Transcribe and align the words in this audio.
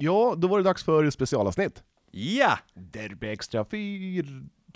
Ja, 0.00 0.34
då 0.38 0.48
var 0.48 0.58
det 0.58 0.64
dags 0.64 0.84
för 0.84 1.10
specialavsnitt. 1.10 1.82
Ja! 2.10 2.58
Derby 2.74 3.26
Extra 3.28 3.64
4, 3.64 4.24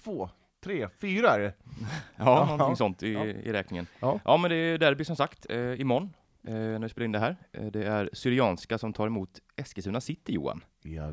2, 0.02 0.28
3, 0.64 0.88
4 1.00 1.28
är 1.28 1.38
det. 1.40 1.54
Ja, 1.68 1.84
Ja. 2.16 2.44
någonting 2.56 2.76
sånt 2.76 3.02
i, 3.02 3.12
Ja. 3.12 3.24
i 3.24 3.52
räkningen. 3.52 3.86
Ja. 4.00 4.20
Ja. 4.24 4.36
men 4.36 4.50
det 4.50 4.56
är 4.56 4.78
derby 4.78 5.04
som 5.04 5.16
sagt, 5.16 5.46
eh, 5.50 5.80
imorgon, 5.80 6.14
eh, 6.46 6.54
när 6.54 6.78
vi 6.78 6.88
spelar 6.88 7.04
in 7.04 7.12
det 7.12 7.18
här. 7.18 7.36
Eh, 7.52 7.66
det 7.66 7.84
är 7.86 8.10
Syrianska 8.12 8.78
som 8.78 8.92
tar 8.92 9.06
emot 9.06 9.40
Eskilstuna 9.56 10.00
City, 10.00 10.32
Johan. 10.32 10.64
Ja, 10.82 11.10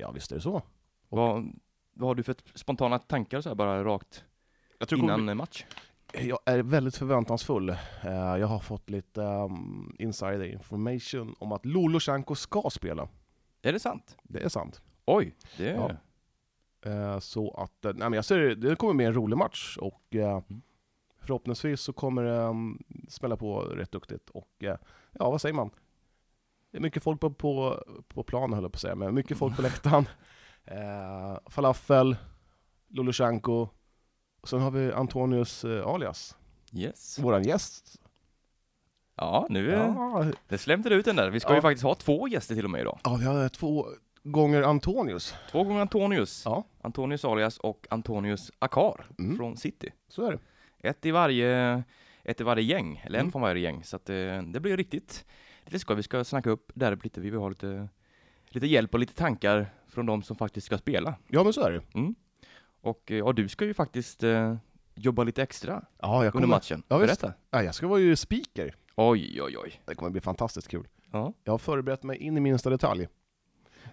ja 0.00 0.10
visst 0.10 0.32
är 0.32 0.36
det 0.36 0.42
så. 0.42 0.62
Vad, 1.08 1.52
vad 1.94 2.08
har 2.08 2.14
du 2.14 2.22
för 2.22 2.36
spontana 2.54 2.98
tankar 2.98 3.40
så 3.40 3.48
här 3.48 3.56
bara 3.56 3.84
rakt 3.84 4.24
Jag, 4.78 4.88
tror 4.88 5.00
innan 5.00 5.28
eh, 5.28 5.34
match? 5.34 5.64
jag 6.12 6.38
är 6.46 6.62
väldigt 6.62 6.96
förväntansfull. 6.96 7.68
Eh, 7.68 7.76
Jag 8.12 8.46
har 8.46 8.58
fått 8.58 8.90
lite 8.90 9.20
um, 9.20 9.96
insider 9.98 10.44
information 10.44 11.34
om 11.38 11.52
att 11.52 11.66
Lolosjenko 11.66 12.34
ska 12.34 12.70
spela. 12.70 13.08
Är 13.62 13.72
det 13.72 13.80
sant? 13.80 14.16
Det 14.22 14.42
är 14.44 14.48
sant. 14.48 14.82
Oj, 15.04 15.36
det 15.56 15.70
är... 15.70 15.74
Ja. 15.74 15.90
Eh, 16.90 17.18
Så 17.18 17.50
att, 17.50 17.84
eh, 17.84 17.92
nej 17.94 18.10
men 18.10 18.12
jag 18.12 18.24
ser 18.24 18.38
det, 18.38 18.54
det 18.54 18.76
kommer 18.76 18.94
bli 18.94 19.06
en 19.06 19.14
rolig 19.14 19.36
match 19.36 19.76
och 19.80 20.02
eh, 20.16 20.40
Mm. 20.48 20.62
förhoppningsvis 21.26 21.80
så 21.80 21.92
kommer 21.92 22.22
det 22.22 22.38
um, 22.38 22.82
smälla 23.08 23.36
på 23.36 23.60
rätt 23.60 23.92
duktigt 23.92 24.30
och 24.30 24.48
eh, 24.64 24.76
ja, 25.12 25.30
vad 25.30 25.40
säger 25.40 25.54
man? 25.54 25.70
Det 26.70 26.76
är 26.78 26.82
mycket 26.82 27.02
folk 27.02 27.20
på, 27.20 27.30
på, 27.30 27.84
på 28.08 28.22
planen 28.22 28.52
höll 28.52 28.62
jag 28.64 28.72
på 28.72 28.76
att 28.76 28.80
säga, 28.80 28.94
men 28.94 29.14
mycket 29.14 29.38
folk 29.38 29.56
på 29.56 29.62
läktaren. 29.68 30.08
Eh, 30.64 31.38
falafel, 31.46 32.16
och 34.40 34.48
sen 34.48 34.60
har 34.60 34.70
vi 34.70 34.92
Antonius 34.92 35.64
alias, 35.64 36.36
Yes. 36.72 37.18
våran 37.18 37.42
gäst. 37.42 38.00
Ja, 39.20 39.46
nu 39.50 39.72
eh, 39.72 39.78
Ja, 39.78 40.26
det 40.48 40.58
slämde 40.58 40.94
ut 40.94 41.04
den 41.04 41.16
där. 41.16 41.30
Vi 41.30 41.40
ska 41.40 41.50
Ja. 41.50 41.54
ju 41.54 41.60
faktiskt 41.62 41.84
ha 41.84 41.94
två 41.94 42.28
gäster 42.28 42.54
till 42.54 42.64
och 42.64 42.70
med 42.70 42.80
idag. 42.80 42.98
ja, 43.04 43.16
vi 43.20 43.24
har 43.26 43.48
två 43.48 43.86
gånger 44.22 44.62
Antonius. 44.62 45.34
Två 45.50 45.64
gånger 45.64 45.80
Antonius. 45.80 46.42
Ja. 46.44 46.64
Antonius 46.82 47.24
alias 47.24 47.58
och 47.58 47.86
Antonius 47.90 48.52
Akar 48.58 49.06
Mm. 49.18 49.36
från 49.36 49.56
City. 49.56 49.92
Så 50.08 50.26
är 50.26 50.32
det. 50.32 50.38
Ett 50.88 51.06
i 51.06 51.10
varje, 51.10 51.82
ett 52.24 52.40
i 52.40 52.44
varje 52.44 52.62
gäng, 52.64 53.02
eller 53.04 53.18
en 53.18 53.22
Mm. 53.22 53.32
från 53.32 53.42
varje 53.42 53.62
gäng. 53.62 53.84
Så 53.84 53.96
att 53.96 54.04
det, 54.04 54.44
det 54.46 54.60
blir 54.60 54.76
riktigt, 54.76 55.24
lite 55.64 55.78
skoj. 55.78 55.96
Vi 55.96 56.02
ska 56.02 56.24
snacka 56.24 56.50
upp 56.50 56.72
derbyt 56.74 57.04
lite. 57.04 57.20
Vi 57.20 57.30
vill 57.30 57.40
ha 57.40 57.48
lite, 57.48 57.88
lite 58.48 58.66
hjälp 58.66 58.94
och 58.94 59.00
lite 59.00 59.14
tankar 59.14 59.66
från 59.88 60.06
de 60.06 60.22
som 60.22 60.36
faktiskt 60.36 60.66
ska 60.66 60.78
spela. 60.78 61.14
Ja, 61.28 61.44
men 61.44 61.52
så 61.52 61.60
är 61.62 61.70
det. 61.72 61.98
Mm. 61.98 62.14
Och 62.80 63.10
eh, 63.10 63.18
ja, 63.18 63.32
du 63.32 63.48
ska 63.48 63.64
ju 63.64 63.74
faktiskt 63.74 64.22
eh, 64.22 64.56
jobba 64.94 65.24
lite 65.24 65.42
extra 65.42 65.82
Ja, 66.02 66.08
jag 66.08 66.18
under 66.20 66.30
kommer... 66.30 66.46
matchen. 66.46 66.82
Ja. 66.88 66.98
Berätta. 66.98 67.32
Ja, 67.50 67.62
jag 67.62 67.74
ska 67.74 67.86
vara 67.88 68.00
ju 68.00 68.16
speaker. 68.16 68.74
Oj, 69.02 69.42
oj, 69.42 69.56
oj. 69.58 69.80
Det 69.86 69.94
kommer 69.94 70.10
bli 70.10 70.20
fantastiskt 70.20 70.68
kul. 70.68 70.88
Ja, 71.12 71.32
Jag 71.44 71.52
har 71.52 71.58
förberett 71.58 72.02
mig 72.02 72.16
in 72.16 72.36
i 72.36 72.40
minsta 72.40 72.70
detalj. 72.70 73.08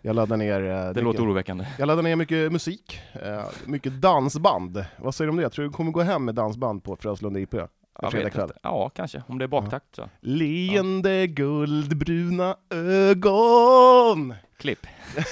Jag 0.01 0.15
laddar 0.15 0.37
ner, 0.37 0.61
eh, 0.61 0.67
det 0.67 0.87
mycket, 0.87 1.03
låter 1.03 1.23
oroväckande. 1.23 1.67
jag 1.79 1.87
laddar 1.87 2.03
ner 2.03 2.15
mycket 2.15 2.51
musik, 2.51 2.99
eh, 3.13 3.45
mycket 3.65 4.01
dansband. 4.01 4.85
Vad 4.97 5.15
säger 5.15 5.27
du 5.27 5.29
om 5.31 5.37
det? 5.37 5.49
Tror 5.49 5.65
du 5.65 5.71
kommer 5.71 5.91
gå 5.91 6.01
hem 6.01 6.25
med 6.25 6.35
dansband 6.35 6.83
på 6.83 6.95
Fröslunda 6.95 7.39
IP? 7.39 7.53
Jag 8.01 8.11
fredag 8.11 8.29
kväll. 8.29 8.43
inte. 8.43 8.59
Ja, 8.63 8.89
kanske. 8.89 9.23
Om 9.27 9.37
det 9.37 9.45
är 9.45 9.47
baktakt 9.47 9.95
så. 9.95 10.09
Leende 10.19 11.27
guldbruna 11.27 12.57
ögon! 12.69 14.33
Klipp. 14.57 14.87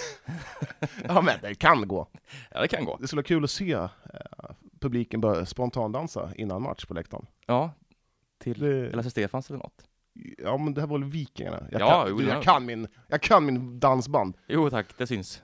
Ja 1.08 1.22
men 1.22 1.34
det 1.42 1.56
kan 1.56 1.88
gå. 1.88 2.08
Ja, 2.52 2.62
det 2.62 2.68
kan 2.68 2.86
gå. 2.86 2.98
Det 3.02 3.08
skulle 3.08 3.18
vara 3.20 3.28
kul 3.28 3.44
att 3.44 3.50
se 3.52 3.74
eh, 3.74 3.90
publiken 4.80 5.22
börja 5.22 5.46
spontandansa 5.46 6.30
innan 6.36 6.62
match 6.62 6.86
på 6.86 6.94
läktaren. 6.94 7.26
Ja, 7.46 7.72
till 8.44 8.60
Det, 8.60 8.90
Lasse 8.96 9.10
Stefans 9.10 9.50
eller 9.50 9.60
något. 9.60 9.84
ja 10.38 10.58
men 10.58 10.74
det 10.74 10.82
här 10.82 10.88
var 10.88 11.00
väl 11.00 11.10
Vikingarna? 11.10 11.64
Jag, 11.72 11.82
Ja, 11.82 11.90
kan, 12.02 12.10
jo, 12.10 12.18
du, 12.18 12.28
jag, 12.28 12.36
har- 12.36 12.42
kan 12.42 12.66
min, 12.66 12.88
jag 13.08 13.22
kan 13.22 13.46
min 13.46 13.80
dansband. 13.80 14.38
Jo 14.48 14.70
tack, 14.70 14.98
det 14.98 15.08
syns. 15.08 15.44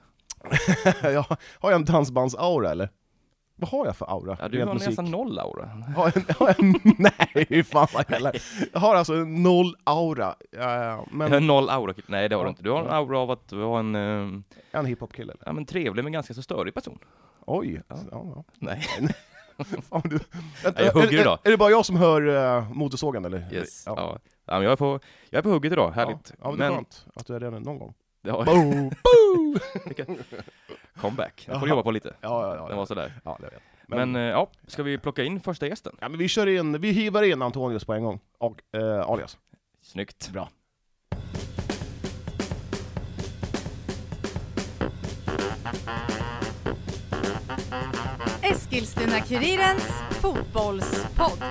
jag, 1.03 1.25
har 1.59 1.71
jag 1.71 1.73
en 1.73 1.85
dansbandsaura 1.85 2.71
eller? 2.71 2.89
Vad 3.55 3.69
har 3.69 3.85
jag 3.85 3.95
för 3.95 4.05
aura? 4.11 4.37
Ja, 4.41 4.47
du 4.47 4.57
rent 4.57 4.67
har 4.67 4.73
musik? 4.73 4.87
nästan 4.89 5.11
noll 5.11 5.39
aura. 5.39 5.65
Har 5.95 6.11
jag, 6.15 6.35
har 6.35 6.47
jag, 6.57 6.75
nej, 7.43 7.63
fan 7.63 7.87
vad 7.93 8.05
heller. 8.09 8.41
Jag 8.73 8.79
har 8.79 8.95
alltså 8.95 9.13
noll 9.13 9.75
aura. 9.83 10.35
Ja, 10.51 11.05
Men... 11.11 11.47
Noll 11.47 11.69
aura, 11.69 11.93
nej 12.07 12.29
det 12.29 12.35
har 12.35 12.43
du 12.43 12.49
inte. 12.49 12.63
Du 12.63 12.69
har 12.71 12.81
en 12.81 12.89
aura 12.89 13.19
av 13.19 13.31
att 13.31 13.51
vara 13.51 13.79
en 13.79 13.95
eh, 13.95 14.41
en 14.71 14.85
hiphop-kille. 14.85 15.31
eller? 15.33 15.43
ja, 15.45 15.53
men 15.53 15.65
trevlig 15.65 16.03
men 16.03 16.13
ganska 16.13 16.33
så 16.33 16.41
störig 16.41 16.73
person. 16.73 16.99
Oj. 17.45 17.81
Ja. 17.87 17.95
Ja, 18.11 18.43
Nej. 18.59 18.83
Fan, 19.89 20.01
du. 20.05 20.19
Jag 20.63 20.93
hugger 20.93 21.17
är, 21.17 21.21
idag. 21.21 21.39
Är, 21.43 21.47
är 21.47 21.51
det 21.51 21.57
bara 21.57 21.69
jag 21.69 21.85
som 21.85 21.95
hör 21.95 22.21
uh, 22.21 22.73
motorsågen 22.73 23.25
eller? 23.25 23.53
Yes. 23.53 23.83
Ja. 23.85 23.93
Ja. 23.97 24.19
Ja. 24.45 24.53
men 24.53 24.63
jag, 24.63 24.71
är 24.71 24.75
på, 24.75 24.99
jag 25.29 25.39
är 25.39 25.43
på 25.43 25.49
hugget 25.49 25.73
idag, 25.73 25.91
härligt. 25.91 26.29
Ja, 26.29 26.35
ja 26.41 26.49
men 26.49 26.59
det 26.59 26.65
är 26.65 26.69
men 26.69 26.77
skönt 26.77 27.05
att 27.15 27.25
du 27.27 27.35
är 27.35 27.39
det 27.39 27.49
någon 27.49 27.79
gång. 27.79 27.93
ja, 28.21 28.43
Boo, 28.45 28.89
boo! 29.03 29.59
comeback, 31.01 31.43
jag 31.47 31.59
får 31.59 31.67
Jaha. 31.67 31.69
jobba 31.69 31.83
på 31.83 31.91
lite. 31.91 32.15
Ja, 32.21 32.47
ja, 32.47 32.55
ja. 32.55 32.67
Den 32.67 32.77
var 32.77 32.85
sådär. 32.85 33.13
ja, 33.23 33.37
det 33.39 33.45
vet 33.45 33.53
jag. 33.53 33.61
Men, 33.97 34.15
eh, 34.15 34.21
ja, 34.21 34.49
ska 34.67 34.83
vi 34.83 34.97
plocka 34.97 35.23
in 35.23 35.39
första 35.39 35.67
gästen? 35.67 35.95
ja, 36.01 36.09
men 36.09 36.19
vi 36.19 36.27
kör 36.27 36.47
in, 36.47 36.81
vi 36.81 36.91
hivar 36.91 37.23
in 37.23 37.41
Antonius 37.41 37.85
på 37.85 37.93
en 37.93 38.03
gång. 38.03 38.19
Och 38.37 38.75
eh, 38.75 39.09
alias. 39.09 39.37
Snyggt. 39.81 40.29
Bra. 40.33 40.49
Eskilstuna-Kurirens 48.41 49.87
fotbollspodd. 50.11 51.43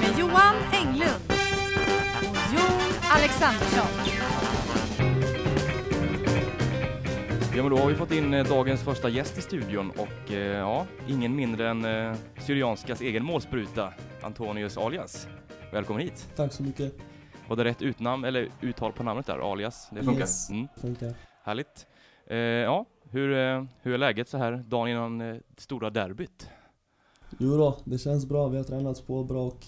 Med 0.00 0.18
Johan 0.18 0.54
Englund 0.72 1.32
och 2.20 2.54
Jon 2.54 2.80
Alexandersson. 3.10 3.88
Ja 7.56 7.62
men 7.62 7.70
då 7.70 7.76
har 7.78 7.88
vi 7.88 7.94
fått 7.94 8.12
in 8.12 8.34
eh, 8.34 8.46
dagens 8.48 8.82
första 8.82 9.08
gäst 9.08 9.38
i 9.38 9.40
studion 9.40 9.90
och 9.90 10.32
eh, 10.32 10.36
ja, 10.38 10.86
ingen 11.08 11.36
mindre 11.36 11.68
än 11.70 11.84
eh, 11.84 12.14
Syrianskas 12.46 13.00
egen 13.00 13.24
målspruta, 13.24 13.92
Antonius 14.22 14.76
alias. 14.78 15.28
Välkommen 15.72 16.02
hit. 16.02 16.28
Tack 16.36 16.52
så 16.52 16.62
mycket. 16.62 16.94
Var 17.48 17.56
det 17.56 17.64
rätt 17.64 17.82
utnamn, 17.82 18.24
eller 18.24 18.48
uttal 18.60 18.92
på 18.92 19.02
namnet 19.02 19.26
där, 19.26 19.52
alias? 19.52 19.88
Det 19.90 20.02
funkar? 20.04 20.20
Yes. 20.20 20.50
Mm, 20.50 20.68
Funkar. 20.80 21.14
härligt. 21.44 21.86
Eh, 22.26 22.36
ja, 22.38 22.86
hur, 23.10 23.32
eh, 23.32 23.64
hur 23.82 23.94
är 23.94 23.98
läget 23.98 24.28
så 24.28 24.38
här 24.38 24.64
dagen 24.68 24.88
innan 24.88 25.20
eh, 25.20 25.36
det 25.48 25.62
stora 25.62 25.90
derbyt? 25.90 26.48
Jo 27.38 27.56
då, 27.56 27.78
det 27.84 27.98
känns 27.98 28.26
bra. 28.26 28.48
Vi 28.48 28.56
har 28.56 28.64
tränat 28.64 29.06
på 29.06 29.24
bra 29.24 29.46
och 29.46 29.66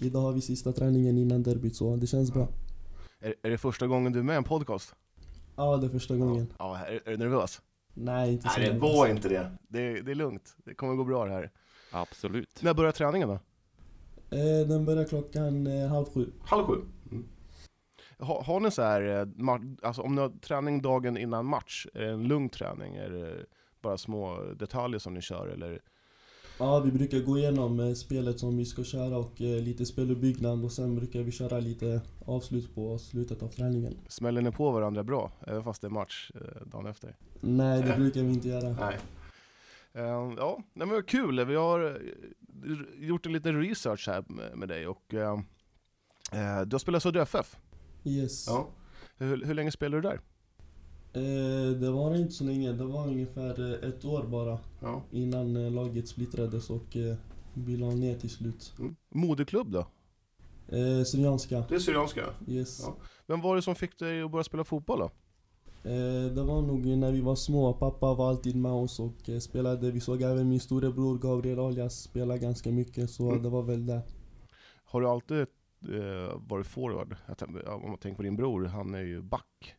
idag 0.00 0.20
har 0.20 0.32
vi 0.32 0.40
sista 0.40 0.72
träningen 0.72 1.18
innan 1.18 1.42
derbyt 1.42 1.76
så 1.76 1.96
det 1.96 2.06
känns 2.06 2.32
bra. 2.32 2.48
Är, 3.20 3.34
är 3.42 3.50
det 3.50 3.58
första 3.58 3.86
gången 3.86 4.12
du 4.12 4.18
är 4.18 4.22
med 4.22 4.34
i 4.34 4.36
en 4.36 4.44
podcast? 4.44 4.94
Ja, 5.56 5.76
det 5.76 5.86
är 5.86 5.88
första 5.90 6.16
gången. 6.16 6.46
Ja, 6.58 6.78
är, 6.78 6.92
är 7.08 7.10
du 7.10 7.16
nervös? 7.16 7.62
Nej, 7.94 8.32
inte 8.32 8.48
så 8.48 8.58
Nej, 8.58 8.68
det 8.68 8.74
nervös. 8.74 8.96
var 8.96 9.06
inte 9.06 9.28
det. 9.28 9.50
det. 9.68 10.02
Det 10.02 10.10
är 10.10 10.14
lugnt. 10.14 10.56
Det 10.64 10.74
kommer 10.74 10.94
gå 10.94 11.04
bra 11.04 11.24
det 11.24 11.32
här. 11.32 11.50
Absolut. 11.92 12.62
När 12.62 12.74
börjar 12.74 12.92
träningen 12.92 13.28
då? 13.28 13.34
Eh, 14.36 14.68
den 14.68 14.84
börjar 14.84 15.04
klockan 15.04 15.66
eh, 15.66 15.88
halv 15.88 16.04
sju. 16.06 16.32
Halv 16.44 16.64
sju. 16.64 16.80
Ha, 18.22 18.42
har 18.42 18.60
ni 18.60 18.70
så 18.70 18.82
här, 18.82 19.02
eh, 19.02 19.54
alltså 19.82 20.02
om 20.02 20.14
ni 20.14 20.20
har 20.20 20.28
träning 20.28 20.82
dagen 20.82 21.16
innan 21.16 21.46
match, 21.46 21.86
är 21.94 22.00
det 22.00 22.10
en 22.10 22.28
lugn 22.28 22.48
träning? 22.48 22.96
Är 22.96 23.10
det 23.10 23.46
bara 23.82 23.98
små 23.98 24.36
detaljer 24.56 24.98
som 24.98 25.14
ni 25.14 25.20
kör 25.20 25.48
eller? 25.48 25.80
Ja, 26.58 26.80
vi 26.80 26.92
brukar 26.92 27.18
gå 27.18 27.38
igenom 27.38 27.80
eh, 27.80 27.92
spelet 27.92 28.40
som 28.40 28.56
vi 28.56 28.64
ska 28.64 28.84
köra 28.84 29.18
och 29.18 29.40
eh, 29.40 29.62
lite 29.62 29.86
speluppbyggnad 29.86 30.64
och 30.64 30.72
sen 30.72 30.94
brukar 30.96 31.20
vi 31.20 31.32
köra 31.32 31.60
lite 31.60 32.00
avslut 32.26 32.74
på 32.74 32.98
slutet 32.98 33.42
av 33.42 33.48
träningen. 33.48 33.94
Smäller 34.08 34.42
ni 34.42 34.50
på 34.50 34.70
varandra 34.70 35.04
bra, 35.04 35.32
även 35.46 35.64
fast 35.64 35.82
det 35.82 35.88
är 35.88 35.90
match 35.90 36.30
dagen 36.66 36.86
efter? 36.86 37.16
Nej, 37.40 37.82
det 37.82 37.96
brukar 37.96 38.22
vi 38.22 38.32
inte 38.32 38.48
göra. 38.48 38.76
Nej. 38.80 38.98
Eh, 39.94 40.34
ja, 40.36 40.56
nej, 40.72 40.86
men 40.86 40.88
vad 40.88 41.06
kul. 41.06 41.44
Vi 41.44 41.54
har 41.54 42.02
gjort 42.96 43.26
en 43.26 43.32
liten 43.32 43.62
research 43.62 44.08
här 44.08 44.24
med, 44.56 44.68
dig 44.68 44.86
och 44.86 45.14
eh, 45.14 45.32
eh, 46.32 46.60
du 46.60 46.74
har 46.74 46.78
spelat 46.78 47.02
Södra 47.02 47.22
FF. 47.22 47.56
Yes. 48.04 48.48
Hur, 49.18 49.44
hur 49.44 49.54
länge 49.54 49.70
spelade 49.72 50.02
du 50.02 50.08
där? 50.08 50.20
Eh, 51.14 51.70
det 51.80 51.90
var 51.90 52.16
inte 52.16 52.32
så 52.32 52.44
länge, 52.44 52.72
det 52.72 52.84
var 52.84 53.06
ungefär 53.08 53.82
eh, 53.84 53.88
ett 53.88 54.04
år 54.04 54.22
bara 54.22 54.58
Ja. 54.80 55.02
innan 55.10 55.56
eh, 55.56 55.70
laget 55.72 56.08
splittrades 56.08 56.70
och 56.70 56.96
eh, 56.96 57.14
vi 57.54 57.76
la 57.76 57.90
ner 57.90 58.14
till 58.18 58.30
slut. 58.30 58.72
Mm. 58.78 58.96
Moderklubb 59.08 59.70
då? 59.72 59.86
Eh, 60.76 61.04
Syrianska, 61.04 61.64
Det 61.68 61.74
är 61.74 61.78
Syrianska. 61.78 62.24
yes. 62.48 62.80
Ja. 62.86 62.96
Vem 63.26 63.40
var 63.40 63.56
det 63.56 63.62
som 63.62 63.74
fick 63.74 63.98
dig 63.98 64.22
att 64.22 64.30
börja 64.30 64.44
spela 64.44 64.64
fotboll 64.64 64.98
då? 64.98 65.10
Eh, 65.90 66.24
det 66.34 66.42
var 66.42 66.62
nog 66.62 66.86
när 66.86 67.12
vi 67.12 67.20
var 67.20 67.34
små, 67.36 67.72
pappa 67.72 68.14
var 68.14 68.28
alltid 68.28 68.56
med 68.56 68.72
oss 68.72 69.00
och 69.00 69.28
eh, 69.28 69.38
spelade. 69.38 69.90
Vi 69.90 70.00
såg 70.00 70.22
även 70.22 70.48
min 70.48 70.60
storebror 70.60 71.18
Gabriel 71.18 71.58
Alias 71.58 72.02
spela 72.02 72.36
ganska 72.38 72.70
mycket 72.70 73.10
så 73.10 73.30
Mm. 73.30 73.42
det 73.42 73.48
var 73.48 73.62
väl 73.62 73.86
det. 73.86 74.00
Har 74.84 75.00
du 75.00 75.08
alltid 75.08 75.46
eh, 75.88 76.40
varit 76.48 76.66
forward? 76.66 77.16
Om 77.66 77.90
man 77.90 77.98
tänker 77.98 78.16
på 78.16 78.22
din 78.22 78.36
bror, 78.36 78.64
han 78.64 78.94
är 78.94 79.00
ju 79.00 79.22
back. 79.22 79.74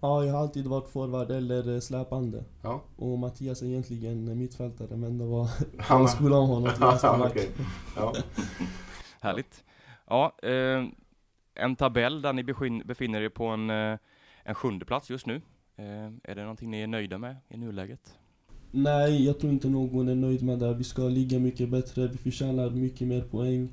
Ja, 0.00 0.24
jag 0.24 0.32
har 0.32 0.40
alltid 0.40 0.66
varit 0.66 0.88
forward 0.88 1.30
eller 1.30 1.80
släpande. 1.80 2.44
Ja. 2.62 2.82
Och 2.96 3.18
Mattias 3.18 3.62
är 3.62 3.66
egentligen 3.66 4.38
mittfältare 4.38 4.96
men 4.96 5.18
det 5.18 5.24
var... 5.24 5.48
Han- 5.78 6.08
skolade 6.08 6.42
om 6.42 6.48
honom 6.48 6.72
till 6.72 6.80
vänsterback. 6.84 7.36
Ja. 7.96 8.14
Härligt. 9.20 9.64
Ja, 10.06 10.36
eh, 10.42 10.84
en 11.54 11.76
tabell 11.76 12.22
där 12.22 12.32
ni 12.32 12.42
befinner 12.84 13.20
er 13.20 13.28
på 13.28 13.46
en, 13.46 13.70
eh, 13.70 13.98
en 14.42 14.54
sjunde 14.54 14.84
plats 14.84 15.10
just 15.10 15.26
nu. 15.26 15.34
Eh, 15.76 15.84
är 16.22 16.34
det 16.34 16.42
någonting 16.42 16.70
ni 16.70 16.80
är 16.82 16.86
nöjda 16.86 17.18
med 17.18 17.36
i 17.48 17.56
nuläget? 17.56 18.18
Nej, 18.70 19.26
jag 19.26 19.38
tror 19.40 19.52
inte 19.52 19.68
någon 19.68 20.08
är 20.08 20.14
nöjd 20.14 20.42
med 20.42 20.58
det. 20.58 20.74
Vi 20.74 20.84
ska 20.84 21.02
ligga 21.02 21.38
mycket 21.38 21.68
bättre, 21.68 22.06
vi 22.08 22.18
förtjänar 22.18 22.70
mycket 22.70 23.08
mer 23.08 23.22
poäng. 23.22 23.68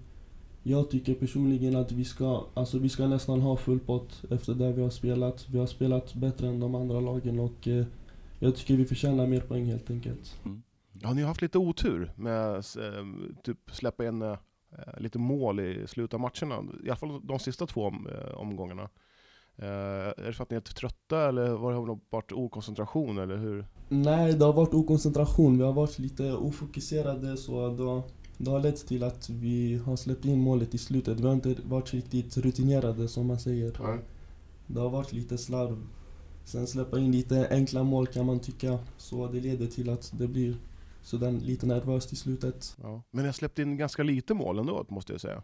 Jag 0.63 0.89
tycker 0.89 1.13
personligen 1.13 1.75
att 1.75 1.91
vi 1.91 2.05
ska, 2.05 2.45
alltså 2.53 2.79
vi 2.79 2.89
ska 2.89 3.07
nästan 3.07 3.41
ha 3.41 3.57
full 3.57 3.79
pott 3.79 4.23
efter 4.31 4.53
det 4.53 4.71
vi 4.71 4.81
har 4.81 4.89
spelat. 4.89 5.49
Vi 5.49 5.59
har 5.59 5.67
spelat 5.67 6.13
bättre 6.13 6.47
än 6.47 6.59
de 6.59 6.75
andra 6.75 6.99
lagen 6.99 7.39
och 7.39 7.67
eh, 7.67 7.85
jag 8.39 8.55
tycker 8.55 8.75
vi 8.75 8.85
förtjänar 8.85 9.27
mer 9.27 9.41
poäng 9.41 9.65
helt 9.65 9.89
enkelt. 9.89 10.39
Ja, 10.93 11.13
ni 11.13 11.21
har 11.21 11.27
haft 11.27 11.41
lite 11.41 11.57
otur 11.57 12.11
med 12.15 12.55
att 12.55 12.77
eh, 12.77 13.05
typ 13.43 13.57
släppa 13.71 14.05
in 14.05 14.21
eh, 14.21 14.37
lite 14.97 15.19
mål 15.19 15.59
i 15.59 15.87
slutet 15.87 16.13
av 16.13 16.19
matcherna. 16.19 16.63
I 16.83 16.89
alla 16.89 16.95
fall 16.95 17.27
de 17.27 17.39
sista 17.39 17.67
två 17.67 17.85
om, 17.85 18.07
omgångarna. 18.35 18.89
Är 19.57 20.25
det 20.25 20.33
för 20.33 20.43
att 20.43 20.49
ni 20.49 20.57
är 20.57 20.61
trötta 20.61 21.29
eller 21.29 21.49
var 21.49 21.71
det 21.71 21.77
har 21.77 21.87
det 21.87 21.99
varit 22.09 22.31
okoncentration 22.31 23.17
eller 23.17 23.37
hur? 23.37 23.65
Nej, 23.89 24.33
det 24.33 24.45
har 24.45 24.53
varit 24.53 24.73
okoncentration. 24.73 25.57
Vi 25.57 25.63
har 25.63 25.73
varit 25.73 25.99
lite 25.99 26.33
ofokuserade 26.33 27.37
så 27.37 27.61
har, 27.61 28.03
det 28.43 28.51
har 28.51 28.59
lett 28.59 28.87
till 28.87 29.03
att 29.03 29.29
vi 29.29 29.81
har 29.85 29.95
släppt 29.95 30.25
in 30.25 30.39
målet 30.39 30.73
i 30.75 30.77
slutet. 30.77 31.19
Vi 31.19 31.27
har 31.27 31.33
inte 31.33 31.55
varit 31.63 31.93
riktigt 31.93 32.37
rutinerade 32.37 33.07
som 33.07 33.27
man 33.27 33.39
säger. 33.39 33.73
Det 34.67 34.79
har 34.79 34.89
varit 34.89 35.13
lite 35.13 35.37
slarv. 35.37 35.87
Sen 36.45 36.67
släppa 36.67 36.99
in 36.99 37.11
lite 37.11 37.47
enkla 37.51 37.83
mål 37.83 38.07
kan 38.07 38.25
man 38.25 38.39
tycka. 38.39 38.79
Så 38.97 39.27
det 39.27 39.39
leder 39.39 39.67
till 39.67 39.89
att 39.89 40.13
det 40.17 40.27
blir 40.27 40.55
sådär 41.01 41.31
lite 41.31 41.65
nervöst 41.65 42.13
i 42.13 42.15
slutet. 42.15 42.75
Ja. 42.81 43.03
Men 43.11 43.21
ni 43.23 43.27
har 43.27 43.33
släppt 43.33 43.59
in 43.59 43.77
ganska 43.77 44.03
lite 44.03 44.33
mål 44.33 44.59
ändå, 44.59 44.85
måste 44.89 45.13
jag 45.13 45.21
säga. 45.21 45.43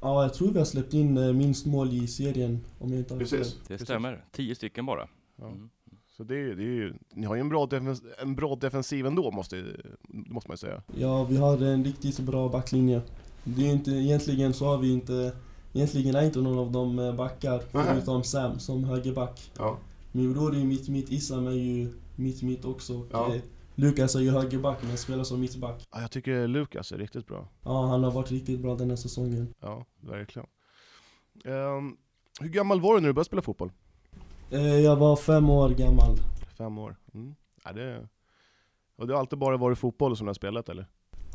Ja, 0.00 0.22
jag 0.22 0.34
tror 0.34 0.52
vi 0.52 0.58
har 0.58 0.66
släppt 0.66 0.94
in 0.94 1.16
eh, 1.16 1.32
minst 1.32 1.66
mål 1.66 1.92
i 1.92 2.06
serien 2.06 2.64
om 2.78 2.90
jag 2.90 2.98
inte 2.98 3.14
har 3.14 3.20
fel. 3.20 3.38
Det 3.38 3.68
Precis. 3.68 3.86
stämmer, 3.86 4.24
tio 4.32 4.54
stycken 4.54 4.86
bara. 4.86 5.08
Ja. 5.36 5.46
Mm. 5.46 5.70
Så 6.18 6.24
det 6.24 6.34
är, 6.34 6.54
det 6.56 6.62
är 6.62 6.74
ju, 6.74 6.94
ni 7.14 7.26
har 7.26 7.34
ju 7.34 7.40
en 7.40 7.48
bra, 7.48 7.66
defens, 7.66 8.02
en 8.22 8.34
bra 8.34 8.56
defensiv 8.56 9.06
ändå, 9.06 9.30
måste, 9.30 9.76
måste 10.08 10.50
man 10.50 10.52
ju 10.54 10.58
säga. 10.58 10.82
Ja, 10.96 11.24
vi 11.24 11.36
har 11.36 11.62
en 11.62 11.84
riktigt 11.84 12.18
bra 12.20 12.48
backlinje. 12.48 13.02
Det 13.44 13.68
är 13.68 13.72
inte, 13.72 13.90
egentligen 13.90 14.52
så 14.54 14.64
har 14.64 14.78
vi 14.78 14.92
inte, 14.92 15.32
egentligen 15.72 16.14
är 16.14 16.22
inte 16.24 16.38
någon 16.40 16.58
av 16.58 16.72
dem 16.72 16.98
eh, 16.98 17.14
backar 17.14 17.62
förutom 17.72 18.24
Sam 18.24 18.58
som 18.58 18.84
högerback. 18.84 19.52
Ja. 19.58 19.78
Min 20.12 20.32
bror 20.32 20.54
är 20.54 20.58
ju 20.58 20.64
mitt 20.64 20.88
mitt, 20.88 21.12
Issam 21.12 21.46
är 21.46 21.50
ju 21.50 21.92
mitt 22.16 22.42
mitt 22.42 22.64
också. 22.64 23.06
Ja. 23.12 23.34
eh, 23.34 23.40
Lukas 23.74 24.14
är 24.14 24.20
ju 24.20 24.30
högerback 24.30 24.78
men 24.82 24.96
spelar 24.96 25.24
som 25.24 25.40
mittback. 25.40 25.88
Ja, 25.92 26.00
jag 26.00 26.10
tycker 26.10 26.48
Lukas 26.48 26.92
är 26.92 26.98
riktigt 26.98 27.26
bra. 27.26 27.48
Ja, 27.64 27.86
han 27.86 28.04
har 28.04 28.10
varit 28.10 28.30
riktigt 28.30 28.60
bra 28.60 28.74
den 28.74 28.90
här 28.90 28.96
säsongen. 28.96 29.54
Ja, 29.60 29.86
verkligen. 30.00 30.48
Ehm, 31.44 31.96
hur 32.40 32.48
gammal 32.48 32.80
var 32.80 32.94
du 32.94 33.00
när 33.00 33.08
du 33.08 33.12
började 33.12 33.24
spela 33.26 33.42
fotboll? 33.42 33.72
Eh, 34.50 34.80
jag 34.80 34.96
var 34.96 35.16
fem 35.16 35.50
år 35.50 35.68
gammal. 35.70 36.16
Fem 36.58 36.78
år. 36.78 36.96
Mm. 37.14 37.34
Ja, 37.64 37.72
det, 37.72 38.08
och 38.96 39.06
det 39.06 39.12
har 39.12 39.20
alltid 39.20 39.38
bara 39.38 39.56
varit 39.56 39.78
fotboll 39.78 40.16
som 40.16 40.26
du 40.26 40.28
har 40.28 40.34
spelat 40.34 40.68
eller? 40.68 40.86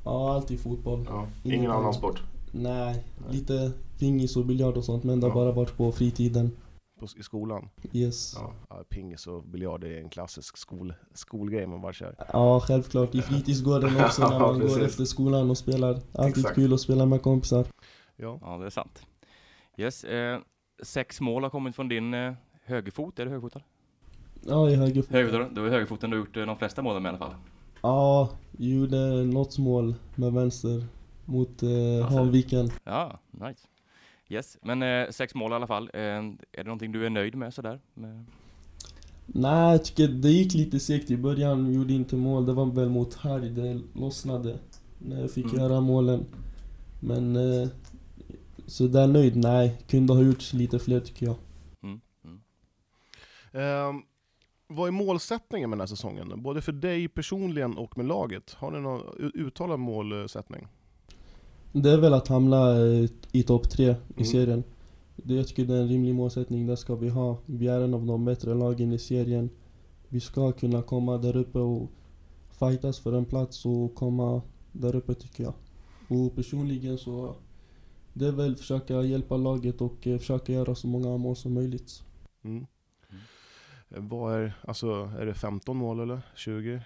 Ja, 0.03 0.33
alltid 0.33 0.59
fotboll. 0.59 1.05
Ja, 1.09 1.27
Ingen 1.43 1.71
annan 1.71 1.93
sport? 1.93 2.21
Nej, 2.51 3.03
lite 3.29 3.71
pingis 3.99 4.37
och 4.37 4.45
biljard 4.45 4.77
och 4.77 4.83
sånt 4.85 5.03
men 5.03 5.19
det 5.19 5.25
har 5.27 5.31
Ja. 5.31 5.45
bara 5.45 5.51
varit 5.51 5.77
på 5.77 5.91
fritiden. 5.91 6.51
På, 6.99 7.05
I 7.17 7.23
skolan? 7.23 7.69
Yes. 7.91 8.33
Ja. 8.37 8.53
ja 8.69 8.83
pingis 8.89 9.27
och 9.27 9.43
biljard 9.43 9.83
är 9.83 9.97
en 9.97 10.09
klassisk 10.09 10.57
skol, 10.57 10.93
skolgrej 11.13 11.67
man 11.67 11.81
bara 11.81 11.93
kör. 11.93 12.15
Ja, 12.33 12.59
självklart. 12.59 13.15
I 13.15 13.21
fritidsgården 13.21 13.97
också 14.05 14.29
när 14.29 14.39
man 14.39 14.59
går 14.59 14.83
efter 14.83 15.05
skolan 15.05 15.49
och 15.49 15.57
spelar. 15.57 15.89
Alltid 16.13 16.37
Exakt. 16.37 16.55
kul 16.55 16.73
att 16.73 16.79
spela 16.81 17.05
med 17.05 17.21
kompisar. 17.21 17.65
Ja. 18.15 18.39
Ja, 18.41 18.57
det 18.57 18.65
är 18.65 18.69
sant. 18.69 19.05
Yes, 19.77 20.03
eh, 20.03 20.39
sex 20.83 21.21
mål 21.21 21.43
har 21.43 21.49
kommit 21.49 21.75
från 21.75 21.87
din 21.87 22.13
eh, 22.13 22.33
högerfot, 22.65 23.19
är 23.19 23.23
du 23.25 23.31
högerfotad? 23.31 23.61
Ja, 24.47 24.69
i 24.69 24.75
högerfot. 24.75 25.11
Högerfotad, 25.11 25.49
du 25.55 25.65
är 25.65 25.69
högerfoten 25.71 26.09
du 26.09 26.17
har 26.17 26.25
gjort 26.25 26.37
eh, 26.37 26.45
de 26.45 26.57
flesta 26.57 26.81
målen 26.81 27.03
med 27.03 27.09
i 27.09 27.15
alla 27.15 27.25
fall. 27.25 27.35
Ja, 27.81 28.29
gjorde 28.57 29.23
något 29.25 29.57
mål 29.57 29.95
med 30.15 30.33
vänster 30.33 30.85
mot 31.25 31.63
eh, 31.63 31.69
Alltså. 32.03 32.17
Hanviken. 32.17 32.69
Ja, 32.83 33.19
nice. 33.31 33.67
Yes, 34.29 34.57
men 34.61 34.83
eh, 34.83 35.09
sex 35.09 35.35
mål 35.35 35.51
i 35.51 35.55
alla 35.55 35.67
fall. 35.67 35.89
Eh, 35.93 35.99
är 36.01 36.35
det 36.51 36.63
någonting 36.63 36.91
du 36.91 37.05
är 37.05 37.09
nöjd 37.09 37.35
med 37.35 37.53
sådär? 37.53 37.79
Med... 37.93 38.25
Nej, 39.25 39.71
jag 39.71 39.85
tycker 39.85 40.07
det 40.07 40.29
gick 40.29 40.53
lite 40.53 40.79
segt 40.79 41.11
i 41.11 41.17
början. 41.17 41.73
Gjorde 41.73 41.93
inte 41.93 42.15
mål. 42.15 42.45
Det 42.45 42.53
var 42.53 42.65
väl 42.65 42.89
mot 42.89 43.13
Harry 43.15 43.49
det 43.49 43.81
lossnade. 43.93 44.57
När 44.99 45.21
jag 45.21 45.31
fick 45.31 45.45
Mm. 45.45 45.57
göra 45.59 45.81
målen. 45.81 46.25
Men... 46.99 47.35
Eh, 47.35 47.67
så 48.67 48.87
där 48.87 49.07
nöjd? 49.07 49.35
Nej. 49.35 49.77
Kunde 49.87 50.13
ha 50.13 50.21
gjort 50.21 50.53
lite 50.53 50.79
fler 50.79 50.99
tycker 50.99 51.25
jag. 51.25 51.35
Ehm, 53.53 54.01
vad 54.67 54.87
är 54.87 54.91
målsättningen 54.91 55.69
med 55.69 55.77
den 55.77 55.81
här 55.81 55.87
säsongen? 55.87 56.43
Både 56.43 56.61
för 56.61 56.71
dig 56.71 57.07
personligen 57.07 57.77
och 57.77 57.97
med 57.97 58.05
laget? 58.05 58.53
Har 58.53 58.71
ni 58.71 58.79
någon 58.81 59.31
uttalad 59.33 59.79
målsättning? 59.79 60.67
Det 61.71 61.91
är 61.91 61.97
väl 61.97 62.13
att 62.13 62.27
hamna 62.27 62.75
i 63.31 63.43
topp 63.43 63.69
tre 63.69 63.85
i 63.85 63.95
Mm. 64.15 64.25
serien. 64.25 64.63
Det, 65.15 65.33
jag 65.33 65.47
tycker 65.47 65.65
det 65.65 65.73
är 65.73 65.81
en 65.81 65.87
rimlig 65.87 66.15
målsättning, 66.15 66.67
det 66.67 66.77
ska 66.77 66.95
vi 66.95 67.09
ha. 67.09 67.37
Vi 67.45 67.67
är 67.67 67.81
en 67.81 67.93
av 67.93 68.05
de 68.05 68.25
bättre 68.25 68.53
lagen 68.53 68.93
i 68.93 68.99
serien. 68.99 69.49
Vi 70.07 70.19
ska 70.19 70.51
kunna 70.51 70.81
komma 70.81 71.17
där 71.17 71.37
uppe 71.37 71.59
och 71.59 71.89
fightas 72.51 72.99
för 72.99 73.13
en 73.13 73.25
plats 73.25 73.65
och 73.65 73.95
komma 73.95 74.41
där 74.71 74.95
uppe 74.95 75.13
tycker 75.13 75.43
jag. 75.43 75.53
Och 76.07 76.35
personligen 76.35 76.97
så 76.97 77.35
det 78.13 78.27
är 78.27 78.31
väl 78.31 78.55
försöka 78.55 79.01
hjälpa 79.01 79.37
laget 79.37 79.81
och 79.81 80.07
eh, 80.07 80.17
försöka 80.17 80.53
göra 80.53 80.75
så 80.75 80.87
många 80.87 81.17
mål 81.17 81.35
som 81.35 81.53
möjligt. 81.53 82.03
Mm. 82.43 82.65
Vad 83.97 84.33
är, 84.35 84.53
alltså, 84.67 85.11
är 85.19 85.25
det 85.25 85.33
15 85.33 85.77
mål 85.77 85.99
eller 85.99 86.21
20? 86.35 86.81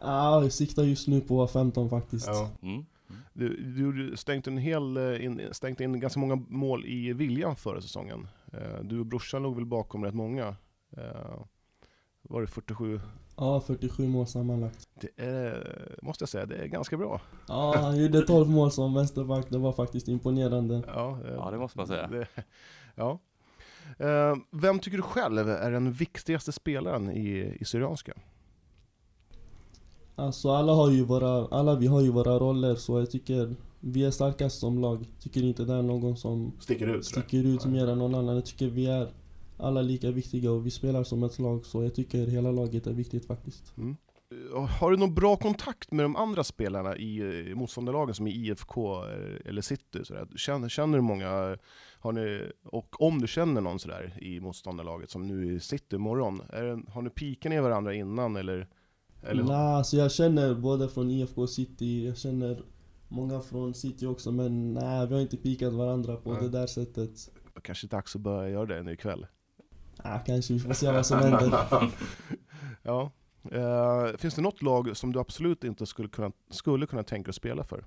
Ah, 0.00 0.42
jag 0.42 0.52
siktar 0.52 0.82
just 0.82 1.08
nu 1.08 1.20
på 1.20 1.46
15 1.46 1.90
faktiskt. 1.90 2.28
Mm. 2.62 2.84
Du, 3.32 3.56
du 3.92 4.16
stängt 4.16 4.46
en 4.46 4.56
hel, 4.58 4.96
eh, 4.96 5.24
in, 5.24 5.40
stängt 5.52 5.80
in 5.80 6.00
ganska 6.00 6.20
många 6.20 6.36
mål 6.48 6.86
i 6.86 7.12
Viljan 7.12 7.56
förra 7.56 7.80
säsongen. 7.80 8.28
Eh, 8.52 8.82
Du 8.82 9.00
och 9.00 9.06
brorsan 9.06 9.42
låg 9.42 9.54
väl 9.56 9.66
bakom 9.66 10.04
rätt 10.04 10.14
många. 10.14 10.56
Eh, 10.96 11.40
Var 12.22 12.40
det 12.40 12.46
47? 12.46 13.00
Ja, 13.36 13.60
47 13.60 14.06
mål 14.08 14.26
sammanlagt. 14.26 14.88
Det 15.00 15.22
är, 15.24 15.98
måste 16.02 16.22
jag 16.22 16.28
säga, 16.28 16.46
det 16.46 16.56
är 16.56 16.66
ganska 16.66 16.96
bra. 16.96 17.20
Ja, 17.48 17.74
han 17.76 17.96
gjorde 18.02 18.22
12 18.22 18.48
mål 18.50 18.70
som 18.72 18.94
vänsterback. 18.94 19.46
Det 19.50 19.58
var 19.58 19.72
faktiskt 19.72 20.08
imponerande. 20.08 20.82
Ja, 20.86 21.18
Ja, 21.34 21.50
det 21.50 21.58
måste 21.58 21.78
man 21.78 21.86
säga. 21.86 22.06
Det, 22.06 22.26
ja. 22.94 23.18
Eh, 23.98 24.36
Vem 24.50 24.78
tycker 24.78 24.96
du 24.96 25.02
själv 25.02 25.48
är 25.48 25.70
den 25.70 25.92
viktigaste 25.92 26.52
spelaren 26.52 27.10
i, 27.10 27.56
i 27.60 27.64
Syrianska? 27.64 28.12
Alltså 30.14 30.50
alla 30.50 30.72
har 30.72 30.90
ju 30.90 31.04
våra, 31.04 31.46
alla 31.46 31.76
vi 31.76 31.86
har 31.86 32.00
ju 32.00 32.10
våra 32.10 32.38
roller 32.38 32.74
så 32.74 32.98
jag 32.98 33.10
tycker 33.10 33.54
vi 33.80 34.04
är 34.04 34.10
starkast 34.10 34.60
som 34.60 34.78
lag. 34.78 35.06
Tycker 35.20 35.42
inte 35.42 35.64
det 35.64 35.74
är 35.74 35.82
någon 35.82 36.16
som 36.16 36.52
Sticker 36.60 36.86
ut? 36.86 37.04
sticker 37.04 37.44
ut 37.44 37.64
Nej. 37.64 37.72
mer 37.72 37.88
än 37.88 37.98
någon 37.98 38.14
annan. 38.14 38.34
Jag 38.34 38.46
tycker 38.46 38.66
vi 38.68 38.86
är 38.86 39.08
alla 39.56 39.82
lika 39.82 40.10
viktiga 40.10 40.52
och 40.52 40.66
vi 40.66 40.70
spelar 40.70 41.04
som 41.04 41.22
ett 41.22 41.38
lag 41.38 41.66
så 41.66 41.82
jag 41.82 41.94
tycker 41.94 42.26
hela 42.26 42.50
laget 42.50 42.86
är 42.86 42.92
viktigt 42.92 43.26
faktiskt. 43.26 43.76
Mm. 43.76 43.96
Eh, 44.30 44.64
Har 44.66 44.90
du 44.90 44.96
någon 44.96 45.14
bra 45.14 45.36
kontakt 45.36 45.92
med 45.92 46.04
de 46.04 46.16
andra 46.16 46.44
spelarna 46.44 46.96
i 46.96 47.18
eh, 47.48 47.56
motståndarlagen 47.56 48.14
som 48.14 48.26
i 48.26 48.30
IFK 48.30 49.04
eller 49.44 49.62
City? 49.62 50.04
Sådär? 50.04 50.28
Känner, 50.36 50.68
känner 50.68 50.98
du 50.98 51.02
många, 51.02 51.56
har 52.00 52.12
ni, 52.12 52.50
och 52.64 53.02
om 53.02 53.20
du 53.20 53.26
känner 53.26 53.60
någon 53.60 53.78
sådär 53.78 54.18
i 54.20 54.40
motståndarlaget 54.40 55.10
som 55.10 55.26
nu 55.26 55.54
i 55.54 55.60
City 55.60 55.96
imorgon, 55.96 56.42
är 56.48 56.90
har 56.90 57.02
ni 57.02 57.10
pikat 57.10 57.50
ner 57.50 57.60
varandra 57.60 57.94
innan 57.94 58.36
eller? 58.36 58.68
eller 59.22 59.42
Nej, 59.42 59.56
alltså 59.56 59.96
jag 59.96 60.12
känner 60.12 60.54
både 60.54 60.88
från 60.88 61.10
IFK 61.10 61.42
och 61.42 61.50
City, 61.50 62.06
jag 62.06 62.16
känner 62.18 62.62
många 63.08 63.40
från 63.40 63.74
City 63.74 64.06
också 64.06 64.32
men 64.32 64.74
nej, 64.74 65.06
vi 65.06 65.14
har 65.14 65.20
inte 65.20 65.36
pikat 65.36 65.72
varandra 65.72 66.16
på 66.16 66.32
Nej. 66.32 66.42
det 66.42 66.48
där 66.48 66.66
sättet. 66.66 67.30
Kanske 67.62 67.86
dags 67.86 68.16
att 68.16 68.22
börja 68.22 68.50
göra 68.50 68.66
det 68.66 68.82
nu 68.82 68.92
ikväll? 68.92 69.26
Ah, 69.96 70.18
kanske, 70.18 70.52
vi 70.54 70.60
får 70.60 70.72
se 70.72 70.92
vad 70.92 71.06
som 71.06 71.18
händer. 71.18 71.52
ja. 72.82 73.10
Eh, 73.52 74.16
finns 74.16 74.34
det 74.34 74.42
något 74.42 74.62
lag 74.62 74.96
som 74.96 75.12
du 75.12 75.18
absolut 75.20 75.64
inte 75.64 75.86
skulle 75.86 76.08
kunna, 76.08 76.32
skulle 76.50 76.86
kunna 76.86 77.02
tänka 77.02 77.24
dig 77.26 77.30
att 77.30 77.34
spela 77.36 77.64
för? 77.64 77.84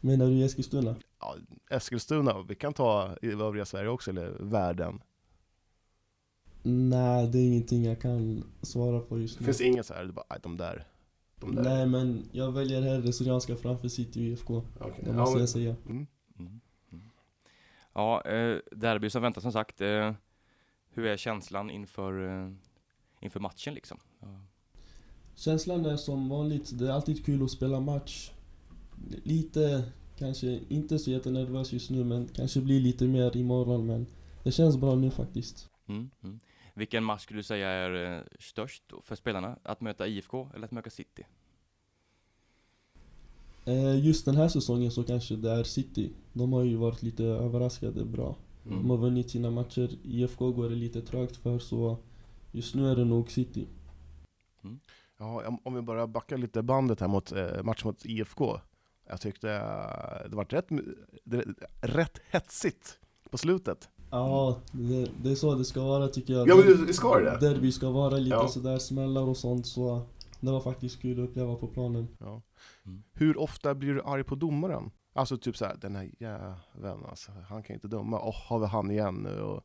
Menar 0.00 0.26
du 0.26 0.44
Eskilstuna? 0.44 0.96
Ja, 1.20 1.36
Eskilstuna, 1.70 2.42
vi 2.42 2.54
kan 2.54 2.72
ta 2.72 3.16
i 3.22 3.26
övriga 3.32 3.64
Sverige 3.64 3.88
också, 3.88 4.10
eller 4.10 4.30
världen. 4.40 5.00
Nej, 6.62 7.28
det 7.28 7.38
är 7.38 7.46
ingenting 7.46 7.84
jag 7.84 8.00
kan 8.00 8.44
svara 8.62 9.00
på 9.00 9.18
just 9.18 9.34
Det 9.38 9.40
nu. 9.40 9.44
finns 9.46 9.60
inget 9.60 9.86
så 9.86 9.94
här, 9.94 10.04
du 10.04 10.12
bara, 10.12 10.24
"Aj, 10.28 10.38
de 10.42 10.56
där. 10.56 10.84
De 11.40 11.54
där. 11.54 11.62
Nej 11.62 11.86
men 11.86 12.28
jag 12.32 12.52
väljer 12.52 12.82
hellre 12.82 13.12
Syrianska 13.12 13.56
framför 13.56 13.88
City 13.88 14.20
och 14.20 14.24
IFK. 14.24 14.56
Okej. 14.80 14.94
Det 15.04 15.10
Ja, 15.10 15.12
måste 15.16 15.32
men- 15.34 15.40
jag 15.40 15.48
säga. 15.48 15.76
Mm. 15.86 16.06
Mm. 16.38 16.60
Mm. 16.92 17.04
Ja, 17.92 18.22
eh, 18.22 18.58
derby 18.72 19.10
som 19.10 19.22
väntar 19.22 19.40
som 19.40 19.52
sagt. 19.52 19.80
Eh, 19.80 20.12
hur 20.90 21.06
är 21.06 21.16
känslan 21.16 21.70
inför, 21.70 22.28
eh, 22.28 22.50
inför 23.20 23.40
matchen 23.40 23.74
liksom? 23.74 23.98
Känslan 25.40 25.86
är 25.86 25.96
som 25.96 26.28
vanligt, 26.28 26.78
det 26.78 26.86
är 26.86 26.92
alltid 26.92 27.24
kul 27.24 27.42
att 27.42 27.50
spela 27.50 27.80
match. 27.80 28.30
Lite 29.22 29.84
Kanske 30.20 30.60
inte 30.68 30.98
så 30.98 31.10
jättenervös 31.10 31.72
just 31.72 31.90
nu 31.90 32.04
men 32.04 32.28
kanske 32.28 32.60
blir 32.60 32.80
lite 32.80 33.04
mer 33.04 33.36
imorgon 33.36 33.86
men 33.86 34.06
det 34.44 34.52
känns 34.52 34.76
bra 34.76 34.94
nu 34.94 35.10
faktiskt. 35.10 35.68
Mm, 35.88 36.10
mm. 36.22 36.40
Vilken 36.74 37.04
match 37.04 37.22
skulle 37.22 37.38
du 37.38 37.42
säga 37.42 37.68
är 37.68 38.16
eh, 38.16 38.22
störst 38.38 38.82
för 39.02 39.16
spelarna? 39.16 39.58
Att 39.62 39.80
möta 39.80 40.06
IFK 40.06 40.48
eller 40.54 40.64
att 40.64 40.70
möta 40.70 40.90
City? 40.90 41.26
Eh, 43.64 44.06
just 44.06 44.24
den 44.24 44.36
här 44.36 44.48
säsongen 44.48 44.90
så 44.90 45.02
kanske 45.02 45.36
det 45.36 45.50
är 45.50 45.64
City. 45.64 46.10
De 46.32 46.52
har 46.52 46.64
ju 46.64 46.76
varit 46.76 47.02
lite 47.02 47.24
överraskade 47.24 48.04
bra. 48.04 48.36
Mm. 48.66 48.78
De 48.78 48.90
har 48.90 48.96
vunnit 48.96 49.30
sina 49.30 49.50
matcher. 49.50 49.90
IFK 50.04 50.52
går 50.52 50.68
det 50.68 50.76
lite 50.76 51.02
trögt 51.02 51.36
för 51.36 51.58
så 51.58 51.98
just 52.52 52.74
nu 52.74 52.88
är 52.88 52.96
det 52.96 53.04
nog 53.04 53.30
City. 53.30 53.66
Ja, 55.20 55.42
om- 55.48 55.58
om 55.64 55.74
vi 55.74 55.82
bara 55.82 56.06
backar 56.06 56.36
lite 56.38 56.62
bandet 56.62 57.00
här 57.00 57.08
mot 57.08 57.32
eh, 57.32 57.62
match 57.62 57.84
mot 57.84 58.04
IFK. 58.04 58.60
Jag 59.08 59.20
tyckte 59.20 59.50
eh, 59.52 60.30
det 60.30 60.36
var 60.36 60.44
rätt, 60.44 60.66
det, 61.24 61.44
rätt 61.80 62.18
hetsigt 62.30 62.98
på 63.30 63.38
slutet. 63.38 63.88
Ja, 64.10 64.60
det, 64.72 65.10
det 65.22 65.30
är 65.30 65.34
så 65.34 65.54
det 65.54 65.64
ska 65.64 65.82
vara 65.84 66.08
tycker 66.08 66.32
jag. 66.32 66.48
Ja, 66.48 66.56
men 66.56 66.66
det- 66.66 66.86
det 66.86 66.92
ska 66.94 67.18
det. 67.18 67.38
Derby 67.40 67.72
ska 67.72 67.90
vara 67.90 68.16
lite 68.16 68.36
Ja. 68.36 68.48
sådär 68.48 68.78
smällar 68.78 69.22
och 69.22 69.36
sånt 69.36 69.66
så 69.66 70.02
det 70.40 70.50
var 70.50 70.60
faktiskt 70.60 71.02
kul 71.02 71.22
att 71.24 71.28
uppleva 71.30 71.54
på 71.54 71.66
planen. 71.66 72.08
Ja. 72.20 72.42
Mm. 72.86 73.02
Hur 73.12 73.38
ofta 73.40 73.74
blir 73.74 73.94
du 73.94 74.02
arg 74.02 74.24
på 74.24 74.34
domaren? 74.34 74.90
Alltså 75.12 75.36
typ 75.36 75.56
såhär, 75.56 75.76
den 75.80 75.96
här 75.96 76.10
jäveln 76.18 77.04
alltså, 77.08 77.32
han 77.48 77.62
kan 77.62 77.74
inte 77.74 77.88
döma. 77.88 78.20
Åh, 78.22 78.36
har 78.48 78.58
vi 78.58 78.66
han 78.66 78.90
igen 78.90 79.14
nu? 79.14 79.40
Och, 79.40 79.62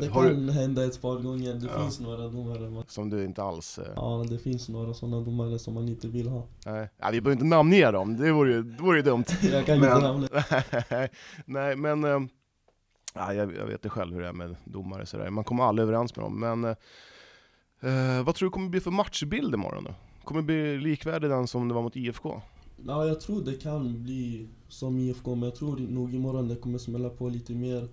Det 0.00 0.06
har 0.06 0.24
kan 0.30 0.46
du, 0.46 0.52
hända 0.52 0.84
ett 0.84 1.02
par 1.02 1.18
gånger. 1.20 1.54
Det 1.54 1.66
Ja. 1.74 1.82
finns 1.82 2.00
några 2.00 2.28
domare. 2.28 2.84
som 2.88 3.10
du 3.10 3.24
inte 3.24 3.42
alls... 3.42 3.78
Eh, 3.78 3.84
Ja, 3.96 4.24
det 4.30 4.38
finns 4.38 4.68
några 4.68 4.94
sådana 4.94 5.20
domare 5.20 5.58
som 5.58 5.74
man 5.74 5.88
inte 5.88 6.08
vill 6.08 6.28
ha. 6.28 6.46
nej. 6.66 6.88
Ja, 6.98 7.08
vi 7.12 7.20
behöver 7.20 7.32
inte 7.42 7.56
namnge 7.56 7.90
dem, 7.90 8.16
det 8.16 8.32
vore 8.32 8.52
ju, 8.52 8.62
det 8.62 8.82
vore 8.82 8.96
ju 8.96 9.02
dumt. 9.02 9.24
Jag 9.52 9.66
kan 9.66 9.80
Men- 9.80 9.88
inte 9.96 10.02
namnet. 10.08 10.30
nej, 11.46 11.76
men... 11.76 12.04
Eh, 12.04 12.20
ja, 13.14 13.34
jag, 13.34 13.56
jag 13.56 13.66
vet 13.66 13.82
det 13.82 13.88
själv 13.90 14.14
hur 14.14 14.20
det 14.22 14.28
är 14.28 14.32
med 14.32 14.56
domare 14.64 15.06
sådär. 15.06 15.30
Man 15.30 15.44
kommer 15.44 15.64
aldrig 15.64 15.82
överens 15.88 16.16
med 16.16 16.24
dem. 16.24 16.40
Men 16.40 16.64
eh, 16.64 16.70
eh, 18.18 18.24
vad 18.24 18.34
tror 18.34 18.46
du 18.46 18.50
kommer 18.50 18.68
bli 18.68 18.80
för 18.80 18.90
matchbild 18.90 19.54
imorgon 19.54 19.84
då? 19.84 19.94
Kommer 20.24 20.40
det 20.40 20.46
bli 20.46 20.78
likvärdig 20.78 21.30
den 21.30 21.46
som 21.46 21.68
det 21.68 21.74
var 21.74 21.82
mot 21.82 21.96
IFK? 21.96 22.40
Ja, 22.86 23.06
jag 23.06 23.20
tror 23.20 23.44
det 23.44 23.52
kan 23.54 24.02
bli 24.02 24.48
som 24.68 24.98
IFK, 24.98 25.34
men 25.34 25.42
jag 25.48 25.54
tror 25.54 25.76
nog 25.78 26.14
imorgon 26.14 26.48
det 26.48 26.56
kommer 26.56 26.78
smälla 26.78 27.08
på 27.10 27.28
lite 27.28 27.52
mer. 27.52 27.88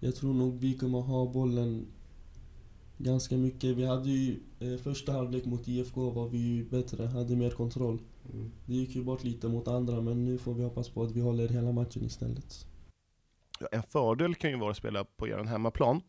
Jag 0.00 0.16
tror 0.16 0.34
nog 0.34 0.58
vi 0.58 0.78
kommer 0.78 1.00
ha 1.00 1.26
bollen 1.26 1.86
ganska 2.98 3.36
mycket. 3.36 3.76
Vi 3.76 3.84
hade 3.84 4.10
ju 4.10 4.40
eh, 4.60 4.76
första 4.78 5.12
halvlek 5.12 5.44
mot 5.44 5.68
IFK 5.68 6.10
var 6.10 6.28
vi 6.28 6.38
ju 6.38 6.64
bättre, 6.64 7.06
hade 7.06 7.36
mer 7.36 7.50
kontroll. 7.50 7.98
Det 8.66 8.74
gick 8.74 8.96
ju 8.96 9.04
bort 9.04 9.24
lite 9.24 9.48
mot 9.48 9.68
andra, 9.68 10.00
men 10.00 10.24
nu 10.24 10.38
får 10.38 10.54
vi 10.54 10.62
hoppas 10.64 10.88
på 10.88 11.02
att 11.02 11.12
vi 11.12 11.20
håller 11.20 11.48
hela 11.48 11.72
matchen 11.72 12.04
istället. 12.04 12.66
Ja, 13.60 13.66
En 13.72 13.82
fördel 13.82 14.34
kan 14.34 14.50
ju 14.50 14.56
vara 14.56 14.70
att 14.70 14.76
spela 14.76 15.04
på 15.04 15.28
er 15.28 15.44
hemmaplan. 15.44 16.00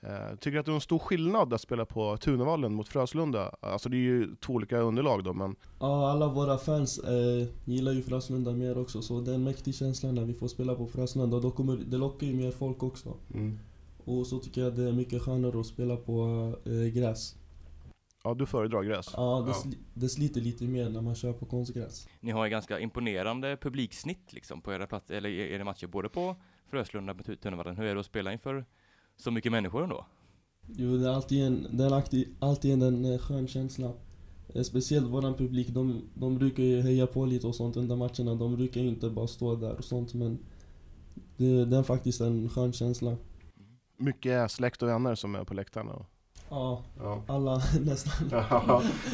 Eh, 0.00 0.36
tycker 0.36 0.50
du 0.50 0.58
att 0.58 0.66
det 0.66 0.72
är 0.72 0.74
en 0.74 0.80
stor 0.80 0.98
skillnad 0.98 1.54
att 1.54 1.60
spela 1.60 1.84
på 1.84 2.16
Tunavallen 2.16 2.74
mot 2.74 2.88
Fröslunda? 2.88 3.54
Alltså 3.60 3.88
det 3.88 3.96
är 3.96 3.98
ju 3.98 4.36
två 4.36 4.52
olika 4.52 4.78
underlag 4.78 5.24
då, 5.24 5.32
men 5.32 5.56
Ja, 5.80 6.10
alla 6.10 6.28
våra 6.28 6.58
fans 6.58 6.98
eh, 6.98 7.46
gillar 7.64 7.92
ju 7.92 8.02
Fröslunda 8.02 8.52
mer 8.52 8.78
också, 8.78 9.02
så 9.02 9.20
det 9.20 9.30
är 9.30 9.34
en 9.34 9.44
mäktig 9.44 9.74
känsla 9.74 10.12
när 10.12 10.24
vi 10.24 10.34
får 10.34 10.48
spela 10.48 10.74
på 10.74 10.86
Fröslunda. 10.86 11.40
Då 11.40 11.50
kommer, 11.50 11.76
det 11.76 11.96
lockar 11.96 12.26
ju 12.26 12.34
mer 12.34 12.50
folk 12.50 12.82
också. 12.82 13.16
Och 14.04 14.26
så 14.26 14.38
tycker 14.38 14.60
jag 14.60 14.74
det 14.74 14.88
är 14.88 14.92
mycket 14.92 15.22
skönare 15.22 15.60
att 15.60 15.66
spela 15.66 15.96
på 15.96 16.52
eh, 16.64 16.72
gräs. 16.72 17.34
ja, 18.24 18.34
du 18.34 18.46
föredrar 18.46 18.82
gräs. 18.82 19.10
Ja, 19.16 19.42
det, 19.46 19.50
Ja. 19.50 19.54
Sli, 19.54 19.78
det 19.94 20.08
sliter 20.08 20.40
lite 20.40 20.64
mer 20.64 20.88
när 20.90 21.00
man 21.00 21.14
kör 21.14 21.32
på 21.32 21.46
konstgräs. 21.46 22.08
Ni 22.20 22.30
har 22.30 22.44
ju 22.44 22.50
ganska 22.50 22.78
imponerande 22.80 23.56
publiksnitt 23.56 24.32
liksom 24.32 24.60
på 24.60 24.72
era 24.72 24.86
platser, 24.86 25.14
eller 25.14 25.28
era 25.28 25.64
matcher, 25.64 25.86
både 25.86 26.08
på 26.08 26.36
Fröslunda 26.70 27.12
och 27.12 27.40
Tunavallen. 27.40 27.76
Hur 27.76 27.86
är 27.86 27.94
det 27.94 28.00
att 28.00 28.06
spela 28.06 28.32
inför 28.32 28.64
så 29.16 29.30
mycket 29.30 29.52
människor 29.52 29.82
ändå? 29.82 30.06
Jo, 30.76 30.96
det 30.96 31.08
är 31.08 31.12
alltid 31.12 31.44
en, 31.46 31.66
det 31.76 31.84
är 31.84 31.94
alltid, 31.94 32.34
alltid 32.38 32.82
en 32.82 33.04
eh, 33.12 33.18
skön 33.18 33.48
känsla. 33.48 33.92
Eh, 34.54 34.62
Speciellt 34.62 35.06
våran 35.06 35.34
publik, 35.34 35.68
de, 35.68 36.02
de 36.14 36.38
brukar 36.38 36.62
ju 36.62 36.80
heja 36.82 37.06
på 37.06 37.26
lite 37.26 37.46
och 37.46 37.54
sånt 37.54 37.76
under 37.76 37.96
matcherna. 37.96 38.34
De 38.34 38.56
brukar 38.56 38.80
ju 38.80 38.88
inte 38.88 39.10
bara 39.10 39.26
stå 39.26 39.54
där 39.56 39.74
och 39.76 39.84
sånt 39.84 40.14
men 40.14 40.38
det, 41.36 41.64
det 41.64 41.76
är 41.76 41.82
faktiskt 41.82 42.20
en 42.20 42.48
skön 42.48 42.72
känsla. 42.72 43.16
Mycket 43.98 44.50
släkt 44.50 44.82
och 44.82 44.88
vänner 44.88 45.14
som 45.14 45.34
är 45.34 45.44
på 45.44 45.54
läktarna. 45.54 45.92
och- 45.92 46.06
Ja, 46.50 46.82
Ja. 46.98 47.22
alla 47.26 47.56
nästan. 47.80 48.12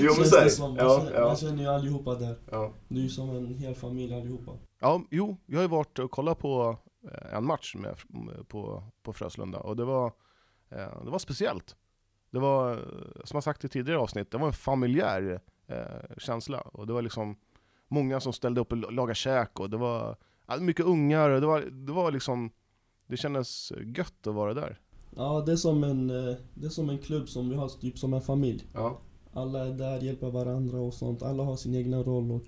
jo 0.01 0.13
men 0.19 0.27
säg. 0.27 0.45
det 0.45 0.51
som. 0.51 0.71
Man, 0.75 0.77
Ja, 0.87 0.99
känner, 0.99 1.21
man 1.21 1.29
ja, 1.29 1.37
känner 1.37 1.63
ju 1.63 1.69
allihopa 1.69 2.15
där. 2.15 2.37
ja. 2.51 2.73
Det 2.89 2.99
är 2.99 3.03
ju 3.03 3.09
som 3.09 3.31
en 3.31 3.55
hel 3.55 3.75
familj 3.75 4.15
allihopa. 4.15 4.53
ja, 4.81 5.03
jo, 5.11 5.37
jag 5.47 5.57
har 5.59 5.63
ju 5.63 5.69
varit 5.69 5.99
och 5.99 6.11
kollat 6.11 6.39
på 6.39 6.77
en 7.33 7.47
match 7.47 7.75
med, 7.75 7.97
på, 8.49 8.83
på 9.03 9.13
Fröslunda 9.13 9.59
och 9.59 9.77
det 9.77 9.85
var, 9.85 10.07
eh, 10.69 11.05
det 11.05 11.11
var 11.11 11.19
speciellt. 11.19 11.77
Det 12.31 12.39
var, 12.39 12.73
eh, 12.73 13.25
som 13.25 13.37
jag 13.37 13.45
sagt 13.45 13.65
i 13.65 13.69
tidigare 13.69 13.99
avsnitt, 13.99 14.31
det 14.31 14.39
var 14.39 14.47
en 14.47 14.53
familjär 14.53 15.41
eh, 15.67 16.17
känsla. 16.19 16.61
Och 16.61 16.87
det 16.87 16.93
var 16.93 17.03
liksom 17.03 17.37
många 17.89 18.21
som 18.21 18.33
ställde 18.33 18.61
upp 18.61 18.73
och 18.73 18.93
lagade 18.93 19.15
käk 19.15 19.61
och 19.61 19.71
det 19.71 19.77
var 19.77 20.17
mycket 20.61 20.87
ungar 20.87 21.31
och 21.31 21.41
det 21.41 21.47
var, 21.47 21.61
det 21.61 21.93
var 21.93 22.13
liksom, 22.13 22.51
det 23.07 23.17
kändes 23.17 23.73
gött 23.97 24.27
att 24.27 24.35
vara 24.35 24.55
där. 24.55 24.81
Ja, 25.17 25.43
det 25.47 25.53
är 25.53 25.57
som 25.57 25.85
en, 25.85 26.11
eh, 26.11 26.37
det 26.55 26.67
är 26.67 26.71
som 26.71 26.91
en 26.91 26.99
klubb 26.99 27.29
som 27.29 27.49
vi 27.49 27.57
har, 27.57 27.69
typ 27.69 27.99
som 27.99 28.15
en 28.15 28.21
familj. 28.21 28.67
Ja. 28.75 29.01
Alla 29.33 29.67
är 29.67 29.73
där, 29.73 30.01
hjälper 30.01 30.31
varandra 30.31 30.81
och 30.81 30.95
sånt. 30.95 31.23
Alla 31.23 31.43
har 31.43 31.57
sin 31.57 31.75
egna 31.75 32.03
roll 32.03 32.31
och 32.31 32.47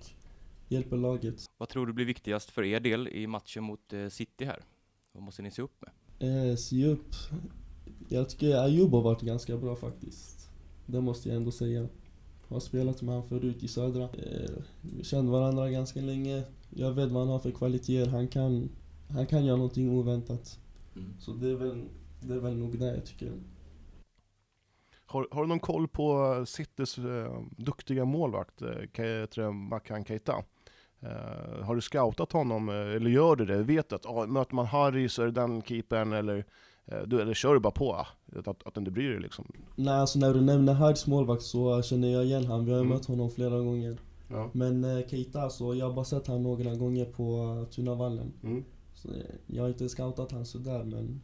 hjälper 0.75 0.97
laget. 0.97 1.45
Vad 1.59 1.69
tror 1.69 1.87
du 1.87 1.93
blir 1.93 2.07
viktigast 2.07 2.51
för 2.51 2.63
er 2.63 2.81
del 2.81 3.09
i 3.09 3.27
matchen 3.27 3.65
mot 3.65 3.93
eh, 3.93 4.09
City 4.09 4.45
här? 4.45 4.65
Vad 5.13 5.23
måste 5.23 5.43
ni 5.43 5.51
se 5.51 5.63
upp 5.63 5.83
med? 5.83 5.91
Eh, 6.51 6.57
se 6.57 6.87
upp. 6.87 7.15
Jag 8.09 8.29
tycker 8.29 8.57
Ayoub 8.57 8.93
har 8.93 9.03
varit 9.03 9.21
ganska 9.23 9.57
bra 9.57 9.77
faktiskt. 9.77 10.51
Det 10.87 11.01
måste 11.01 11.29
jag 11.29 11.37
ändå 11.37 11.51
säga. 11.51 11.89
Har 12.49 12.61
spelat 12.61 13.03
med 13.03 13.15
han 13.15 13.29
förut 13.29 13.63
i 13.63 13.69
Södra. 13.69 14.03
Eh, 14.03 14.51
vi 14.81 15.05
känner 15.05 15.31
varandra 15.31 15.71
ganska 15.71 16.01
länge. 16.01 16.43
Jag 16.71 16.93
vet 16.93 17.11
vad 17.11 17.23
han 17.23 17.33
har 17.33 17.39
för 17.39 17.51
kvaliteter. 17.51 18.11
Han 18.11 18.29
kan, 18.29 18.69
han 19.09 19.27
kan 19.27 19.45
göra 19.45 19.57
någonting 19.57 19.91
oväntat. 19.91 20.59
Så 21.19 21.33
det 21.33 21.49
är 21.49 21.55
väl, 21.55 21.85
det 22.21 22.35
är 22.35 22.39
väl 22.39 22.57
nog 22.57 22.79
det 22.79 22.95
jag 22.95 23.07
tycker. 23.07 23.33
Har, 25.07 25.29
har 25.31 25.43
du 25.43 25.49
någon 25.49 25.61
koll 25.61 25.89
på 25.89 26.45
Citys 26.47 26.99
eh, 26.99 27.43
duktiga 27.51 28.05
målvakt, 28.05 28.63
eh, 28.63 29.53
Makan 29.53 30.05
Keita? 30.05 30.45
Eh, 31.05 31.65
har 31.65 31.75
du 31.75 31.81
scoutat 31.81 32.33
honom, 32.33 32.69
eh, 32.69 32.75
eller 32.75 33.11
gör 33.11 33.37
du 33.37 33.45
det? 33.45 33.63
Vet 33.63 33.89
du 33.89 33.95
att 33.97 34.07
ah, 34.07 34.27
möter 34.27 34.55
man 34.55 34.67
Harry 34.67 35.09
så 35.09 35.23
är 35.23 35.27
det 35.27 35.33
den 35.33 35.63
keepern, 35.63 36.13
eller, 36.13 36.45
du, 37.07 37.21
eller 37.21 37.35
kör 37.35 37.55
du 37.55 37.61
bara 37.61 37.71
på? 37.73 37.95
Att, 37.95 38.49
att, 38.49 38.67
att 38.67 38.75
du 38.75 38.79
inte 38.81 38.91
bryr 38.91 39.11
dig 39.11 39.21
liksom? 39.21 39.53
Nej, 39.77 39.95
alltså 39.95 40.19
när 40.19 40.35
du 40.35 40.41
nämner 40.41 40.73
Hards 40.73 41.07
målvakt 41.07 41.43
så 41.43 41.83
känner 41.83 42.09
jag 42.09 42.25
igen 42.25 42.47
han. 42.47 42.65
Vi 42.65 42.73
har 42.73 42.79
Mm. 42.79 42.89
mött 42.93 43.07
honom 43.07 43.31
flera 43.31 43.59
gånger. 43.59 43.99
Ja. 44.29 44.51
Men 44.53 44.85
eh, 44.85 45.07
Keita, 45.09 45.51
så 45.51 45.75
jag 45.75 45.87
har 45.87 45.93
bara 45.95 46.05
sett 46.05 46.27
han 46.27 46.43
några 46.43 46.75
gånger 46.75 47.05
på 47.05 47.43
uh, 47.61 47.65
Tunavallen. 47.69 48.33
Mm. 48.43 48.65
Så, 48.95 49.09
jag 49.47 49.63
har 49.63 49.69
inte 49.69 49.89
scoutat 49.89 50.33
han 50.33 50.47
sådär 50.47 50.85
men... 50.85 51.21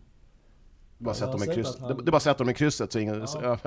Bara 0.99 1.15
sätta 1.15 1.33
dem 1.33 1.43
i 1.43 1.47
han- 1.81 1.97
Det, 1.97 2.03
är 2.03 2.11
bara 2.11 2.17
att 2.17 2.23
sätta 2.23 2.39
dem 2.45 2.51
i 2.51 2.55
krysset 2.55 2.93
så 2.93 2.99
ingen... 2.99 3.21
Ja. 3.43 3.59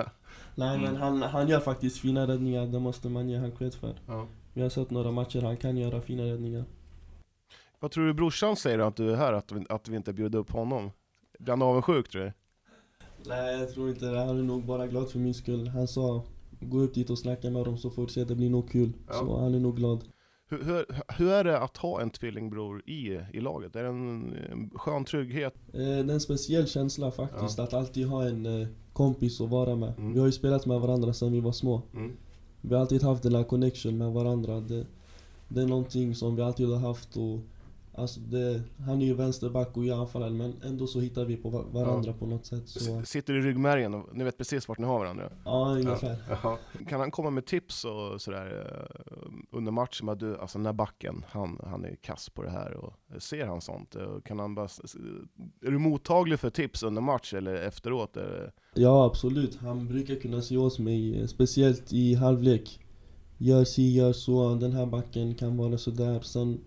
Nej 0.55 0.77
men 0.77 0.87
Mm. 0.89 0.95
han, 1.01 1.21
han 1.21 1.47
gör 1.47 1.59
faktiskt 1.59 1.97
fina 1.99 2.27
räddningar, 2.27 2.65
det 2.67 2.79
måste 2.79 3.09
man 3.09 3.29
ge 3.29 3.37
han 3.37 3.51
cred 3.51 3.73
för. 3.73 3.93
Ja. 4.07 4.27
Vi 4.53 4.61
har 4.61 4.69
sett 4.69 4.89
några 4.91 5.11
matcher, 5.11 5.41
han 5.41 5.57
kan 5.57 5.77
göra 5.77 6.01
fina 6.01 6.23
räddningar. 6.23 6.65
Vad 7.79 7.91
tror 7.91 8.05
du 8.05 8.13
brorsan 8.13 8.55
säger 8.55 8.79
att 8.79 8.95
du 8.95 9.11
är 9.11 9.15
här, 9.15 9.33
att 9.33 9.51
vi, 9.51 9.65
att 9.69 9.87
vi 9.87 9.95
inte 9.95 10.13
bjuder 10.13 10.39
upp 10.39 10.51
honom? 10.51 10.91
Blir 11.39 11.49
han 11.49 11.61
avundsjuk 11.61 12.09
tror 12.09 12.21
du? 12.21 12.33
Nej 13.25 13.59
jag 13.59 13.73
tror 13.73 13.89
inte 13.89 14.05
det, 14.05 14.19
han 14.19 14.39
är 14.39 14.43
nog 14.43 14.65
bara 14.65 14.87
glad 14.87 15.09
för 15.09 15.19
min 15.19 15.33
skull. 15.33 15.67
Han 15.67 15.87
sa 15.87 16.23
gå 16.59 16.79
upp 16.79 16.93
dit 16.93 17.09
och 17.09 17.19
snacka 17.19 17.49
med 17.49 17.65
dem 17.65 17.77
så 17.77 17.89
får 17.89 18.01
du 18.01 18.13
se, 18.13 18.23
det 18.23 18.35
blir 18.35 18.49
nog 18.49 18.69
kul. 18.69 18.93
Ja. 19.07 19.13
Så 19.13 19.39
han 19.39 19.53
är 19.53 19.59
nog 19.59 19.75
glad. 19.75 20.03
Hur, 20.49 20.63
hur, 20.63 20.85
hur 21.17 21.31
är 21.31 21.43
det 21.43 21.59
att 21.59 21.77
ha 21.77 22.01
en 22.01 22.09
tvillingbror 22.09 22.89
i, 22.89 23.19
i 23.33 23.39
laget? 23.39 23.75
Är 23.75 23.83
det 23.83 23.89
en, 23.89 24.35
en 24.51 24.69
skön 24.69 25.05
trygghet? 25.05 25.53
Eh, 25.73 25.79
det 25.79 25.83
är 25.83 26.09
en 26.09 26.19
speciell 26.19 26.67
känsla 26.67 27.11
faktiskt, 27.11 27.59
att 27.59 27.73
alltid 27.73 28.07
ha 28.07 28.23
en 28.23 28.61
eh, 28.61 28.67
kompis 28.93 29.41
att 29.41 29.49
vara 29.49 29.75
med. 29.75 29.93
Mm. 29.97 30.13
Vi 30.13 30.19
har 30.19 30.25
ju 30.25 30.31
spelat 30.31 30.65
med 30.65 30.79
varandra 30.79 31.13
sedan 31.13 31.31
vi 31.31 31.39
var 31.39 31.51
små. 31.51 31.81
Mm. 31.93 32.11
Vi 32.65 32.73
har 32.75 32.81
alltid 32.81 33.03
haft 33.03 33.23
den 33.23 33.35
här 33.35 33.43
connection 33.43 33.97
med 33.97 34.11
varandra. 34.11 34.59
Det, 34.59 34.85
det 35.47 35.61
är 35.61 35.67
någonting 35.67 36.15
som 36.15 36.35
vi 36.35 36.41
alltid 36.41 36.67
har 36.69 36.77
haft 36.79 37.17
och 37.17 37.39
alltså 37.95 38.19
det, 38.19 38.61
han 38.85 39.01
är 39.01 39.05
ju 39.05 39.13
vänsterback 39.13 39.77
och 39.77 39.85
jag 39.85 39.99
anfallare 39.99 40.29
men 40.29 40.53
ändå 40.63 40.87
så 40.87 40.99
hittar 40.99 41.25
vi 41.25 41.37
på 41.37 41.49
va- 41.49 41.65
varandra 41.71 42.13
på 42.13 42.25
något 42.25 42.45
sätt. 42.45 42.69
Så, 42.69 43.01
Sitter 43.05 43.33
i 43.33 43.41
ryggmärgen 43.41 43.93
och 43.93 44.09
ni 44.17 44.23
vet 44.23 44.37
precis 44.37 44.67
vart 44.67 44.77
ni 44.79 44.85
har 44.85 44.99
varandra? 44.99 45.29
ja, 45.45 45.65
ungefär. 45.71 46.17
Ja. 46.43 46.57
Kan 46.87 46.99
han 46.99 47.11
komma 47.11 47.29
med 47.29 47.45
tips 47.45 47.85
och 47.85 48.21
sådär 48.21 48.65
eh, 49.11 49.17
under 49.51 49.71
matchen? 49.71 50.05
Med 50.05 50.17
du, 50.17 50.37
alltså 50.37 50.57
den 50.57 50.65
här 50.65 50.73
backen, 50.73 51.25
han, 51.29 51.59
han 51.63 51.85
är 51.85 51.95
kass 51.95 52.29
på 52.29 52.43
det 52.43 52.49
här. 52.51 52.73
Och 52.73 52.93
ser 53.23 53.45
han 53.45 53.61
sånt? 53.61 53.95
Och 53.95 54.25
Kan 54.25 54.39
han 54.39 54.55
bara, 54.55 54.65
är 55.61 55.71
du 55.71 55.77
mottaglig 55.77 56.39
för 56.39 56.49
tips 56.49 56.83
under 56.83 57.01
match 57.01 57.33
eller 57.33 57.53
efteråt? 57.55 58.17
Eller? 58.17 58.51
Ja, 58.73 59.05
absolut. 59.05 59.55
Han 59.55 59.87
brukar 59.87 60.15
kunna 60.15 60.41
se 60.41 60.57
åt 60.57 60.79
mig, 60.79 61.19
eh, 61.21 61.27
speciellt 61.27 61.93
i 61.93 62.13
halvlek. 62.15 62.79
Gör 63.37 63.63
si, 63.63 63.93
gör 63.93 64.13
så, 64.13 64.55
den 64.55 64.71
här 64.71 64.85
backen 64.85 65.35
kan 65.35 65.57
vara 65.57 65.77
sådär. 65.77 66.19
Sen 66.21 66.59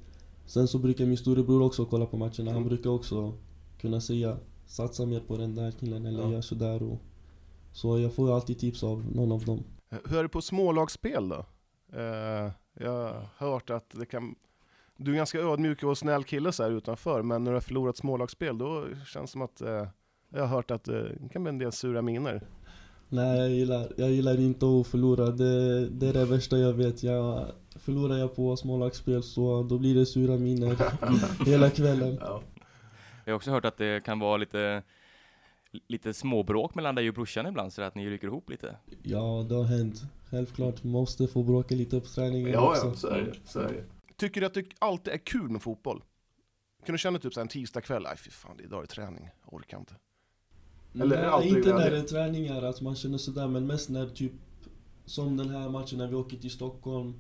Sen 0.49 0.69
så 0.69 0.79
brukar 0.79 1.07
min 1.07 1.17
storebror 1.17 1.63
också 1.63 1.85
kolla 1.85 2.07
på 2.07 2.17
matcherna. 2.17 2.53
Han 2.53 2.65
brukar 2.65 2.91
också 2.91 3.33
kunna 3.81 4.01
säga 4.01 4.37
satsa 4.67 5.07
mer 5.07 5.21
på 5.21 5.37
den 5.37 5.55
där 5.55 5.71
killen 5.71 6.07
eller 6.07 6.23
Ja. 6.23 6.33
gör 6.33 6.41
sådär. 6.41 6.83
Och, 6.83 6.99
så 7.73 7.99
jag 7.99 8.15
får 8.15 8.35
alltid 8.35 8.59
tips 8.59 8.83
av 8.83 9.05
någon 9.15 9.33
av 9.33 9.45
dem. 9.45 9.65
Hur 10.05 10.19
är 10.19 10.23
det 10.23 10.29
på 10.29 10.43
smålagsspel 10.43 11.29
då? 11.29 11.47
Eh, 11.93 12.51
jag 12.81 12.91
har 12.93 13.27
hört 13.37 13.71
att 13.71 13.91
det 13.91 14.07
kan... 14.07 14.35
Du 14.97 15.13
är 15.13 15.17
ganska 15.17 15.39
ödmjuk 15.39 15.83
och 15.83 15.99
snäll 15.99 16.25
kille 16.25 16.53
så 16.53 16.63
här 16.63 16.71
utanför, 16.71 17.23
men 17.23 17.45
när 17.45 17.51
du 17.51 17.57
har 17.57 17.61
förlorat 17.61 17.97
smålagsspel 17.97 18.59
då 18.59 18.85
känns 19.07 19.31
det 19.31 19.33
som 19.33 19.43
att... 19.43 19.61
Eh, 19.61 19.87
jag 20.29 20.41
har 20.41 20.47
hört 20.47 20.71
att 20.71 20.89
eh, 20.89 20.95
det 20.95 21.29
kan 21.33 21.43
bli 21.43 21.49
en 21.49 21.59
del 21.59 21.73
sura 21.73 22.03
miner. 22.03 22.43
Nej, 23.09 23.39
jag 23.39 23.51
gillar, 23.51 23.93
jag 23.97 24.11
gillar 24.11 24.41
inte 24.41 24.67
att 24.67 24.87
förlora. 24.87 25.27
Det, 25.27 25.89
det 25.89 26.09
är 26.09 26.13
det 26.13 26.25
värsta 26.25 26.59
jag 26.59 26.73
vet. 26.73 27.03
Jag, 27.03 27.47
förlorar 27.75 28.17
jag 28.17 28.37
på 28.37 28.57
smålagsspel 28.57 29.23
så 29.23 29.63
då 29.63 29.79
blir 29.79 29.95
det 29.95 30.07
sura 30.07 30.37
miner 30.37 30.77
hela 31.47 31.71
kvällen. 31.71 32.19
Ja. 32.21 32.43
Jag 33.25 33.33
har 33.33 33.37
också 33.37 33.51
hört 33.51 33.65
att 33.65 33.77
det 33.77 34.05
kan 34.05 34.19
vara 34.19 34.37
lite, 34.37 34.83
lite 35.87 36.15
småbråk 36.15 36.75
mellan 36.75 36.95
dig 36.95 37.09
och 37.09 37.15
brorsan 37.15 37.47
ibland, 37.47 37.73
så 37.73 37.83
att 37.83 37.95
ni 37.95 38.11
rycker 38.11 38.27
ihop 38.27 38.51
lite. 38.51 38.77
Ja, 39.03 39.47
det 39.49 39.55
har 39.55 39.65
hänt. 39.65 40.03
Självklart, 40.31 40.85
måste 40.85 41.27
få 41.27 41.43
bråka 41.43 41.75
lite 41.75 42.01
på 42.01 42.07
träningen 42.07 42.57
också. 42.59 42.95
så 42.95 43.09
är 43.09 43.23
det. 43.23 43.35
Så 43.45 43.61
är 43.61 43.69
det. 43.73 43.85
Tycker 44.17 44.41
du 44.41 44.47
att 44.47 44.55
det 44.55 44.65
alltid 44.79 45.13
är 45.15 45.19
kul 45.19 45.49
med 45.49 45.63
fotboll? 45.63 46.03
Kan 46.85 46.93
du 46.93 46.99
känna 46.99 47.19
typ 47.19 47.35
så 47.35 47.41
här 47.41 47.45
en 47.45 47.49
tisdagkväll, 47.49 48.03
nej 48.03 48.17
fy 48.17 48.31
fan, 48.31 48.61
idag 48.61 48.79
är 48.79 48.83
det 48.83 48.89
träning, 48.89 49.31
jag 49.45 49.55
orkar 49.55 49.79
inte. 49.79 49.95
Eller 51.03 51.17
är 51.17 51.21
det 51.21 51.27
Nej, 51.27 51.31
alltid 51.31 51.57
inte 51.57 51.75
när 51.75 51.91
det 51.91 51.99
är 51.99 52.03
träningar, 52.03 52.63
att 52.63 52.81
man 52.81 52.95
känner 52.97 53.19
sådär, 53.19 53.49
men 53.49 53.67
mest 53.67 53.89
när 53.91 54.07
typ 54.09 54.33
Som 55.05 55.37
den 55.37 55.49
här 55.49 55.69
matchen 55.69 55.99
när 55.99 56.07
vi 56.09 56.15
åker 56.15 56.37
till 56.37 56.51
Stockholm 56.51 57.15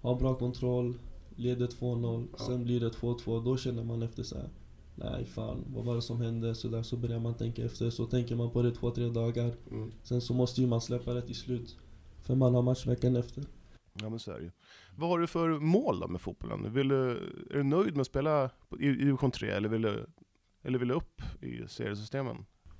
Har 0.00 0.14
bra 0.16 0.34
kontroll, 0.34 0.98
leder 1.36 1.66
2-0, 1.66 2.26
Ja. 2.32 2.44
sen 2.44 2.64
blir 2.64 2.80
det 2.80 2.88
2-2, 2.88 3.44
då 3.44 3.56
känner 3.56 3.84
man 3.84 4.02
efter 4.02 4.22
så 4.22 4.36
här. 4.36 4.48
Nej 4.94 5.24
fan, 5.26 5.64
vad 5.68 5.84
var 5.84 5.94
det 5.94 6.02
som 6.02 6.20
hände? 6.20 6.54
Så, 6.54 6.68
där, 6.68 6.82
så 6.82 6.96
börjar 6.96 7.20
man 7.20 7.34
tänka 7.34 7.64
efter, 7.64 7.90
så 7.90 8.06
tänker 8.06 8.36
man 8.36 8.50
på 8.50 8.62
det 8.62 8.70
två, 8.74 8.90
tre 8.90 9.08
dagar 9.08 9.52
Mm. 9.70 9.92
Sen 10.02 10.20
så 10.20 10.34
måste 10.34 10.60
ju 10.60 10.66
man 10.66 10.80
släppa 10.80 11.14
det 11.14 11.22
till 11.22 11.34
slut 11.36 11.76
För 12.22 12.34
man 12.34 12.54
har 12.54 12.62
match 12.62 12.86
veckan 12.86 13.16
efter 13.16 13.44
Ja 14.00 14.08
men 14.08 14.18
så 14.18 14.30
är 14.30 14.38
det 14.38 14.44
ju. 14.44 14.50
Vad 14.96 15.08
har 15.10 15.18
du 15.18 15.26
för 15.26 15.48
mål 15.58 16.00
då 16.00 16.08
med 16.08 16.20
fotbollen? 16.20 16.72
Vill 16.72 16.88
du, 16.88 17.10
är 17.50 17.54
du 17.56 17.62
nöjd 17.62 17.92
med 17.92 18.00
att 18.00 18.06
spela 18.06 18.50
i 18.80 18.88
division 18.88 19.30
3 19.30 19.50
eller 19.50 19.68
vill 19.68 19.82
du, 19.82 20.06
eller 20.62 20.78
vill 20.78 20.88
du 20.88 20.94
upp 20.94 21.22
i 21.40 21.68
seriesystemen? 21.68 22.36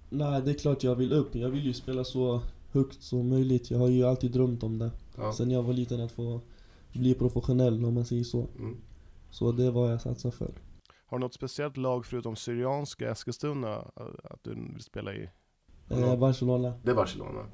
Nej, 0.08 0.42
det 0.42 0.50
är 0.50 0.54
klart 0.54 0.82
jag 0.82 0.94
vill 0.94 1.12
upp, 1.12 1.34
jag 1.34 1.48
vill 1.48 1.66
ju 1.66 1.72
spela 1.72 2.04
så 2.04 2.40
högt 2.72 3.02
som 3.02 3.28
möjligt 3.28 3.70
Jag 3.70 3.78
har 3.78 3.88
ju 3.88 4.04
alltid 4.04 4.30
drömt 4.30 4.62
om 4.62 4.78
det 4.78 4.90
Sen 5.32 5.50
jag 5.50 5.62
var 5.62 5.72
liten 5.72 6.00
att 6.00 6.12
få 6.12 6.40
bli 6.92 7.14
professionell 7.14 7.84
om 7.84 7.94
man 7.94 8.04
säger 8.04 8.24
så 8.24 8.46
Mm. 8.58 8.76
Så 9.30 9.52
det 9.52 9.70
var 9.70 9.90
jag 9.90 10.00
satsar 10.00 10.30
för 10.30 10.54
Har 11.06 11.18
du 11.18 11.20
något 11.20 11.34
speciellt 11.34 11.76
lag 11.76 12.06
förutom 12.06 12.36
Syrianska 12.36 13.10
Eskilstuna 13.10 13.74
äh, 13.74 14.06
att 14.24 14.44
du 14.44 14.54
vill 14.54 14.82
spela 14.82 15.14
i? 15.14 15.28
eh, 15.88 16.16
Barcelona 16.16 16.72
Det 16.82 16.90
är 16.90 16.94
Barcelona. 16.94 17.46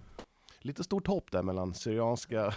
Lite 0.61 0.85
stort 0.85 1.07
hopp 1.07 1.31
där 1.31 1.43
mellan 1.43 1.75
Syrianska. 1.75 2.55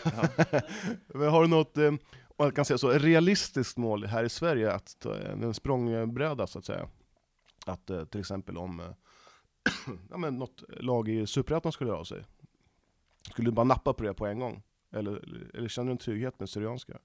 Men 1.08 1.30
har 1.30 1.42
du 1.42 1.48
något, 1.48 1.78
eh, 1.78 1.88
om 1.88 2.00
man 2.38 2.52
kan 2.52 2.66
säga 2.66 2.78
så, 2.78 2.90
realistiskt 2.90 3.78
mål 3.78 4.06
här 4.06 4.24
i 4.24 4.30
Sverige, 4.30 4.72
att 4.72 5.00
ta 5.00 5.16
en 5.16 5.54
språngbräda 5.54 6.48
så 6.48 6.60
att 6.60 6.66
säga? 6.66 6.90
Att 7.66 7.90
eh, 7.90 8.06
till 8.06 8.20
exempel 8.20 8.58
om 8.58 8.80
eh, 8.80 8.86
ja, 10.10 10.18
men 10.18 10.38
något 10.38 10.64
lag 10.70 11.10
i 11.10 11.28
Superettan 11.28 11.72
skulle 11.72 11.90
höra 11.90 12.00
av 12.00 12.04
sig. 12.04 12.24
Skulle 13.32 13.48
du 13.48 13.52
bara 13.52 13.64
nappa 13.64 13.94
på 13.94 14.04
det 14.04 14.14
på 14.14 14.26
en 14.26 14.40
gång? 14.40 14.64
Eller, 14.92 15.24
eller 15.54 15.70
känner 15.70 15.86
du 15.86 15.92
en 15.92 15.98
trygghet 15.98 16.40
med 16.40 16.50
Syrianska? 16.50 16.98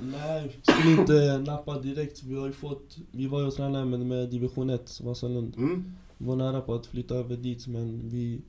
Nej, 0.00 0.58
skulle 0.62 1.00
inte 1.00 1.38
nappa 1.38 1.78
direkt. 1.78 2.22
Vi 2.22 2.34
har 2.34 2.46
ju 2.46 2.52
fått, 2.52 2.98
vi 3.10 3.26
var 3.26 3.40
ju 3.40 3.46
och 3.46 3.54
tränade 3.54 3.84
med, 3.84 4.00
med 4.00 4.30
division 4.30 4.70
1, 4.70 5.00
Vasalund. 5.00 5.56
Mm. 5.56 5.92
Vi 6.18 6.26
var 6.26 6.36
nära 6.36 6.60
på 6.60 6.74
att 6.74 6.86
flytta 6.86 7.14
över 7.14 7.36
dit 7.36 7.66
men 7.66 8.08
vi 8.08 8.40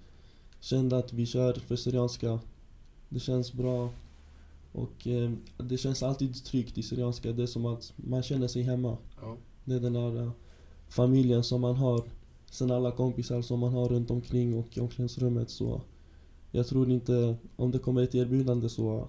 kände 0.59 0.97
att 0.97 1.13
vi 1.13 1.25
kör 1.25 1.53
för 1.53 1.75
Syrianska. 1.75 2.39
Det 3.09 3.19
känns 3.19 3.53
bra. 3.53 3.89
Och 4.71 5.07
eh, 5.07 5.31
det 5.57 5.77
känns 5.77 6.03
alltid 6.03 6.45
tryggt 6.45 6.77
i 6.77 6.83
Syrianska. 6.83 7.31
Det 7.31 7.43
är 7.43 7.47
som 7.47 7.65
att 7.65 7.93
man 7.95 8.23
känner 8.23 8.47
sig 8.47 8.61
hemma. 8.61 8.97
Ja. 9.21 9.37
Det 9.65 9.75
är 9.75 9.79
den 9.79 9.93
där 9.93 10.21
eh, 10.21 10.31
familjen 10.89 11.43
som 11.43 11.61
man 11.61 11.75
har. 11.75 12.03
Sen 12.51 12.71
alla 12.71 12.91
kompisar 12.91 13.41
som 13.41 13.59
man 13.59 13.73
har 13.73 13.89
runt 13.89 14.11
omkring 14.11 14.57
och 14.57 14.77
i 14.77 14.79
omklädningsrummet. 14.79 15.49
Så 15.49 15.81
jag 16.51 16.67
tror 16.67 16.89
inte, 16.91 17.35
om 17.55 17.71
det 17.71 17.79
kommer 17.79 18.03
ett 18.03 18.15
erbjudande 18.15 18.69
så 18.69 19.07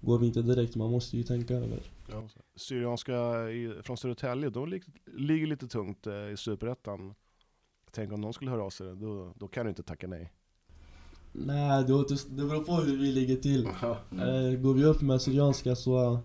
går 0.00 0.18
vi 0.18 0.26
inte 0.26 0.42
direkt. 0.42 0.76
Man 0.76 0.90
måste 0.90 1.16
ju 1.16 1.22
tänka 1.22 1.54
över. 1.54 1.80
Ja. 2.10 2.28
Syrianska 2.56 3.50
i, 3.50 3.74
från 3.82 3.96
Södertälje, 3.96 4.50
de 4.50 4.68
lig, 4.68 4.82
ligger 5.06 5.46
lite 5.46 5.68
tungt 5.68 6.06
eh, 6.06 6.32
i 6.32 6.36
Superettan. 6.36 7.14
Tänk 7.90 8.12
om 8.12 8.20
någon 8.20 8.32
skulle 8.32 8.50
höra 8.50 8.64
av 8.64 8.70
sig, 8.70 8.96
då, 8.96 9.32
då 9.36 9.48
kan 9.48 9.66
du 9.66 9.70
inte 9.70 9.82
tacka 9.82 10.06
nej. 10.06 10.32
Nej, 11.32 11.84
det, 11.84 11.94
det 12.30 12.44
beror 12.44 12.64
på 12.64 12.72
hur 12.72 12.96
vi 12.96 13.12
ligger 13.12 13.36
till. 13.36 13.68
Mm. 14.10 14.28
Eh, 14.28 14.60
går 14.60 14.74
vi 14.74 14.84
upp 14.84 15.02
med 15.02 15.22
Syrianska 15.22 15.76
så 15.76 16.18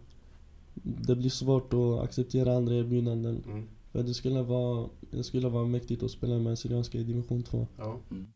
det 0.83 1.15
blir 1.15 1.29
svårt 1.29 1.73
att 1.73 2.03
acceptera 2.03 2.57
andra 2.57 2.75
erbjudanden. 2.75 3.43
Mm. 3.45 3.67
För 3.97 4.03
det 4.03 4.13
skulle 4.13 4.41
vara, 4.41 4.89
det 5.11 5.23
skulle 5.23 5.49
vara 5.49 5.65
mäktigt 5.65 6.03
att 6.03 6.11
spela 6.11 6.37
med 6.37 6.59
Syrianska 6.59 6.97
i 6.97 7.03
division 7.03 7.43
2. 7.43 7.67
Ja. 7.77 7.99
Mm. 8.11 8.27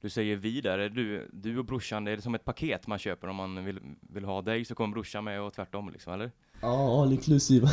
Du 0.00 0.10
säger 0.10 0.36
vi 0.36 0.60
där, 0.60 0.78
är 0.78 0.88
du, 0.88 1.30
du 1.32 1.58
och 1.58 1.64
brorsan, 1.64 2.06
är 2.06 2.16
det 2.16 2.22
som 2.22 2.34
ett 2.34 2.44
paket 2.44 2.86
man 2.86 2.98
köper 2.98 3.28
om 3.28 3.36
man 3.36 3.64
vill, 3.64 3.80
vill 4.00 4.24
ha 4.24 4.42
dig 4.42 4.64
så 4.64 4.74
kommer 4.74 4.94
brorsan 4.94 5.24
med 5.24 5.42
och 5.42 5.52
tvärtom 5.52 5.90
liksom, 5.90 6.12
eller? 6.12 6.30
Ja, 6.62 7.02
all 7.02 7.12
inclusive. 7.12 7.68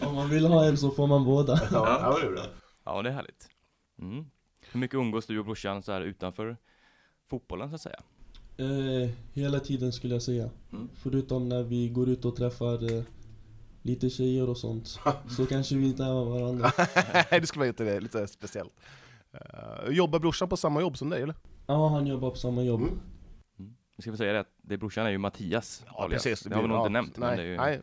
Om 0.00 0.14
man 0.14 0.30
vill 0.30 0.46
ha 0.46 0.64
en 0.64 0.76
så 0.76 0.90
får 0.90 1.06
man 1.06 1.24
båda. 1.24 1.60
Ja, 1.72 2.00
ja, 2.02 2.18
det 2.20 2.26
är 2.26 2.32
bra. 2.32 2.44
Ja, 2.84 3.02
det 3.02 3.08
är 3.08 3.14
härligt. 3.14 3.48
Mm. 3.98 4.24
Hur 4.72 4.80
mycket 4.80 4.94
umgås 4.94 5.26
du 5.26 5.38
och 5.38 5.44
brorsan 5.44 5.82
så 5.82 5.92
här 5.92 6.00
utanför 6.00 6.56
fotbollen 7.30 7.68
så 7.68 7.74
att 7.74 7.80
säga? 7.80 8.00
Eh, 8.56 9.10
hela 9.32 9.60
tiden 9.60 9.92
skulle 9.92 10.14
jag 10.14 10.22
säga. 10.22 10.50
Mm. 10.72 10.88
Förutom 10.94 11.48
när 11.48 11.62
vi 11.62 11.88
går 11.88 12.08
ut 12.08 12.24
och 12.24 12.36
träffar 12.36 12.96
eh, 12.96 13.02
lite 13.82 14.10
tjejer 14.10 14.48
och 14.48 14.56
sånt. 14.56 14.86
Så 15.36 15.46
kanske 15.46 15.74
vi 15.74 15.86
inte 15.86 16.04
är 16.04 16.14
med 16.14 16.40
varandra. 16.40 16.72
Nej, 17.30 17.40
det 17.40 17.46
skulle 17.46 17.60
vara 17.60 17.70
lite, 17.70 18.00
lite 18.00 18.26
speciellt. 18.26 18.72
Uh, 19.34 19.92
jobbar 19.92 20.18
brorsan 20.18 20.48
på 20.48 20.56
samma 20.56 20.80
jobb 20.80 20.98
som 20.98 21.10
dig 21.10 21.22
eller? 21.22 21.34
Ja, 21.66 21.88
han 21.88 22.06
jobbar 22.06 22.30
på 22.30 22.36
samma 22.36 22.62
jobb. 22.62 22.80
Mm. 22.80 23.00
Nu 23.96 24.02
ska 24.02 24.10
vi 24.10 24.16
säga 24.16 24.32
det, 24.32 24.40
att 24.40 24.54
det 24.62 24.78
brorsan 24.78 25.06
är 25.06 25.10
ju 25.10 25.18
Mattias 25.18 25.84
alias. 25.86 26.22
precis. 26.22 26.40
Det 26.40 26.54
har 26.54 26.62
vi 26.62 26.68
nog 26.68 26.76
ja, 26.76 26.80
inte 26.80 26.92
nämnt, 26.92 27.16
Nej, 27.16 27.28
men 27.28 27.38
det 27.38 27.42
är 27.42 27.46
ju, 27.46 27.56
nej. 27.56 27.80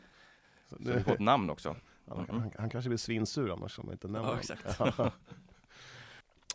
så 0.69 0.75
vi 0.79 1.03
får 1.03 1.13
ett 1.13 1.19
namn 1.19 1.49
också. 1.49 1.75
Han, 2.07 2.25
han, 2.29 2.51
han 2.57 2.69
kanske 2.69 2.89
blir 2.89 2.97
svinsur 2.97 3.51
annars 3.51 3.79
om 3.79 3.85
man 3.85 3.93
inte 3.93 4.07
nämner 4.07 4.29
Ja, 4.29 4.37
exakt. 4.39 4.79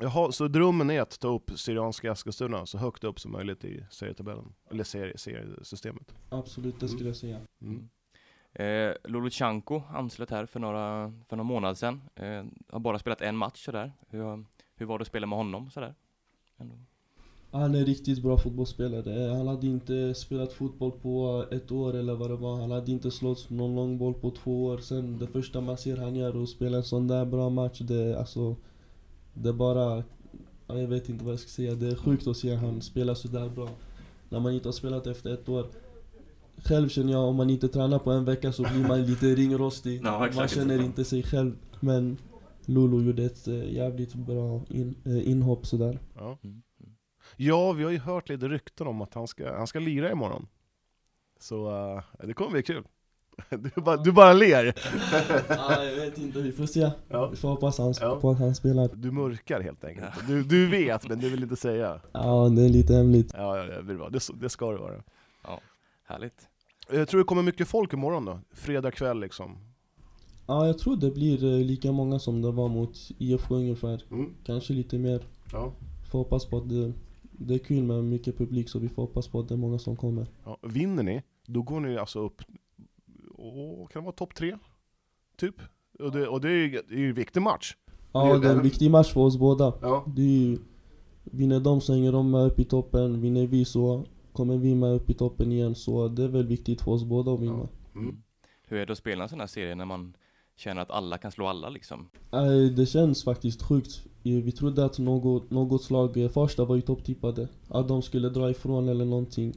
Jaha, 0.01 0.33
så 0.33 0.49
drömmen 0.49 0.91
är 0.91 1.01
att 1.01 1.21
ta 1.21 1.29
upp 1.29 1.51
Syrianska 1.55 2.13
Eskilstuna 2.13 2.67
så 2.67 2.79
högt 2.79 3.05
upp 3.05 3.21
som 3.21 3.33
möjligt 3.33 3.65
i 3.65 3.85
serietabellen? 3.91 4.53
Eller 4.71 4.85
serie, 4.85 5.19
seriesystemet? 5.19 6.15
Absolut, 6.29 6.81
det 6.81 6.89
skulle 6.89 7.09
jag 7.09 7.17
säga. 7.17 7.41
Mm. 7.63 7.89
Eh, 8.53 8.93
Lolochanko 9.05 9.83
anslöt 9.91 10.31
här 10.31 10.47
för 10.47 10.61
några, 10.61 11.13
för 11.29 11.37
några 11.37 11.49
månader 11.49 11.75
sedan. 11.75 12.01
Eh, 12.15 12.45
har 12.69 12.81
bara 12.81 12.99
spelat 12.99 13.21
en 13.21 13.37
match 13.37 13.65
sådär. 13.65 13.93
Hur, 14.09 14.45
hur 14.77 14.87
var 14.87 14.99
det 14.99 15.03
att 15.03 15.09
spela 15.09 15.27
med 15.27 15.39
honom 15.39 15.71
sådär? 15.71 15.95
Ändå. 16.57 16.75
Han 17.53 17.75
är 17.75 17.85
riktigt 17.85 18.23
bra 18.23 18.39
fotbollsspelare. 18.39 19.35
Han 19.37 19.49
hade 19.49 19.67
inte 19.67 20.15
spelat 20.15 20.53
fotboll 20.53 20.93
på 20.93 21.45
ett 21.51 21.73
år 21.73 21.97
eller 21.97 22.15
vad 22.15 22.31
det 22.31 22.37
var. 22.37 22.61
Han 22.61 22.71
hade 22.71 22.91
inte 22.91 23.11
slått 23.11 23.51
någon 23.51 23.75
långboll 23.75 24.15
på 24.15 24.31
två 24.31 24.65
år. 24.65 24.79
Sen 24.79 25.19
det 25.19 25.27
första 25.27 25.61
man 25.61 25.77
ser 25.77 25.97
han 25.97 26.17
gör 26.17 26.37
och 26.37 26.49
spela 26.49 26.77
en 26.77 26.85
sån 26.85 27.09
där 27.09 27.25
bra 27.25 27.51
match, 27.51 27.79
det 27.79 28.19
alltså... 28.19 28.57
Det 29.35 29.49
är 29.49 29.53
bara... 29.53 30.05
Jag 30.67 30.87
vet 30.87 31.09
inte 31.09 31.25
vad 31.25 31.33
jag 31.33 31.41
ska 31.41 31.49
säga. 31.49 31.75
Det 31.75 31.89
är 31.89 31.95
sjukt 31.95 32.27
att 32.27 32.37
se 32.37 32.55
han 32.55 32.81
spela 32.81 33.15
så 33.15 33.29
där 33.29 33.49
bra. 33.49 33.69
När 34.29 34.41
man 34.41 34.53
inte 34.53 34.69
har 34.69 34.73
spelat 34.73 35.07
efter 35.07 35.35
ett 35.35 35.49
år. 35.49 35.67
Själv 36.65 36.89
känner 36.89 37.13
jag 37.13 37.25
om 37.25 37.37
man 37.37 37.51
inte 37.51 37.69
tränar 37.69 37.99
på 37.99 38.11
en 38.11 38.25
vecka 38.25 38.53
så 38.53 38.63
blir 38.63 38.89
man 38.89 39.05
lite 39.05 39.27
ringrostig. 39.35 40.01
Ja, 40.05 40.29
man 40.35 40.49
känner 40.49 40.83
inte 40.83 41.05
sig 41.05 41.23
själv. 41.23 41.57
Men 41.81 42.17
Lolo 42.67 43.01
gjorde 43.03 43.25
ett 43.25 43.49
eh, 43.49 43.73
jävligt 43.73 44.15
bra 44.15 44.63
in, 44.69 44.95
eh, 45.05 45.31
inhopp 45.31 45.67
sådär. 45.67 45.99
Ja. 46.17 46.39
Mm. 46.43 46.63
Mm. 46.81 46.95
ja, 47.37 47.73
vi 47.73 47.85
har 47.85 47.91
ju 47.91 47.99
hört 47.99 48.29
lite 48.29 48.49
rykten 48.49 48.87
om 48.87 49.03
att 49.03 49.15
han 49.15 49.27
ska, 49.29 49.57
han 49.57 49.67
ska 49.67 49.79
lira 49.79 50.13
imorgon. 50.13 50.47
Så 51.41 51.71
uh, 51.71 52.03
det 52.27 52.35
kommer 52.35 52.51
bli 52.51 52.63
kul. 52.63 52.85
Du 53.51 53.81
bara, 53.83 53.97
du 53.97 54.13
bara 54.13 54.33
ler. 54.33 54.75
ah, 55.49 55.83
jag 55.83 55.97
vet 55.97 56.19
inte, 56.19 56.41
vi 56.41 56.53
får 56.53 56.67
se. 56.67 56.91
Ja. 57.09 57.29
Vi 57.29 57.37
får 57.37 57.49
hoppas 57.49 57.79
han, 57.79 57.95
Ja. 58.01 58.21
på 58.21 58.31
att 58.31 58.39
han 58.39 58.55
spelar. 58.55 58.91
Du 58.95 59.11
mörkar 59.11 59.61
helt 59.61 59.85
enkelt. 59.85 60.29
Du, 60.29 60.43
du 60.43 60.67
vet, 60.67 61.09
men 61.09 61.21
du 61.21 61.31
vill 61.31 61.43
inte 61.43 61.57
säga. 61.57 62.01
Ja, 62.13 62.49
det 62.57 62.63
är 62.63 62.69
lite 62.69 62.95
hemligt. 62.95 63.35
Ja, 63.37 63.57
ja 63.57 63.63
det, 63.77 63.83
blir 63.83 63.97
bra. 63.97 64.09
det, 64.09 64.29
det 64.35 64.49
ska 64.49 64.73
det 64.73 64.79
vara. 64.79 65.03
Härligt. 66.11 66.49
Jag 66.93 67.09
tror 67.09 67.19
det 67.19 67.25
kommer 67.25 67.43
mycket 67.43 67.69
folk 67.69 67.93
imorgon 67.93 68.25
då? 68.25 68.41
Fredag 68.53 68.91
kväll 68.91 69.21
liksom. 69.21 69.59
Ja, 70.47 70.67
jag 70.67 70.79
tror 70.79 70.97
det 70.97 71.11
blir 71.11 71.45
eh, 71.45 71.67
lika 71.67 71.93
många 71.93 72.19
som 72.19 72.43
det 72.43 72.51
var 72.51 72.69
mot 72.69 72.99
IFK 73.19 73.55
ungefär. 73.55 74.03
Mm. 74.11 74.35
Kanske 74.45 74.73
lite 74.73 74.99
mer. 74.99 75.23
Ja. 75.53 75.73
Får 76.11 76.19
hoppas 76.19 76.47
på 76.47 76.57
att 76.57 76.69
det, 76.69 76.93
det 77.23 77.55
är 77.55 77.59
kul 77.59 77.83
med 77.83 78.05
mycket 78.05 78.39
publik 78.39 78.69
så 78.69 78.79
vi 78.79 78.89
får 78.89 79.03
hoppas 79.03 79.29
på 79.29 79.41
att 79.41 79.49
det 79.49 79.55
är 79.55 79.59
många 79.59 79.79
som 79.79 79.97
kommer. 79.97 80.27
Ja. 80.45 80.59
Vinner 80.63 81.03
ni, 81.03 81.23
då 81.47 81.63
går 81.63 81.81
ni 81.81 81.99
alltså 81.99 82.19
upp, 82.19 82.43
åh, 83.35 83.89
kan 83.89 84.03
det 84.03 84.05
vara 84.05 84.17
topp 84.17 84.35
tre? 84.35 84.57
typ. 85.41 85.55
Och 85.99 86.13
det, 86.13 86.29
och 86.29 86.41
det 86.41 86.49
är 86.49 86.53
ju 86.53 86.83
det 86.89 86.95
är 86.95 86.99
ju 86.99 87.09
en 87.09 87.15
viktig 87.15 87.43
match. 87.43 87.77
Ja, 88.13 88.39
det 88.39 88.49
är 88.49 88.53
en 88.53 88.63
viktig 88.63 88.91
match 88.91 89.13
för 89.13 89.21
oss 89.21 89.37
båda. 89.39 89.73
Ja. 89.83 90.05
Det 90.07 90.23
är 90.23 90.27
ju, 90.27 90.59
vinner 91.25 91.61
de 91.61 91.81
så 91.81 91.93
hänger 91.93 92.13
de 92.13 92.31
med 92.31 92.47
upp 92.47 92.61
i 92.61 92.65
toppen, 92.65 93.21
vinner 93.21 93.47
vi 93.47 93.65
så 93.65 94.05
kommer 94.33 94.57
vi 94.57 94.75
med 94.75 94.95
upp 94.95 95.11
i 95.11 95.15
toppen 95.15 95.53
igen. 95.53 95.75
Så 95.75 96.09
det 96.09 96.25
är 96.25 96.29
väl 96.29 96.47
viktigt 96.47 96.81
för 96.81 96.91
oss 96.91 97.05
båda 97.05 97.33
att 97.33 97.41
vinna. 97.41 97.69
Mm. 97.95 98.23
Hur 98.67 98.79
är 98.79 98.87
det 98.87 98.93
att 98.93 98.99
spela 98.99 99.23
en 99.23 99.29
sån 99.29 99.41
här 99.41 99.47
serie 99.47 99.75
när 99.75 99.85
man 99.85 100.13
känner 100.57 100.83
att 100.83 100.91
alla 100.91 101.19
kan 101.19 101.33
slå 101.33 101.47
alla 101.47 101.69
liksom? 101.69 102.09
Nej, 102.31 102.71
det 102.71 102.87
känns 102.87 103.25
faktiskt 103.25 103.63
sjukt. 103.63 104.07
Eh, 104.25 104.33
Vi 104.33 104.53
trodde 104.53 104.85
att 104.85 104.99
något, 104.99 105.51
något 105.51 105.91
lag, 105.91 106.17
eh, 106.17 106.29
första 106.29 106.65
var 106.65 106.77
ju 106.77 106.83
topptippade, 106.83 107.49
att 107.69 107.89
de 107.89 108.03
skulle 108.03 108.29
dra 108.29 108.51
ifrån 108.51 108.89
eller 108.89 109.05
någonting. 109.05 109.55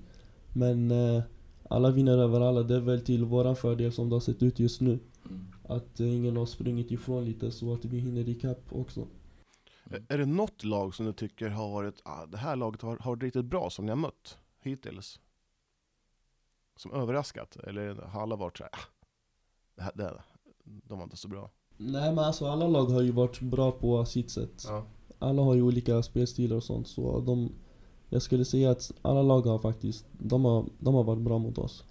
Men 0.53 0.91
eh, 0.91 1.23
alla 1.69 1.91
vinner 1.91 2.17
över 2.17 2.41
alla, 2.41 2.63
det 2.63 2.75
är 2.75 2.79
väl 2.79 3.01
till 3.01 3.25
våran 3.25 3.55
fördel 3.55 3.91
som 3.91 4.09
det 4.09 4.15
har 4.15 4.19
sett 4.19 4.43
ut 4.43 4.59
just 4.59 4.81
nu. 4.81 4.99
Mm. 5.29 5.45
Att 5.63 5.99
eh, 5.99 6.15
ingen 6.15 6.37
har 6.37 6.45
sprungit 6.45 6.91
ifrån 6.91 7.25
lite 7.25 7.51
så 7.51 7.73
att 7.73 7.85
vi 7.85 7.99
hinner 7.99 8.29
ikapp 8.29 8.63
också. 8.69 9.07
Mm. 9.89 10.03
Är 10.09 10.17
det 10.17 10.25
något 10.25 10.63
lag 10.63 10.95
som 10.95 11.05
du 11.05 11.13
tycker 11.13 11.49
har 11.49 11.71
varit, 11.71 12.01
ah, 12.03 12.25
det 12.25 12.37
här 12.37 12.55
laget 12.55 12.81
har, 12.81 12.97
har 12.97 13.11
varit 13.11 13.23
riktigt 13.23 13.45
bra 13.45 13.69
som 13.69 13.85
ni 13.85 13.91
har 13.91 13.97
mött 13.97 14.37
hittills? 14.65 15.19
Som 16.75 16.91
överraskat? 16.93 17.55
Eller 17.55 17.95
har 17.95 18.21
alla 18.21 18.35
varit 18.35 18.57
såhär, 18.57 18.71
ah, 18.73 18.85
det 19.75 19.81
här, 19.81 19.91
det, 19.95 20.21
de 20.63 20.97
var 20.97 21.03
inte 21.03 21.17
så 21.17 21.27
bra? 21.27 21.51
Nej 21.77 22.15
men 22.15 22.19
alltså 22.19 22.47
alla 22.47 22.67
lag 22.67 22.85
har 22.85 23.01
ju 23.01 23.11
varit 23.11 23.39
bra 23.41 23.71
på 23.71 24.05
sitt 24.05 24.31
sätt. 24.31 24.63
Ja. 24.67 24.85
Alla 25.19 25.41
har 25.41 25.55
ju 25.55 25.61
olika 25.61 26.03
spelstilar 26.03 26.55
och 26.55 26.63
sånt 26.63 26.87
så 26.87 27.19
de 27.19 27.51
Jag 28.09 28.21
skulle 28.21 28.45
säga 28.45 28.71
att 28.71 28.91
alla 29.01 29.21
lag 29.21 29.41
har 29.41 29.59
faktiskt, 29.59 30.05
de 30.11 30.45
har, 30.45 30.65
de 30.79 30.93
har 30.93 31.03
varit 31.03 31.21
bra 31.21 31.37
mot 31.37 31.57
oss. 31.57 31.85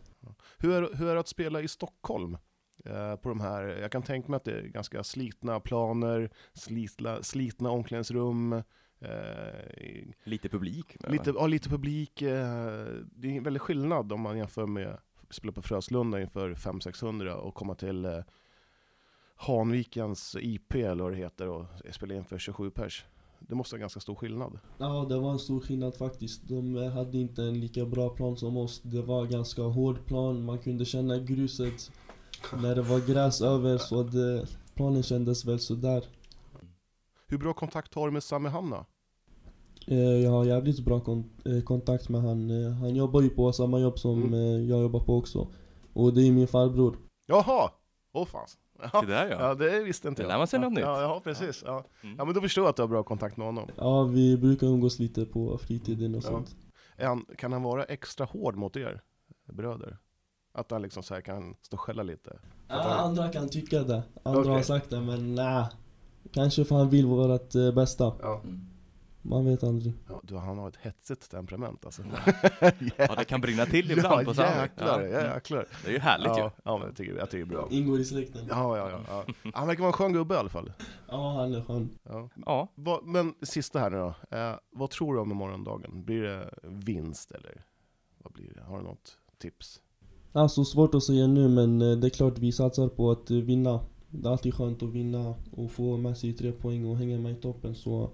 Hur 0.59 0.73
är, 0.73 0.97
hur 0.97 1.09
är 1.09 1.15
det 1.15 1.21
att 1.21 1.29
spela 1.29 1.61
i 1.61 1.69
Stockholm? 1.69 2.39
Eh, 2.85 3.17
på 3.17 3.29
de 3.29 3.41
här, 3.41 3.63
jag 3.63 3.93
kan 3.93 4.03
tänka 4.03 4.29
mig 4.29 4.37
att 4.37 4.45
det 4.45 4.59
är 4.59 4.63
ganska 4.63 5.05
slitna 5.05 5.61
planer, 5.61 6.31
slitna, 6.53 7.23
slitna 7.23 7.71
omklädningsrum, 7.71 8.63
eh, 9.03 10.05
Lite 10.25 10.49
publik? 10.49 10.97
lite, 11.09 11.31
ja, 11.37 11.47
lite 11.47 11.69
publik. 11.69 12.23
Eh, 12.23 12.87
det 13.17 13.29
är 13.29 13.33
en 13.37 13.43
väldig 13.43 13.63
skillnad 13.63 14.13
om 14.13 14.21
man 14.21 14.39
jämför 14.39 14.67
med 14.67 14.89
att 14.89 15.35
spela 15.35 15.53
på 15.53 15.63
Fröslunda 15.63 16.21
inför 16.21 16.55
500-600 16.55 17.33
och 17.33 17.55
komma 17.55 17.75
till 17.75 18.05
eh, 18.05 18.19
Hanvikens 19.37 20.37
IP 20.41 20.75
eller 20.75 21.03
vad 21.03 21.13
det 21.13 21.17
heter 21.17 21.49
och 21.49 21.67
spela 21.91 22.15
inför 22.15 22.39
27 22.39 22.71
pers. 22.71 23.05
Det 23.39 23.55
måste 23.55 23.75
vara 23.75 23.81
ganska 23.81 24.01
stor 24.01 24.15
skillnad. 24.15 24.59
Ja 24.79 25.07
det 25.09 25.19
var 25.19 25.33
en 25.33 25.39
stor 25.39 25.61
skillnad 25.61 25.95
faktiskt. 25.95 26.49
De 26.49 26.77
eh, 26.77 26.91
hade 26.93 27.19
inte 27.19 27.43
en 27.43 27.61
lika 27.61 27.85
bra 27.85 28.09
plan 28.11 28.37
som 28.37 28.57
oss. 28.57 28.81
Det 28.83 29.03
var 29.03 29.27
ganska 29.27 29.63
hård 29.63 30.07
plan, 30.07 30.45
man 30.45 30.59
kunde 30.59 30.85
känna 30.85 31.19
gruset 31.19 31.93
när 32.63 32.75
det 32.75 32.83
var 32.83 33.01
gräs 33.01 33.41
över 33.41 33.79
så 33.79 34.03
det, 34.03 34.47
planen 34.75 35.03
kändes 35.03 35.45
väl 35.45 35.61
sådär. 35.61 36.05
Hur 37.27 37.39
bra 37.39 37.53
kontakt 37.53 37.95
har 37.95 38.07
du 38.07 38.13
med 38.13 38.23
Sami 38.23 38.49
Hanna? 38.49 38.87
Eh, 39.87 39.99
Jag 39.99 40.31
har 40.31 40.45
jävligt 40.45 40.85
bra 40.85 40.97
eh, 40.97 41.63
kontakt 41.65 42.09
med 42.09 42.23
han. 42.23 42.51
Eh, 42.65 42.73
Han 42.73 42.95
jobbar 42.97 43.21
ju 43.23 43.29
på 43.31 43.53
samma 43.53 43.79
jobb 43.79 43.99
som 43.99 44.23
Mm. 44.23 44.69
jag 44.69 44.81
jobbar 44.83 45.01
på 45.01 45.17
också. 45.17 45.49
Och 45.93 46.15
det 46.15 46.29
är 46.29 46.33
min 46.33 46.49
farbror. 46.49 46.97
Jaha! 47.27 47.71
Åh 48.13 48.27
fan. 48.27 48.47
Ja. 48.93 49.01
Se 49.01 49.07
där 49.07 49.31
ja. 49.31 49.37
ja, 49.41 49.55
det 49.55 49.83
visste 49.83 50.09
inte 50.09 50.23
Det 50.23 50.25
jag. 50.27 50.29
lär 50.33 50.39
man 50.39 50.47
sig 50.47 50.59
ja. 50.61 50.65
något 50.65 50.73
nytt. 50.73 50.85
Ja, 50.85 51.03
ja 51.03 51.21
precis. 51.25 51.63
Ja. 51.67 51.85
Mm. 52.03 52.15
ja, 52.19 52.25
men 52.25 52.35
då 52.35 52.41
förstår 52.41 52.65
jag 52.65 52.71
att 52.71 52.77
du 52.77 52.83
har 52.83 52.89
bra 52.89 53.03
kontakt 53.03 53.37
med 53.37 53.47
honom. 53.47 53.69
Ja, 53.77 54.03
vi 54.05 54.37
brukar 54.37 54.67
umgås 54.67 54.99
lite 54.99 55.25
på 55.25 55.59
fritiden 55.59 56.15
och 56.15 56.23
Ja. 56.25 56.29
sånt. 56.29 56.57
Han, 56.99 57.25
kan 57.39 57.53
han 57.53 57.63
vara 57.63 57.85
extra 57.85 58.27
hård 58.27 58.57
mot 58.57 58.77
er 58.77 59.01
bröder? 59.53 59.99
Att 60.55 60.71
han 60.71 60.83
liksom 60.83 61.03
så 61.03 61.15
här 61.15 61.21
kan 61.21 61.55
stå 61.63 61.77
och 61.77 61.81
skälla 61.81 62.03
lite? 62.03 62.39
Ja, 62.69 62.95
andra 62.95 63.29
kan 63.29 63.49
tycka 63.49 63.83
det. 63.83 64.03
Andra 64.23 64.41
Okej. 64.41 64.53
har 64.53 64.63
sagt 64.63 64.91
det, 64.91 65.01
men 65.01 65.35
nej. 65.35 65.65
Kanske 66.33 66.65
för 66.65 66.77
han 66.77 66.89
vill 66.91 67.07
vårt 67.07 67.55
eh, 67.55 67.73
bästa. 67.75 68.13
Ja. 68.23 68.41
Mm. 68.45 68.61
Man 69.25 69.45
vet 69.45 69.63
aldrig. 69.65 69.95
ja 70.09 70.21
du, 70.25 70.37
han 70.37 70.59
har 70.59 70.69
ett 70.69 70.77
hetsigt 70.77 71.31
temperament 71.31 71.85
alltså. 71.85 72.03
Ja, 72.97 73.15
det 73.19 73.25
kan 73.25 73.41
brinna 73.41 73.67
till 73.67 73.91
ibland 73.91 74.21
ja, 74.21 74.25
på 74.25 74.35
Sami. 74.35 74.49
jäklar, 74.49 75.01
Ja. 75.03 75.35
Jäklar. 75.35 75.67
Det 75.85 75.89
är 75.89 75.93
ju 75.93 75.99
härligt 75.99 76.27
Ja, 76.27 76.39
ju. 76.45 76.51
ja, 76.65 76.79
men 76.79 76.87
jag 76.87 76.97
tycker, 76.97 77.15
jag 77.17 77.31
tycker 77.31 77.45
det 77.47 77.55
är 77.55 77.59
bra. 77.59 77.69
Ingår 77.71 78.01
i 78.01 78.05
släkten. 78.05 78.47
Ja, 78.49 78.77
ja, 78.79 78.91
ja, 78.91 79.25
ja. 79.45 79.51
Han 79.55 79.67
verkar 79.67 79.81
vara 79.81 79.89
en 79.89 79.93
skön 79.93 80.13
gubbe 80.13 80.35
i 80.35 80.39
alla 80.39 80.49
fall. 80.49 80.73
Ja, 81.09 81.33
han 81.33 81.55
är 81.55 81.63
skön. 81.65 81.89
Ja. 82.03 82.29
Ja, 82.47 82.69
Vad- 82.75 83.05
men 83.05 83.35
sista 83.43 83.79
här 83.79 83.91
nu 83.91 83.97
då. 83.99 84.37
Eh, 84.37 84.55
vad 84.73 84.91
tror 84.91 85.15
du 85.15 85.21
om 85.21 85.29
morgondagen? 85.29 86.05
Blir 86.05 86.23
det 86.23 86.51
vinst 86.63 87.31
eller 87.31 87.65
vad 88.25 88.33
blir 88.33 88.53
det? 88.55 88.63
Har 88.63 88.79
du 88.79 88.85
något 88.85 89.17
tips? 89.39 89.81
Alltså 90.33 90.65
svårt 90.65 90.95
att 90.95 91.03
säga 91.03 91.27
nu, 91.27 91.49
men 91.49 91.83
eh, 91.83 91.97
det 91.99 92.07
är 92.07 92.11
klart 92.11 92.39
vi 92.39 92.53
satsar 92.53 92.89
på 92.89 93.11
att 93.11 93.31
eh, 93.31 93.37
vinna. 93.37 93.81
Det 94.11 94.29
är 94.29 94.33
alltid 94.33 94.55
skönt 94.55 94.83
att 94.83 94.89
vinna 94.89 95.35
och 95.53 95.71
få 95.71 95.97
med 95.97 96.19
sig 96.19 96.33
tre 96.33 96.53
poäng 96.53 96.87
och 96.87 96.97
hänga 96.97 97.19
med 97.19 97.33
i 97.33 97.35
toppen. 97.41 97.75
Så 97.75 98.11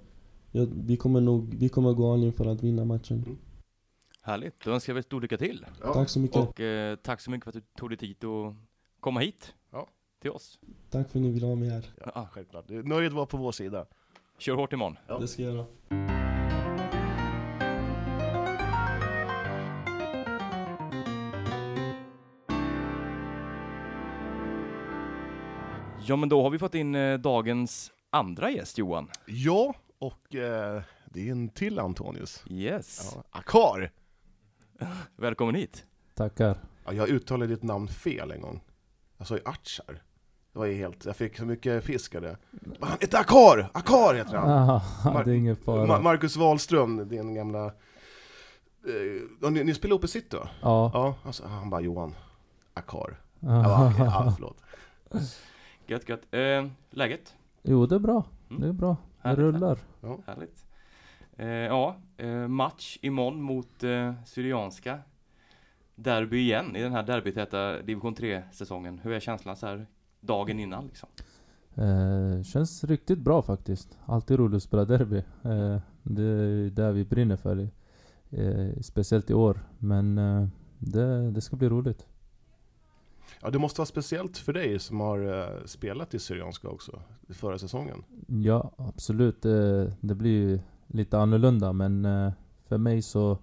ja, 0.59 0.67
vi 0.71 0.97
kommer 0.97 1.21
nog 1.21 1.55
vi 1.55 1.69
kommer 1.69 1.93
gå 1.93 2.13
all 2.13 2.25
in 2.25 2.33
för 2.33 2.47
att 2.47 2.63
vinna 2.63 2.85
matchen. 2.85 3.39
härligt. 4.23 4.61
Då 4.65 4.71
önskar 4.71 4.95
vi 4.95 5.03
stort 5.03 5.23
lycka 5.23 5.37
till. 5.37 5.67
Ja. 5.83 5.93
Tack 5.95 6.09
så 6.09 6.21
mycket. 6.21 6.37
Och 6.37 6.61
eh, 6.61 6.97
tack 6.97 7.21
så 7.21 7.31
mycket 7.31 7.45
för 7.45 7.51
att 7.51 7.55
du 7.55 7.61
tog 7.77 7.91
dig 7.91 7.99
tid 7.99 8.25
att 8.25 8.55
komma 9.01 9.21
hit. 9.21 9.55
Ja. 9.73 9.89
Till 10.23 10.31
oss. 10.31 10.59
Tack 10.91 11.11
för 11.11 11.19
att 11.19 11.23
ni 11.23 11.31
ville 11.31 11.47
ha 11.47 11.55
mig 11.55 11.69
här. 11.69 11.87
Ja, 12.15 12.29
självklart. 12.33 12.69
Nöjet 12.69 13.13
var 13.13 13.27
på 13.27 13.37
vår 13.37 13.53
sida. 13.53 13.87
Kör 14.39 14.55
hårt 14.55 14.73
imorgon. 14.73 14.97
Ja. 15.07 15.19
Det 15.19 15.29
ska 15.29 15.43
jag 15.43 15.55
göra. 15.55 15.67
Ja, 26.07 26.17
men 26.17 26.29
då 26.29 26.43
har 26.43 26.51
vi 26.51 26.59
fått 26.59 26.75
in 26.75 26.95
eh, 26.95 27.19
dagens 27.19 27.93
andra 28.11 28.51
gäst, 28.51 28.79
Johan. 28.79 29.11
Ja, 29.27 29.75
och 29.99 30.35
eh, 30.35 30.83
det 31.07 31.29
är 31.29 31.33
en 31.33 31.49
till 31.49 31.79
Antonius. 31.79 32.45
Yes. 32.51 33.13
Ja, 33.15 33.25
Akar! 33.31 33.93
Välkommen 35.17 35.55
hit. 35.55 35.85
Tackar. 36.15 36.59
Ja, 36.85 36.93
jag 36.93 37.09
uttalade 37.09 37.55
ditt 37.55 37.63
namn 37.63 37.89
fel 37.89 38.31
en 38.31 38.41
gång. 38.41 38.61
Jag 39.19 39.27
sa 39.27 39.35
ju 39.37 39.43
Achar. 39.45 40.03
Det 40.53 40.59
var 40.59 40.67
ju 40.67 40.75
helt, 40.75 41.05
jag 41.05 41.17
fick 41.17 41.37
så 41.37 41.45
mycket 41.45 41.85
fisk 41.85 42.15
av 42.15 42.23
det. 42.23 42.37
Han 42.81 42.99
heter 43.01 43.19
Akar! 43.19 43.71
Akar 43.75 44.15
heter 44.15 44.37
han! 44.37 44.51
Ah, 45.05 45.23
det 45.25 45.31
är 45.31 45.35
ingen 45.35 45.57
fara. 45.57 45.87
Ma- 45.87 46.03
Marcus 46.03 46.37
Wahlström, 46.37 47.09
din 47.09 47.35
gamla... 47.35 47.67
Eh, 49.45 49.51
ni, 49.51 49.65
ni 49.65 49.75
spelade 49.75 50.05
i 50.05 50.09
City 50.09 50.37
va? 50.37 50.49
ja. 50.63 50.91
Ja, 50.95 51.15
alltså, 51.25 51.47
han 51.47 51.71
bara 51.71 51.81
Johan. 51.81 52.15
Akar. 52.75 53.21
Jag 53.41 53.65
bara, 53.65 53.89
okej, 53.89 54.05
ja, 54.05 54.33
förlåt. 54.37 54.57
Gött, 55.87 56.09
gött. 56.09 56.21
Eh, 56.31 56.67
läget? 56.91 57.35
Jo, 57.63 57.87
det 57.87 57.95
är 57.95 57.99
bra. 57.99 58.25
Mm. 58.51 58.63
Det 58.63 58.69
är 58.69 58.73
bra. 58.73 58.97
Det 59.23 59.35
rullar. 59.35 59.79
Härligt. 60.27 60.67
Eh, 61.37 61.47
ja, 61.49 61.97
eh, 62.17 62.49
match 62.49 62.99
imorgon 63.03 63.43
mot 63.43 63.85
eh, 63.85 64.13
Syrianska. 64.25 64.99
Derby 65.95 66.39
igen 66.39 66.77
i 66.77 66.83
den 66.83 66.93
här 66.93 67.03
derbytäta 67.03 67.83
division 67.83 68.15
3-säsongen. 68.15 68.99
Hur 68.99 69.13
är 69.13 69.21
känslan 69.21 69.57
så 69.57 69.67
här 69.67 69.87
dagen 70.21 70.61
innan 70.61 70.87
liksom? 70.87 71.09
Eh, 71.75 72.43
känns 72.43 72.85
riktigt 72.85 73.19
bra 73.19 73.43
faktiskt. 73.43 73.99
Alltid 74.07 74.39
roligt 74.39 74.57
att 74.57 74.63
spela 74.63 74.85
derby. 74.85 75.17
Eh, 75.43 75.79
det 76.03 76.23
är 76.23 76.71
det 76.71 76.93
vi 76.93 77.05
brinner 77.05 77.37
för. 77.37 77.69
Eh, 78.31 78.81
speciellt 78.81 79.31
i 79.31 79.35
år. 79.35 79.61
Men 79.79 80.19
eh, 80.19 80.47
det, 80.79 81.31
det 81.31 81.41
ska 81.41 81.57
bli 81.57 81.69
roligt. 81.69 82.07
Ja, 83.43 83.51
det 83.51 83.59
måste 83.59 83.81
vara 83.81 83.87
speciellt 83.87 84.39
för 84.39 84.53
dig 84.53 84.79
som 84.79 85.01
har 85.01 85.39
eh, 85.41 85.65
spelat 85.65 86.15
i 86.15 86.19
Syrianska 86.19 86.69
också, 86.69 87.03
förra 87.29 87.59
säsongen. 87.59 88.03
Ja, 88.27 88.73
absolut. 88.77 89.43
Det, 89.43 89.93
det 90.01 90.15
blir 90.15 90.61
lite 90.87 91.19
annorlunda. 91.19 91.73
Men 91.73 92.05
eh, 92.05 92.33
för 92.69 92.79
mig 92.79 93.03
så 93.03 93.39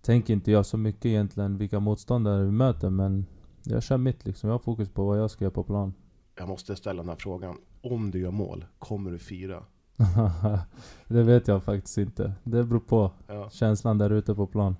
tänker 0.00 0.32
inte 0.34 0.50
jag 0.50 0.66
så 0.66 0.76
mycket 0.76 1.06
egentligen 1.06 1.58
vilka 1.58 1.80
motståndare 1.80 2.44
vi 2.44 2.50
möter. 2.50 2.90
Men 2.90 3.26
jag 3.64 3.82
kör 3.82 3.96
mitt 3.96 4.24
liksom. 4.26 4.48
Jag 4.48 4.54
har 4.54 4.58
fokus 4.58 4.88
på 4.88 5.04
vad 5.04 5.18
jag 5.18 5.30
ska 5.30 5.44
göra 5.44 5.54
på 5.54 5.64
plan. 5.64 5.94
Jag 6.34 6.48
måste 6.48 6.76
ställa 6.76 7.02
den 7.02 7.08
här 7.08 7.16
frågan. 7.16 7.56
Om 7.80 8.10
du 8.10 8.20
gör 8.20 8.30
mål, 8.30 8.64
kommer 8.78 9.10
du 9.10 9.18
fira? 9.18 9.62
det 11.08 11.22
vet 11.22 11.48
jag 11.48 11.62
faktiskt 11.62 11.98
inte. 11.98 12.32
Det 12.44 12.64
beror 12.64 12.80
på 12.80 13.10
Ja. 13.26 13.50
känslan 13.50 13.98
där 13.98 14.10
ute 14.10 14.34
på 14.34 14.46
plan. 14.46 14.76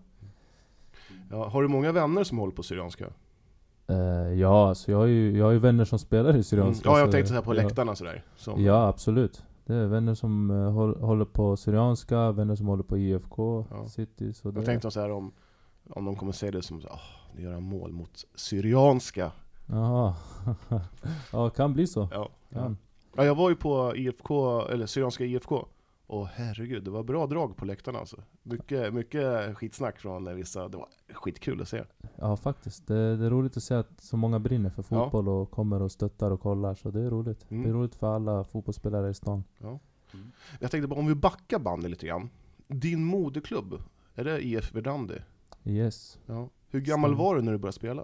Ja, 1.31 1.48
har 1.48 1.62
du 1.62 1.68
många 1.68 1.92
vänner 1.92 2.25
som 2.25 2.38
håller 2.38 2.53
på 2.53 2.62
Syrianska? 2.62 3.07
Eh, 3.92 4.33
ja, 4.40 4.68
alltså 4.68 4.90
jag 4.90 4.98
har, 4.98 5.07
ju, 5.07 5.38
jag 5.38 5.44
har 5.44 5.52
ju 5.52 5.59
vänner 5.59 5.85
som 5.85 5.98
spelar 5.98 6.28
i 6.28 6.33
Mm. 6.33 6.42
Syrianska. 6.42 6.88
Ja, 6.88 6.98
jag 6.98 7.09
så 7.09 7.12
tänkte 7.12 7.28
så 7.28 7.35
här 7.35 7.42
på 7.42 7.52
läktarna 7.52 7.94
sådär. 7.94 8.24
Som, 8.37 8.64
Ja, 8.64 8.87
absolut. 8.88 9.42
Det 9.66 9.74
är 9.74 9.87
vänner 9.87 10.14
som 10.14 10.50
håll, 10.50 11.00
håller 11.00 11.24
på 11.24 11.57
Syrianska, 11.57 12.33
vänner 12.33 12.57
som 12.57 12.66
håller 12.66 12.83
på 12.83 12.98
IFK, 12.98 13.64
Ja. 13.70 13.87
City. 13.88 14.33
Så 14.33 14.50
det, 14.50 14.59
Jag 14.61 14.66
tänkte 14.66 14.90
så 14.90 15.00
här 15.00 15.11
om, 15.11 15.33
om 15.90 16.05
de 16.05 16.16
kommer 16.16 16.33
säga 16.33 16.52
det 16.52 16.62
som 16.62 16.81
åh, 16.90 16.98
ni 17.37 17.42
gör 17.42 17.61
mål 17.61 17.92
mot 17.92 18.24
Syrianska. 18.35 19.31
Jaha. 19.66 20.14
ja, 21.33 21.50
kan 21.50 21.72
bli 21.74 21.87
så. 21.87 22.09
Ja. 22.12 22.28
Ja. 22.48 22.59
Kan. 22.61 22.76
Ja, 23.16 23.24
jag 23.24 23.35
var 23.35 23.50
ju 23.50 23.57
på 23.57 23.96
IFK, 23.96 24.61
eller 24.68 24.87
Syrianska 24.87 25.24
IFK 25.24 25.66
Och 26.12 26.27
herregud, 26.29 26.85
det 26.85 26.90
var 26.90 27.03
bra 27.03 27.27
drag 27.27 27.57
på 27.57 27.64
läktarna 27.64 27.98
alltså. 27.98 28.16
Mycket, 28.42 28.94
mycket 28.94 29.57
skitsnack 29.57 29.98
från 29.98 30.37
vissa. 30.37 30.68
Det 30.68 30.77
var 30.77 30.88
skitkul 31.12 31.62
att 31.62 31.68
se. 31.68 31.85
Ja 32.16 32.37
faktiskt. 32.37 32.87
Det, 32.87 33.16
det 33.16 33.27
är 33.27 33.31
roligt 33.31 33.57
att 33.57 33.62
se 33.62 33.75
att 33.75 34.01
så 34.01 34.16
många 34.16 34.38
brinner 34.40 34.70
för 34.70 34.85
Ja. 34.88 35.05
fotboll 35.05 35.29
och 35.29 35.51
kommer 35.51 35.83
och 35.83 35.92
stöttar 35.92 36.31
och 36.31 36.40
kollar. 36.40 36.75
Så 36.75 36.90
det 36.90 37.01
är 37.01 37.11
roligt. 37.11 37.51
Mm. 37.51 37.62
Det 37.62 37.68
är 37.68 37.72
roligt 37.72 37.94
för 37.94 38.14
alla 38.14 38.44
fotbollsspelare 38.44 39.11
i 39.11 39.14
stan. 39.14 39.44
Jag 40.61 40.70
tänkte 40.70 40.88
bara 40.88 41.01
om 41.01 41.07
vi 41.07 41.14
backar 41.14 41.59
bandet 41.59 41.90
lite 41.90 42.07
grann. 42.07 42.31
Din 42.68 43.05
moderklubb, 43.05 43.75
är 44.14 44.25
det 44.25 44.46
IF 44.46 44.75
Verdandi? 44.75 45.18
Yes. 45.64 46.18
Ja. 46.27 46.48
Hur 46.68 46.81
gammal 46.81 47.11
Stämmer. 47.11 47.25
var 47.25 47.35
du 47.37 47.42
när 47.42 47.53
du 47.53 47.59
började 47.59 47.77
spela? 47.77 48.03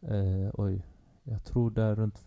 Eh, 0.00 0.50
oj. 0.54 0.86
Jag 1.22 1.44
tror 1.44 1.70
det 1.70 1.82
är 1.82 1.94
runt 1.94 2.24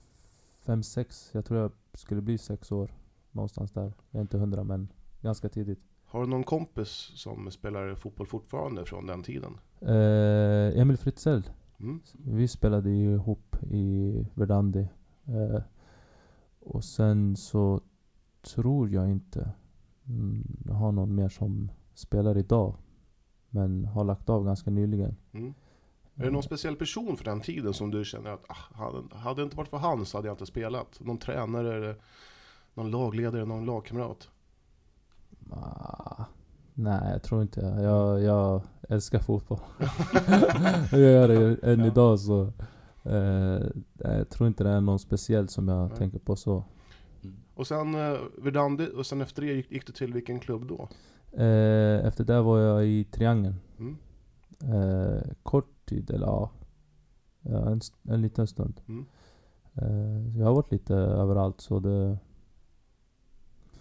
5-6. 0.65 1.30
Jag 1.32 1.46
tror 1.46 1.60
jag 1.60 1.72
skulle 1.93 2.22
bli 2.22 2.38
sex 2.38 2.72
år. 2.72 2.91
Någonstans 3.32 3.72
där. 3.72 3.93
Jag 4.12 4.19
är 4.19 4.22
inte 4.22 4.38
hundra 4.38 4.63
men 4.63 4.88
ganska 5.23 5.49
tidigt. 5.49 5.79
Har 6.05 6.21
du 6.21 6.27
någon 6.27 6.43
kompis 6.43 6.89
som 7.15 7.51
spelar 7.51 7.95
fotboll 7.95 8.27
fortfarande 8.27 8.86
från 8.86 9.05
den 9.05 9.23
tiden? 9.23 9.57
Eh, 9.81 10.79
Emil 10.81 10.97
Fritzell. 10.97 11.49
Mm. 11.79 12.01
Vi 12.13 12.47
spelade 12.47 12.89
ju 12.89 13.13
ihop 13.13 13.55
i 13.71 14.25
Verdandi. 14.33 14.88
Eh, 15.25 15.62
och 16.59 16.83
sen 16.83 17.36
så 17.36 17.81
tror 18.41 18.89
jag 18.89 19.09
inte 19.09 19.51
mm, 20.05 20.57
jag 20.65 20.73
har 20.73 20.91
någon 20.91 21.15
mer 21.15 21.29
som 21.29 21.71
spelar 21.93 22.38
idag. 22.38 22.75
Men 23.49 23.86
har 23.86 24.03
lagt 24.03 24.29
av 24.29 24.45
ganska 24.45 24.71
nyligen. 24.71 25.15
Mm. 25.31 25.53
Är 26.15 26.23
det 26.23 26.31
någon 26.31 26.43
speciell 26.43 26.75
person 26.75 27.17
för 27.17 27.25
den 27.25 27.41
tiden 27.41 27.73
som 27.73 27.91
du 27.91 28.05
känner 28.05 28.29
att 28.29 28.45
ah, 28.47 28.75
hade, 28.75 29.15
hade 29.15 29.41
det 29.41 29.43
inte 29.43 29.57
varit 29.57 29.69
för 29.69 29.77
han 29.77 30.05
så 30.05 30.17
hade 30.17 30.27
jag 30.27 30.33
inte 30.33 30.45
spelat? 30.45 30.99
Någon 30.99 31.17
tränare, 31.17 31.95
någon 32.73 32.91
lagledare, 32.91 33.45
någon 33.45 33.65
lagkamrat? 33.65 34.29
Ah, 35.54 36.26
nej, 36.74 37.12
jag 37.12 37.24
tror 37.24 37.42
inte 37.42 37.62
jag. 37.62 38.22
Jag, 38.22 38.62
älskar 38.89 39.20
fotboll. 39.20 39.60
jag 40.92 41.00
gör 41.00 41.28
det 41.28 41.63
än 41.63 41.82
idag 41.82 42.20
så. 42.20 42.54
Eh, 43.04 43.62
jag 43.98 44.30
tror 44.30 44.48
inte 44.48 44.63
det 44.63 44.70
är 44.70 44.82
någon 44.82 45.00
speciell 45.00 45.50
som 45.50 45.68
jag 45.68 45.89
Nej. 45.89 45.98
tänker 45.98 46.20
på 46.20 46.36
så. 46.36 46.63
Och 47.56 47.68
sen 47.68 47.96
eh, 47.96 48.18
Verdandi, 48.38 48.88
och 48.96 49.06
sen 49.06 49.22
efter 49.22 49.42
det 49.42 49.48
gick, 49.48 49.72
gick 49.72 49.88
du 49.88 49.94
till 49.94 50.13
vilken 50.13 50.39
klubb 50.39 50.68
då? 50.68 50.89
Eh, 51.44 52.06
efter 52.06 52.24
det 52.24 52.42
var 52.42 52.60
jag 52.60 52.88
i 52.88 53.04
Triangeln. 53.04 53.56
Mm. 53.80 53.98
Eh, 54.63 55.22
kort 55.44 55.86
tid, 55.86 56.10
eller 56.10 56.28
ja. 56.28 56.52
ja 57.42 57.70
en, 57.70 57.82
en 58.04 58.22
liten 58.22 58.48
stund. 58.48 58.82
Mm. 58.88 59.06
Eh, 59.74 60.39
jag 60.39 60.46
har 60.46 60.56
varit 60.56 60.72
lite 60.72 60.96
överallt 60.96 61.62
så 61.62 61.80
det... 61.80 62.18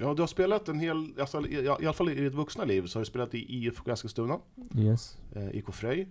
Ja, 0.02 0.14
du 0.14 0.22
har 0.22 0.26
spelat 0.26 0.68
en 0.68 0.80
hel, 0.80 1.14
alltså, 1.20 1.46
i, 1.46 1.54
i 1.54 1.68
alla 1.68 1.92
fall 1.92 2.08
i 2.08 2.14
ditt 2.14 2.34
vuxna 2.34 2.64
liv 2.64 2.86
så 2.86 2.98
har 2.98 3.00
du 3.04 3.06
spelat 3.06 3.34
i 3.34 3.38
IFK 3.66 3.90
Eskilstuna, 3.90 4.38
Yes. 4.74 5.18
eh, 5.34 5.48
IK 5.56 5.72
Frej. 5.74 6.08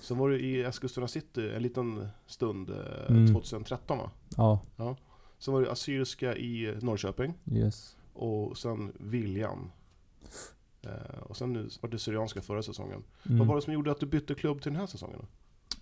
Sen 0.00 0.18
var 0.18 0.28
du 0.28 0.40
i 0.40 0.62
Eskilstuna 0.62 1.08
City 1.08 1.50
en 1.56 1.62
liten 1.62 2.08
stund, 2.26 2.70
eh, 2.70 2.76
Mm. 3.16 3.34
2013 3.34 3.98
va? 3.98 4.10
Ja, 4.36 4.96
Sen 5.38 5.54
var 5.54 5.60
du 5.60 5.68
Assyriska 5.70 6.36
i 6.36 6.74
Norrköping. 6.82 7.34
yes. 7.52 7.96
Och 8.12 8.58
sen 8.58 8.92
Viljan. 8.98 9.70
Eh, 10.82 11.18
och 11.22 11.36
sen 11.36 11.52
nu 11.52 11.68
var 11.80 11.90
det 11.90 11.98
Syrianska 11.98 12.40
förra 12.42 12.62
säsongen. 12.62 13.02
Mm. 13.26 13.38
Vad 13.38 13.48
var 13.48 13.56
det 13.56 13.62
som 13.62 13.72
gjorde 13.72 13.90
att 13.90 14.00
du 14.00 14.06
bytte 14.06 14.34
klubb 14.34 14.62
till 14.62 14.72
den 14.72 14.80
här 14.80 14.86
säsongen? 14.86 15.18
då? 15.20 15.26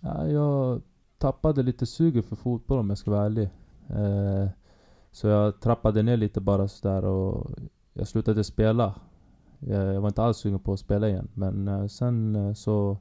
Ja, 0.01 0.27
jag 0.27 0.81
tappade 1.17 1.63
lite 1.63 1.85
suget 1.85 2.25
för 2.25 2.35
fotboll 2.35 2.79
om 2.79 2.89
jag 2.89 2.97
ska 2.97 3.11
vara 3.11 3.25
ärlig. 3.25 3.49
Eh, 3.89 4.47
så 5.19 5.27
jag 5.27 5.59
trappade 5.59 6.03
ner 6.03 6.17
lite 6.17 6.41
bara 6.41 6.67
sådär 6.67 7.05
och 7.05 7.51
jag 7.93 8.07
slutade 8.07 8.43
spela. 8.43 8.95
Jag, 9.59 9.93
jag 9.93 10.01
var 10.01 10.07
inte 10.07 10.23
alls 10.23 10.37
sugen 10.37 10.59
på 10.59 10.73
att 10.73 10.79
spela 10.79 11.09
igen. 11.09 11.27
Men 11.33 11.67
eh, 11.67 11.87
sen 11.87 12.35
eh, 12.35 12.53
så 12.53 12.97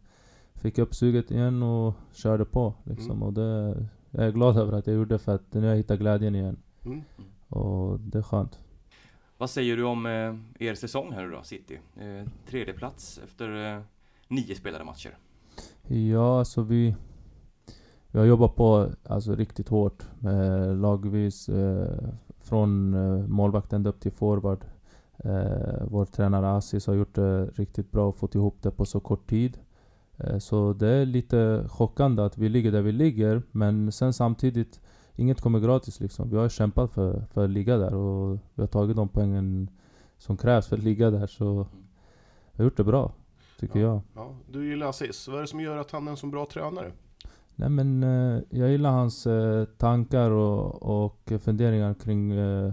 fick 0.54 0.78
jag 0.78 0.82
upp 0.82 0.94
suget 0.94 1.30
igen 1.30 1.62
och 1.62 1.94
körde 2.12 2.44
på. 2.44 2.74
Liksom. 2.84 3.10
Mm. 3.10 3.22
Och 3.22 3.32
det, 3.32 3.86
jag 4.10 4.26
är 4.26 4.30
glad 4.32 4.56
över 4.58 4.72
att 4.72 4.86
jag 4.86 4.96
gjorde 4.96 5.18
för 5.18 5.34
att 5.34 5.54
nu 5.54 5.60
har 5.60 5.68
jag 5.68 5.76
hittat 5.76 5.98
glädjen 5.98 6.34
igen. 6.34 6.56
Mm. 6.84 7.02
Och 7.48 8.00
det 8.00 8.18
är 8.18 8.22
skönt. 8.22 8.58
Vad 9.36 9.50
säger 9.50 9.76
du 9.76 9.84
om 9.84 10.06
eh, 10.06 10.68
er 10.68 10.74
säsong 10.74 11.12
här 11.12 11.22
nu 11.22 11.30
då, 11.30 11.42
City? 11.42 11.78
Eh, 11.96 12.28
tredje 12.46 12.74
plats 12.74 13.20
efter 13.24 13.76
eh, 13.76 13.82
nio 14.28 14.54
spelade 14.54 14.84
matcher. 14.84 15.18
Ja, 15.86 16.38
alltså 16.38 16.62
vi... 16.62 16.94
Vi 18.12 18.18
har 18.18 18.26
jobbat 18.26 18.56
på 18.56 18.90
alltså, 19.08 19.34
riktigt 19.34 19.68
hårt. 19.68 20.02
Eh, 20.24 20.74
lagvis. 20.76 21.48
Eh, 21.48 21.98
från 22.38 22.94
eh, 22.94 23.26
målvakt 23.26 23.72
ända 23.72 23.90
upp 23.90 24.00
till 24.00 24.12
forward. 24.12 24.64
Eh, 25.24 25.82
vår 25.90 26.04
tränare 26.04 26.50
Aziz 26.56 26.86
har 26.86 26.94
gjort 26.94 27.14
det 27.14 27.46
riktigt 27.46 27.90
bra 27.90 28.08
och 28.08 28.16
fått 28.16 28.34
ihop 28.34 28.56
det 28.62 28.70
på 28.70 28.84
så 28.84 29.00
kort 29.00 29.26
tid. 29.30 29.58
Eh, 30.16 30.38
så 30.38 30.72
det 30.72 30.88
är 30.88 31.06
lite 31.06 31.64
chockande 31.68 32.22
att 32.22 32.38
vi 32.38 32.48
ligger 32.48 32.72
där 32.72 32.82
vi 32.82 32.92
ligger. 32.92 33.42
Men 33.50 33.92
sen 33.92 34.12
samtidigt, 34.12 34.80
inget 35.16 35.40
kommer 35.40 35.60
gratis 35.60 36.00
liksom. 36.00 36.30
Vi 36.30 36.36
har 36.36 36.48
kämpat 36.48 36.90
för, 36.90 37.20
för 37.32 37.44
att 37.44 37.50
ligga 37.50 37.76
där 37.76 37.94
och 37.94 38.38
vi 38.54 38.62
har 38.62 38.66
tagit 38.66 38.96
de 38.96 39.08
poängen 39.08 39.70
som 40.18 40.36
krävs 40.36 40.66
för 40.66 40.76
att 40.76 40.82
ligga 40.82 41.10
där. 41.10 41.26
Så 41.26 41.66
vi 42.52 42.56
har 42.56 42.64
gjort 42.64 42.76
det 42.76 42.84
bra, 42.84 43.12
tycker 43.60 43.80
Ja. 43.80 43.86
jag. 43.86 44.00
Ja, 44.14 44.36
du 44.52 44.68
gillar 44.70 44.86
Aziz. 44.88 45.28
Vad 45.28 45.36
är 45.36 45.40
det 45.40 45.46
som 45.48 45.60
gör 45.60 45.76
att 45.76 45.90
han 45.90 46.06
är 46.06 46.10
en 46.10 46.16
så 46.16 46.26
bra 46.26 46.46
tränare? 46.46 46.92
Nej 47.60 47.68
men 47.68 48.02
eh, 48.02 48.42
jag 48.50 48.70
gillar 48.70 48.90
hans 48.90 49.26
eh, 49.26 49.64
tankar 49.64 50.30
och, 50.30 50.82
och 50.82 51.32
funderingar 51.40 51.94
kring 51.94 52.30
eh, 52.32 52.72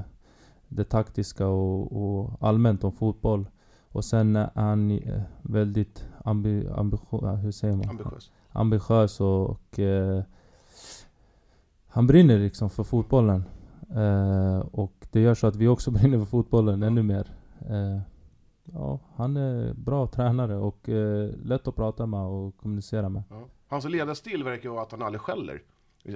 det 0.67 0.83
taktiska 0.83 1.47
och, 1.47 1.91
och 1.91 2.31
allmänt 2.39 2.83
om 2.83 2.91
fotboll. 2.91 3.47
Och 3.91 4.05
sen 4.05 4.35
är 4.35 4.49
han 4.55 4.99
väldigt 5.41 6.07
ambi, 6.23 6.67
ambition, 6.75 7.37
hur 7.37 7.51
säger 7.51 7.75
man? 7.75 7.89
Ambitiös. 7.89 8.31
ambitiös 8.51 9.21
och, 9.21 9.49
och 9.49 9.79
eh, 9.79 10.23
han 11.87 12.07
brinner 12.07 12.39
liksom 12.39 12.69
för 12.69 12.83
fotbollen. 12.83 13.43
Eh, 13.95 14.59
och 14.59 15.07
det 15.11 15.19
gör 15.19 15.35
så 15.35 15.47
att 15.47 15.55
vi 15.55 15.67
också 15.67 15.91
brinner 15.97 16.17
för 16.19 16.25
fotbollen 16.25 16.83
ännu 16.83 17.03
mer. 17.03 17.33
Eh, 17.69 17.99
ja, 18.63 18.99
han 19.15 19.37
är 19.37 19.73
bra 19.73 20.07
tränare 20.07 20.55
och 20.55 20.89
lätt 21.43 21.67
att 21.67 21.75
prata 21.75 22.05
med 22.05 22.19
och 22.19 22.57
kommunicera 22.57 23.09
med. 23.09 23.23
Ja. 23.29 23.47
Hans 23.67 23.85
ledarstil 23.85 24.43
verkar 24.43 24.69
vara 24.69 24.81
att 24.81 24.91
han 24.91 25.01
aldrig 25.01 25.21
skäller. 25.21 25.61
Eh, 26.05 26.13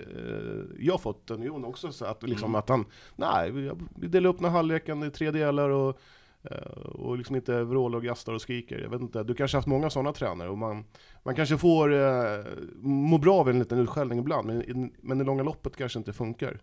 Jag 0.80 0.94
har 0.94 0.98
fått 0.98 1.28
den, 1.28 1.42
Jon 1.42 1.66
också, 1.66 1.92
så 1.92 2.06
att, 2.06 2.24
liksom 2.24 2.50
Mm. 2.50 2.60
att 2.60 2.70
han, 2.70 2.86
nej, 3.16 3.52
vi- 3.52 4.08
delar 4.08 4.30
upp 4.30 4.38
den 4.38 4.46
här 4.46 4.52
halvleken 4.52 5.04
i 5.04 5.12
tre 5.12 5.32
delar 5.32 5.70
och, 5.70 6.00
eh, 6.44 6.72
och 6.82 7.18
liksom 7.18 7.36
inte 7.36 7.64
vrålar 7.64 7.98
och 7.98 8.04
gastar 8.04 8.34
och 8.34 8.42
skriker. 8.42 8.80
Jag 8.80 8.90
vet 8.90 9.02
inte, 9.02 9.24
du 9.24 9.34
kanske 9.34 9.56
har 9.58 9.60
haft 9.60 9.68
många 9.68 9.90
sådana 9.90 10.14
tränare 10.14 10.50
och 10.50 10.58
man, 10.58 10.84
man 11.24 11.36
kanske 11.36 11.58
får 11.58 11.94
eh, 11.94 12.46
må 12.82 13.18
bra 13.18 13.36
av 13.40 13.50
en 13.50 13.60
liten 13.60 13.80
utskällning 13.80 14.20
ibland, 14.20 14.48
men, 14.48 14.62
i- 14.62 14.92
men 15.02 15.22
i 15.22 15.24
långa 15.24 15.44
loppet 15.44 15.76
kanske 15.76 16.00
inte 16.00 16.14
funkar. 16.14 16.60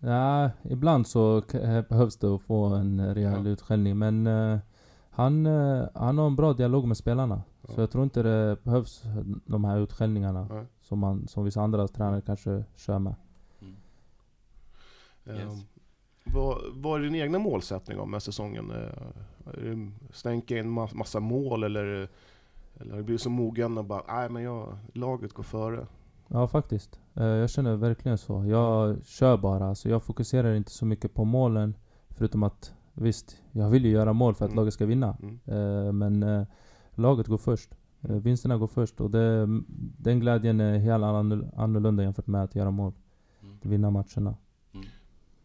Ja, 0.00 0.50
ibland 0.62 1.06
så 1.06 1.36
eh, 1.52 1.82
behövs 1.88 2.16
det 2.16 2.26
att 2.34 2.42
få 2.42 2.64
en 2.64 3.14
rejäl 3.14 3.44
Ja. 3.46 3.50
utskällning. 3.50 3.98
Men 3.98 4.26
eh, 4.26 4.58
han, 5.18 5.46
eh, 5.46 5.84
han 5.94 6.18
har 6.18 6.26
en 6.26 6.36
bra 6.36 6.52
dialog 6.52 6.86
med 6.88 6.96
spelarna. 6.96 7.42
Ja. 7.68 7.74
Så 7.74 7.80
jag 7.80 7.90
tror 7.90 8.04
inte 8.04 8.22
det 8.22 8.56
behövs 8.64 9.02
de 9.46 9.64
här 9.64 9.78
utskällningarna 9.78 10.46
Nej. 10.50 10.64
som, 10.80 10.98
man, 10.98 11.28
som 11.28 11.44
vissa 11.44 11.60
andra 11.62 11.88
tränare 11.88 12.20
kanske 12.20 12.64
kör 12.76 12.98
med. 12.98 13.14
Eh, 15.24 15.34
Yes. 15.36 15.64
Vad, 16.34 16.58
vad 16.74 17.00
är 17.00 17.04
din 17.04 17.14
egna 17.14 17.38
målsättning 17.38 17.98
om 18.00 18.10
med 18.10 18.22
säsongen? 18.22 18.70
Eh, 18.70 18.76
är 19.46 19.60
det 19.74 19.90
Stänka 20.12 20.58
in 20.58 20.78
ma- 20.78 20.94
massa 20.94 21.20
mål 21.20 21.62
eller, 21.62 22.08
eller 22.80 22.90
har 22.90 22.96
du 22.98 23.02
blivit 23.04 23.22
så 23.22 23.30
mogen 23.30 23.78
och 23.78 23.84
bara, 23.84 24.02
nej 24.08 24.28
men 24.30 24.42
jag, 24.42 24.78
laget 24.92 25.32
går 25.32 25.42
före? 25.42 25.86
Ja, 26.28 26.46
faktiskt. 26.48 27.00
Eh, 27.14 27.24
jag 27.24 27.50
känner 27.50 27.76
verkligen 27.76 28.18
så. 28.18 28.44
Jag 28.44 29.04
kör 29.04 29.36
bara. 29.36 29.74
Så 29.74 29.88
jag 29.88 30.02
fokuserar 30.02 30.54
inte 30.54 30.70
så 30.70 30.86
mycket 30.86 31.14
på 31.14 31.24
målen. 31.24 31.74
Förutom 32.10 32.42
att 32.42 32.72
visst, 33.00 33.36
jag 33.52 33.70
vill 33.70 33.84
ju 33.84 33.90
göra 33.90 34.12
mål 34.12 34.34
för 34.34 34.44
att 34.44 34.50
Mm. 34.50 34.56
laget 34.56 34.74
ska 34.74 34.86
vinna. 34.86 35.16
Mm. 35.22 35.38
Eh, 35.44 35.92
men 35.92 36.22
eh, 36.22 36.46
laget 36.94 37.26
går 37.26 37.38
först. 37.38 37.70
Eh, 38.00 38.10
vinsterna 38.16 38.56
går 38.56 38.66
först. 38.66 39.00
Och 39.00 39.10
det, 39.10 39.46
den 39.98 40.20
glädjen 40.20 40.60
är 40.60 40.78
helt 40.78 41.04
annorl- 41.04 41.50
annorlunda 41.56 42.02
jämfört 42.02 42.26
med 42.26 42.42
att 42.42 42.54
göra 42.54 42.70
mål. 42.70 42.92
Mm. 43.42 43.56
Vinna 43.62 43.90
matcherna. 43.90 44.36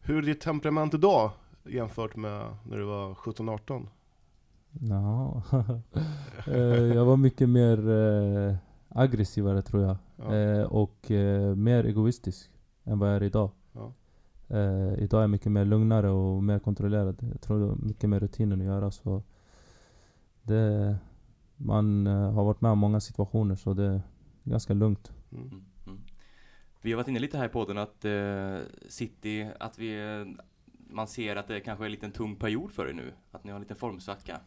Hur 0.01 0.17
är 0.17 0.21
ditt 0.21 0.41
temperament 0.41 0.93
idag 0.93 1.31
jämfört 1.65 2.15
med 2.15 2.57
när 2.63 2.77
du 2.77 2.83
var 2.83 3.13
17-18? 3.13 3.87
Ja. 4.71 5.41
Jag 6.95 7.05
var 7.05 7.17
mycket 7.17 7.49
mer 7.49 7.77
aggressivare 8.89 9.61
tror 9.61 9.83
jag. 9.83 9.95
Ja. 10.15 10.65
Och 10.67 11.11
mer 11.57 11.83
egoistisk 11.83 12.49
än 12.83 12.99
vad 12.99 13.09
jag 13.09 13.15
är 13.15 13.23
idag. 13.23 13.51
Eh, 14.53 15.03
idag 15.03 15.17
är 15.17 15.23
jag 15.23 15.29
mycket 15.29 15.51
mer 15.51 15.65
lugnare 15.65 16.09
och 16.09 16.43
mer 16.43 16.59
kontrollerad. 16.59 17.17
Jag 17.31 17.41
tror 17.41 17.59
det 17.59 17.65
har 17.65 17.75
mycket 17.75 18.09
med 18.09 18.21
rutinen 18.21 18.61
att 18.61 18.67
göra. 18.67 18.91
Så 18.91 19.23
det, 20.43 20.95
man 21.57 22.07
eh, 22.07 22.31
har 22.31 22.43
varit 22.43 22.61
med 22.61 22.71
om 22.71 22.79
många 22.79 22.99
situationer 22.99 23.55
så 23.55 23.73
det 23.73 23.83
är 23.83 24.01
ganska 24.43 24.73
lugnt. 24.73 25.11
Mm. 25.31 25.43
Mm, 25.43 25.63
mm. 25.87 26.01
Vi 26.81 26.91
har 26.91 26.97
varit 26.97 27.07
inne 27.07 27.19
lite 27.19 27.37
här 27.37 27.45
i 27.45 27.49
podden 27.49 27.77
att 27.77 28.05
eh, 28.05 28.57
City, 28.89 29.49
att 29.59 29.79
vi, 29.79 30.19
eh, 30.19 30.43
man 30.89 31.07
ser 31.07 31.35
att 31.35 31.47
det 31.47 31.59
kanske 31.59 31.83
är 31.83 31.85
en 31.85 31.91
liten 31.91 32.11
tung 32.11 32.35
period 32.35 32.71
för 32.71 32.89
er 32.89 32.93
nu? 32.93 33.13
Att 33.31 33.43
ni 33.43 33.51
har 33.51 33.55
en 33.55 33.61
liten 33.61 33.77
formsvacka? 33.77 34.39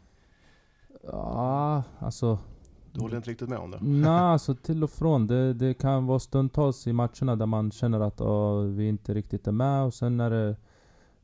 Ja, 1.03 1.83
alltså... 1.99 2.39
Du 2.97 3.03
håller 3.03 3.17
inte 3.17 3.31
riktigt 3.31 3.49
med 3.49 3.59
om 3.59 3.71
det? 3.71 3.79
Nej, 3.83 4.11
alltså 4.11 4.55
till 4.55 4.85
och 4.85 4.91
från. 4.91 5.27
Det, 5.27 5.53
det 5.55 5.75
kan 5.75 6.07
vara 6.07 6.19
stundtals 6.19 6.87
i 6.87 6.93
matcherna 6.93 7.37
där 7.37 7.47
man 7.47 7.71
känner 7.71 8.01
att 8.01 8.21
vi 8.77 8.89
inte 8.89 9.15
riktigt 9.15 9.47
är 9.47 9.53
med 9.53 9.85
och 9.85 9.95
sen 9.95 10.21
är 10.21 10.31
det 10.31 10.57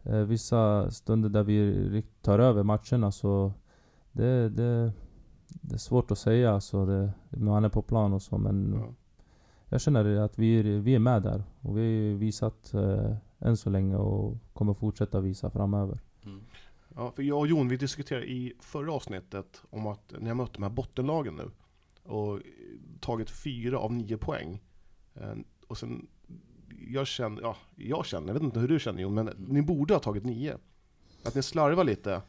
eh, 0.02 0.16
vissa 0.18 0.90
stunder 0.90 1.28
där 1.28 1.42
vi 1.42 2.04
tar 2.22 2.38
över 2.38 2.62
matcherna 2.62 3.12
så 3.12 3.52
det, 4.12 4.48
det, 4.48 4.92
det 5.46 5.74
är 5.74 5.78
svårt 5.78 6.10
att 6.10 6.18
säga 6.18 6.52
alltså. 6.54 6.86
Det, 6.86 7.12
man 7.30 7.64
är 7.64 7.68
på 7.68 7.82
plan 7.82 8.12
och 8.12 8.22
så 8.22 8.38
men 8.38 8.74
Ja. 8.80 8.94
jag 9.68 9.80
känner 9.80 10.16
att 10.16 10.38
vi, 10.38 10.58
är- 10.58 10.80
vi 10.80 10.94
är 10.94 10.98
med 10.98 11.22
där 11.22 11.42
och 11.60 11.78
vi 11.78 12.10
har 12.12 12.18
visat 12.18 12.74
eh, 12.74 13.14
än 13.38 13.56
så 13.56 13.70
länge 13.70 13.96
och 13.96 14.36
kommer 14.52 14.74
fortsätta 14.74 15.20
visa 15.20 15.50
framöver. 15.50 16.00
Mm. 16.24 16.40
Ja, 16.96 17.12
för 17.16 17.22
jag 17.22 17.38
och 17.38 17.46
Jon, 17.46 17.68
vi 17.68 17.76
diskuterade 17.76 18.26
i 18.26 18.52
förra 18.60 18.92
avsnittet 18.92 19.62
om 19.70 19.86
att 19.86 20.14
ni 20.20 20.28
har 20.28 20.34
mött 20.34 20.52
de 20.54 20.62
här 20.62 20.70
bottenlagen 20.70 21.34
nu 21.36 21.50
och 22.04 22.40
tagit 23.00 23.30
fyra 23.30 23.78
av 23.78 23.92
nio 23.92 24.16
poäng. 24.16 24.60
Eh, 25.14 25.34
Och 25.68 25.78
sen, 25.78 26.06
jag 26.90 27.06
känner, 27.06 27.42
ja, 27.42 27.56
jag 27.76 28.06
känner, 28.06 28.26
jag 28.26 28.34
vet 28.34 28.42
inte 28.42 28.60
hur 28.60 28.68
du 28.68 28.78
känner 28.78 29.02
Jon, 29.02 29.14
men 29.14 29.30
ni 29.38 29.62
borde 29.62 29.94
ha 29.94 30.00
tagit 30.00 30.24
nio. 30.24 30.58
Att 31.24 31.34
ni 31.34 31.42
slarvar 31.42 31.84
lite. 31.84 32.12
Eh, 32.14 32.22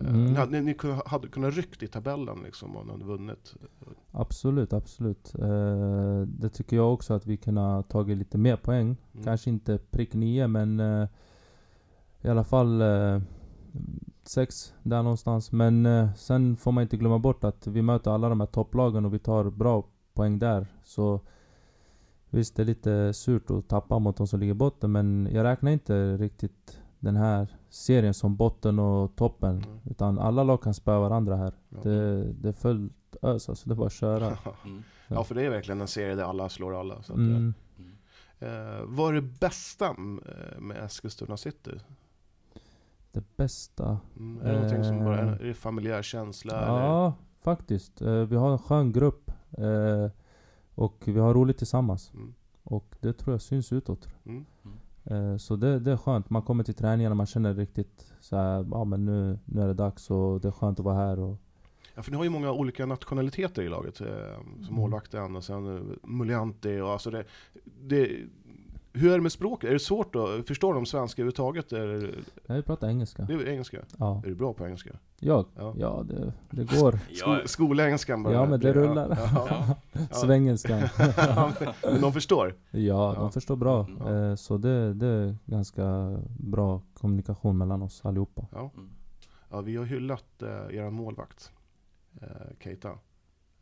Mm. 0.00 0.24
Ni, 0.24 0.34
hade, 0.34 0.60
ni 0.60 0.74
kunde- 0.74 1.02
hade 1.06 1.28
kunnat 1.28 1.54
ryckt 1.54 1.82
i 1.82 1.86
tabellen 1.88 2.38
liksom 2.44 2.76
om 2.76 2.86
ni 2.86 2.92
hade 2.92 3.04
vunnit. 3.04 3.54
Absolut, 4.12 4.72
absolut. 4.72 5.34
Eh, 5.34 6.20
det 6.22 6.48
tycker 6.48 6.76
jag 6.76 6.92
också 6.94 7.14
att 7.14 7.26
vi 7.26 7.36
kunde 7.36 7.60
ha 7.60 7.82
tagit 7.82 8.18
lite 8.18 8.38
mer 8.38 8.56
poäng. 8.56 8.96
Mm. 9.12 9.24
Kanske 9.24 9.50
inte 9.50 9.78
prick 9.78 10.14
nio 10.14 10.46
men 10.48 10.80
eh, 10.80 11.08
i 12.22 12.28
alla 12.28 12.44
fall 12.44 12.80
eh, 12.80 13.20
sex 14.28 14.74
där 14.82 15.02
någonstans. 15.02 15.52
Men 15.52 15.86
eh, 15.86 16.14
sen 16.14 16.56
får 16.56 16.72
man 16.72 16.82
inte 16.82 16.96
glömma 16.96 17.18
bort 17.18 17.44
att 17.44 17.66
vi 17.66 17.82
möter 17.82 18.10
alla 18.10 18.28
de 18.28 18.40
här 18.40 18.46
topplagen 18.46 19.04
och 19.04 19.14
vi 19.14 19.18
tar 19.18 19.50
bra 19.50 19.84
poäng 20.14 20.38
där. 20.38 20.66
Så 20.84 21.20
visst, 22.30 22.56
det 22.56 22.62
är 22.62 22.66
lite 22.66 23.12
surt 23.12 23.50
att 23.50 23.68
tappa 23.68 23.98
mot 23.98 24.16
de 24.16 24.26
som 24.26 24.40
ligger 24.40 24.50
i 24.50 24.54
botten 24.54 24.92
men 24.92 25.28
jag 25.32 25.44
räknar 25.44 25.70
inte 25.70 26.16
riktigt 26.16 26.80
den 26.98 27.16
här 27.16 27.56
serien 27.68 28.14
som 28.14 28.36
botten 28.36 28.78
och 28.78 29.16
toppen. 29.16 29.56
Mm. 29.56 29.78
Utan 29.84 30.18
alla 30.18 30.42
lag 30.42 30.62
kan 30.62 30.74
spöa 30.74 31.00
varandra 31.00 31.36
här. 31.36 31.52
Ja. 31.68 31.78
Det, 31.82 32.32
det 32.32 32.48
är 32.48 32.52
fullt 32.52 32.92
ös 33.22 33.48
alltså, 33.48 33.68
det 33.68 33.72
är 33.72 33.76
bara 33.76 33.86
att 33.86 33.92
köra. 33.92 34.38
Mm. 34.64 34.82
ja, 35.08 35.24
för 35.24 35.34
det 35.34 35.42
är 35.42 35.50
verkligen 35.50 35.80
en 35.80 35.88
serie 35.88 36.14
där 36.14 36.24
alla 36.24 36.48
slår 36.48 36.80
alla. 36.80 37.02
Så 37.02 37.12
att, 37.12 37.18
Mm. 37.18 37.54
Mm. 37.78 37.92
eh, 38.38 38.82
vad 38.84 39.08
är 39.10 39.14
det 39.14 39.22
bästa 39.40 39.86
eh, 39.86 40.60
med 40.60 40.84
Eskilstuna 40.84 41.36
City? 41.36 41.70
Det 43.12 43.36
bästa. 43.36 43.98
Mm, 44.16 44.40
är 44.42 44.52
det 44.52 44.54
någonting 44.54 44.84
som 44.84 44.98
bara 45.04 45.18
är, 45.18 45.46
Eh. 45.46 45.54
familjär 45.54 46.02
känsla? 46.02 46.52
Eller? 46.56 46.66
Ja, 46.86 47.14
faktiskt. 47.42 48.02
Eh, 48.02 48.12
Vi 48.24 48.36
har 48.36 48.52
en 48.52 48.58
skön 48.58 48.92
grupp. 48.92 49.30
eh, 49.58 50.10
Och 50.74 51.02
vi 51.06 51.18
har 51.20 51.34
roligt 51.34 51.58
tillsammans. 51.58 52.10
Mm. 52.14 52.34
Och 52.62 52.96
det 53.00 53.12
tror 53.12 53.34
jag 53.34 53.40
syns 53.42 53.72
utåt. 53.72 54.08
Mm. 54.26 54.44
Eh, 55.04 55.36
Så 55.36 55.56
det, 55.56 55.78
det 55.78 55.92
är 55.92 55.96
skönt. 55.96 56.30
Man 56.30 56.42
kommer 56.42 56.64
till 56.64 56.74
träningen 56.74 57.12
och 57.12 57.16
man 57.16 57.26
känner 57.26 57.54
riktigt 57.54 58.12
så 58.20 58.36
här, 58.36 58.66
ja 58.70 58.84
men 58.84 59.04
nu, 59.04 59.38
nu 59.44 59.62
är 59.62 59.66
det 59.66 59.74
dags 59.74 60.10
och 60.10 60.40
det 60.40 60.48
är 60.48 60.52
skönt 60.52 60.78
att 60.78 60.84
vara 60.84 60.94
här. 60.96 61.18
Och, 61.18 61.36
Ja, 61.94 62.02
för 62.02 62.10
ni 62.10 62.16
har 62.16 62.24
ju 62.24 62.30
många 62.30 62.52
olika 62.52 62.86
nationaliteter 62.86 63.62
i 63.62 63.68
laget. 63.68 64.00
Eh, 64.00 64.06
Mm. 64.06 64.64
som 64.64 64.74
målvakten 64.76 65.36
och 65.36 65.44
sen 65.44 65.96
Mulianti 66.02 66.80
och 66.80 66.88
alltså 66.90 67.10
det, 67.10 67.24
det 67.82 68.16
Hur 68.92 69.10
är 69.10 69.14
det 69.16 69.22
med 69.22 69.32
språket? 69.32 69.68
Är 69.68 69.72
det 69.72 69.78
svårt 69.78 70.14
att 70.16 70.46
förstå 70.48 70.72
de 70.72 70.86
svenska 70.86 71.22
överhuvudtaget? 71.22 71.72
Är 71.72 72.14
jag 72.46 72.54
vill 72.54 72.62
prata 72.64 72.88
engelska. 72.88 73.22
det 73.22 73.34
är 73.34 73.48
engelska? 73.48 73.78
Ja. 73.98 74.22
Är 74.24 74.28
du 74.28 74.34
bra 74.34 74.52
på 74.52 74.66
engelska? 74.66 74.90
Jag? 75.20 75.46
Ja. 75.56 75.74
Ja, 75.78 76.04
det, 76.08 76.32
det 76.50 76.64
går. 76.64 76.92
Skol, 77.14 77.38
Ja, 77.40 77.40
skolengelskan 77.46 78.22
bara? 78.22 78.34
Ja, 78.34 78.46
men 78.46 78.60
det 78.60 78.72
rullar. 78.72 79.18
Ja, 79.34 79.48
ja. 79.92 80.06
Svengelskan. 80.10 80.80
Ja, 81.16 81.52
men 81.82 82.00
de 82.00 82.12
förstår? 82.12 82.54
Ja, 82.70 82.78
Ja. 82.80 83.14
de 83.14 83.32
förstår 83.32 83.56
bra. 83.56 83.86
Mm. 83.86 84.30
Eh, 84.30 84.34
Så 84.34 84.56
det, 84.58 84.94
det 84.94 85.06
är 85.06 85.36
ganska 85.46 86.16
bra 86.38 86.82
kommunikation 86.94 87.58
mellan 87.58 87.82
oss 87.82 88.04
allihopa. 88.04 88.46
Ja. 88.52 88.70
Ja 89.50 89.60
vi 89.60 89.76
har 89.76 89.84
hyllat 89.84 90.42
eh, 90.42 90.48
er 90.48 90.90
målvakt, 90.90 91.52
eh, 92.22 92.28
Keita. 92.60 92.98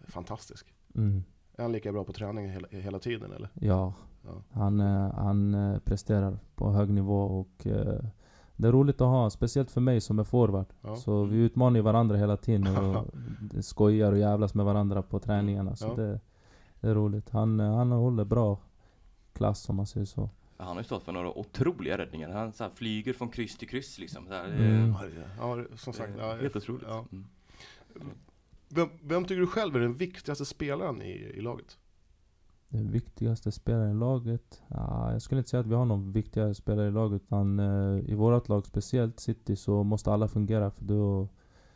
Fantastisk. 0.09 0.75
Mm. 0.95 1.25
Är 1.57 1.63
han 1.63 1.73
lika 1.73 1.93
bra 1.93 2.05
på 2.05 2.13
träning 2.13 2.49
hela, 2.51 2.69
hela 2.71 2.99
tiden 2.99 3.33
eller? 3.33 3.49
Ja, 3.55 3.93
Ja. 4.25 4.43
han, 4.53 4.81
eh, 4.81 5.15
han 5.15 5.55
eh, 5.55 5.79
presterar 5.79 6.39
på 6.55 6.71
hög 6.71 6.91
nivå 6.91 7.23
och 7.23 7.67
eh, 7.67 8.01
det 8.57 8.69
är 8.69 8.73
roligt 8.73 9.01
att 9.01 9.09
ha, 9.09 9.31
speciellt 9.31 9.71
för 9.71 9.81
mig 9.81 10.01
som 10.01 10.19
är 10.19 10.25
forward. 10.25 10.67
Ja. 10.83 10.97
Så 10.97 11.25
vi 11.25 11.37
utmanar 11.37 11.77
ju 11.77 11.83
varandra 11.83 12.17
hela 12.17 12.37
tiden 12.37 12.77
och 12.77 13.07
skojar 13.65 14.13
och 14.13 14.19
jävlas 14.19 14.55
med 14.55 14.65
varandra 14.67 15.03
på 15.03 15.19
träningarna. 15.19 15.77
Så 15.77 15.87
Ja. 15.87 15.95
det, 15.95 16.21
det 16.81 16.89
är 16.89 16.95
roligt. 16.95 17.31
Han, 17.31 17.61
han 17.61 17.93
håller 17.93 18.25
bra 18.25 18.59
klass 19.33 19.69
om 19.69 19.77
man 19.77 19.87
säger 19.87 20.07
så. 20.07 20.31
Han 20.57 20.67
har 20.69 20.77
ju 20.77 20.85
stått 20.85 21.03
för 21.03 21.13
några 21.13 21.39
otroliga 21.39 21.99
räddningar. 21.99 22.31
Han 22.31 22.53
så 22.53 22.65
här 22.65 22.71
flyger 22.71 23.13
från 23.13 23.29
kryss 23.29 23.59
till 23.59 23.69
kryss 23.69 23.99
liksom. 23.99 24.27
Så 24.27 24.33
här, 24.33 24.45
Mm. 24.45 24.91
Ja, 24.91 25.01
det- 25.07 25.31
Ja, 25.71 25.77
som 25.77 25.93
sagt. 25.93 26.13
Ja, 26.19 26.35
helt 26.41 26.57
otroligt. 26.57 26.85
Ja. 26.89 27.05
Mm. 27.13 27.25
Vem, 28.69 28.89
vem 29.03 29.25
tycker 29.25 29.41
du 29.41 29.47
själv 29.47 29.77
är 29.77 29.81
den 29.81 29.95
viktigaste 29.95 30.45
spelaren 30.45 31.03
i, 31.03 31.13
i 31.13 31.41
laget? 31.41 31.79
Den 32.69 32.91
viktigaste 32.91 33.53
spelaren 33.53 33.91
i 33.91 33.99
laget? 33.99 34.63
Ja, 34.69 35.13
jag 35.13 35.23
skulle 35.23 35.39
inte 35.39 35.51
säga 35.51 35.61
att 35.61 35.67
vi 35.67 35.75
har 35.75 35.85
någon 35.85 36.13
viktigare 36.13 36.55
spelare 36.55 36.89
i 36.89 36.91
laget. 36.91 37.23
Utan 37.23 37.59
eh, 37.59 38.11
i 38.11 38.15
vårt 38.15 38.49
lag, 38.49 38.67
speciellt 38.67 39.21
City, 39.21 39.57
så 39.57 39.83
måste 39.83 40.13
alla 40.13 40.29
fungera. 40.29 40.71
För 40.71 40.85
då, 40.85 41.29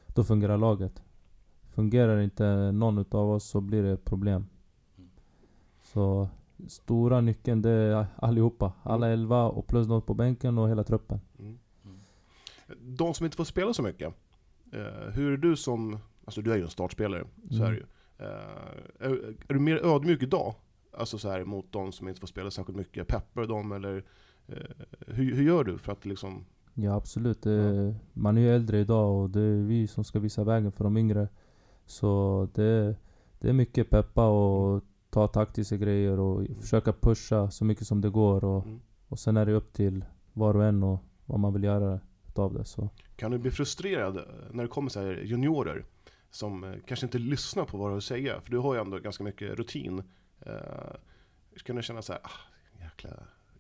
då 0.07 0.25
fungerar 0.25 0.57
laget. 0.57 1.03
Fungerar 1.71 2.21
inte 2.21 2.73
någon 2.73 2.99
utav 2.99 3.31
oss 3.31 3.45
så 3.45 3.61
blir 3.61 3.83
det 3.83 3.97
problem. 3.97 4.47
Mm. 4.99 5.11
Så 5.83 6.29
stora 6.69 7.21
nyckeln 7.21 7.63
det 7.63 7.71
är 7.71 8.07
allihopa. 8.17 8.73
Alla 8.83 9.09
elva 9.09 9.45
och 9.45 9.67
plus 9.67 9.89
något 9.89 10.07
på 10.07 10.15
bänken 10.15 10.59
och 10.59 10.69
hela 10.69 10.85
truppen. 10.85 11.21
Mm. 11.39 11.59
Mm. 11.85 12.01
De 12.97 13.15
som 13.15 13.25
inte 13.25 13.37
får 13.37 13.45
spela 13.45 13.75
så 13.75 13.83
mycket, 13.83 14.15
eh, 14.73 15.13
hur 15.13 15.33
är 15.33 15.37
du 15.37 15.57
som, 15.57 15.99
alltså 16.31 16.43
du 16.43 16.53
är 16.53 16.57
ju 16.57 16.63
en 16.63 16.69
startspelare, 16.71 17.25
så 17.51 17.55
Mm. 17.57 17.67
är 17.67 17.71
det 17.71 17.77
ju. 17.77 17.85
Eh, 18.19 19.07
är, 19.11 19.35
är 19.49 19.55
du 19.55 19.61
mer 19.61 19.77
ödmjuk 19.87 20.23
idag? 20.23 20.55
Alltså 20.93 21.19
så 21.19 21.31
här 21.31 21.45
mot 21.45 21.73
de 21.73 21.93
som 21.93 22.09
inte 22.09 22.21
får 22.21 22.27
spela 22.27 22.51
särskilt 22.51 22.79
mycket, 22.79 23.07
peppar 23.09 23.47
dem 23.47 23.73
eller 23.73 24.05
eh, 24.49 24.55
hur, 25.07 25.35
hur 25.35 25.43
gör 25.45 25.65
du 25.65 25.79
för 25.79 25.93
att 25.93 26.05
liksom, 26.07 26.45
Ja 26.75 26.95
absolut. 26.97 27.43
Det, 27.43 27.95
Man 28.13 28.37
är 28.39 28.41
ju 28.43 28.55
äldre 28.55 28.79
idag 28.79 29.23
och 29.23 29.31
det 29.31 29.41
är 29.41 29.55
vi 29.63 29.87
som 29.87 30.05
ska 30.05 30.19
visa 30.19 30.45
vägen 30.45 30.73
för 30.73 30.85
de 30.85 30.97
yngre. 30.97 31.29
Så 31.87 32.49
det, 32.55 32.97
det 33.41 33.49
är 33.49 33.53
mycket 33.53 33.91
peppa 33.91 34.29
och 34.29 34.85
ta 35.11 35.29
taktiska 35.29 35.77
grejer 35.77 36.19
och 36.21 36.47
försöka 36.61 36.93
pusha 36.93 37.51
så 37.51 37.65
mycket 37.65 37.87
som 37.87 38.01
det 38.01 38.11
går. 38.11 38.45
Och, 38.45 38.65
Mm. 38.67 38.81
och 39.09 39.19
sen 39.19 39.37
är 39.37 39.47
det 39.47 39.53
upp 39.53 39.73
till 39.73 40.05
var 40.33 40.57
och 40.57 40.65
en 40.65 40.83
och 40.83 40.99
vad 41.27 41.41
man 41.41 41.53
vill 41.53 41.65
göra 41.65 42.01
utav 42.29 42.55
det. 42.55 42.65
Så. 42.65 42.89
kan 43.17 43.31
du 43.31 43.39
bli 43.39 43.51
frustrerad 43.51 44.17
eh, 44.17 44.23
när 44.51 44.63
det 44.63 44.69
kommer 44.69 44.89
så 44.91 45.01
här 45.01 45.23
juniorer 45.25 45.85
som 46.31 46.65
eh, 46.65 46.75
kanske 46.87 47.07
inte 47.07 47.19
lyssnar 47.19 47.65
på 47.65 47.79
vad 47.79 47.97
du 47.97 48.01
säger? 48.01 48.41
För 48.41 48.51
du 48.51 48.59
har 48.59 48.75
ju 48.75 48.81
ändå 48.81 48.99
ganska 48.99 49.25
mycket 49.25 49.51
rutin. 49.59 50.03
Eh, 50.41 50.53
kan 51.65 51.77
du 51.77 51.83
känna 51.83 52.03
så 52.03 52.13
här, 52.13 52.21
ah, 52.25 52.81
jäkla, 52.83 53.11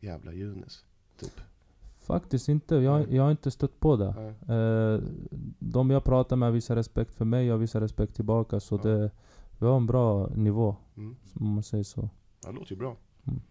jävla 0.01 0.33
junis, 0.33 0.85
typ? 1.19 1.41
Faktiskt 2.07 2.49
inte. 2.49 2.75
Jag, 2.77 3.13
jag 3.13 3.23
har 3.23 3.31
inte 3.31 3.51
stött 3.51 3.81
på 3.81 3.97
det. 3.97 4.35
Eh, 4.55 5.01
de 5.59 5.91
jag 5.91 6.05
pratar 6.05 6.37
med 6.37 6.53
visar 6.53 6.77
respekt 6.77 7.15
för 7.15 7.25
mig, 7.25 7.47
jag 7.47 7.59
visar 7.59 7.81
respekt 7.81 8.15
tillbaka. 8.15 8.61
Så 8.61 8.75
Ja. 8.75 8.83
det, 8.91 9.11
vi 9.59 9.67
har 9.67 9.77
en 9.77 9.87
bra 9.87 10.27
nivå, 10.27 10.77
Mm. 10.97 11.17
om 11.35 11.47
man 11.55 11.63
säger 11.63 11.85
så. 11.85 12.09
Ja, 12.45 12.49
det 12.53 12.55
låter 12.59 12.73
ju 12.73 12.79
bra. 12.79 12.97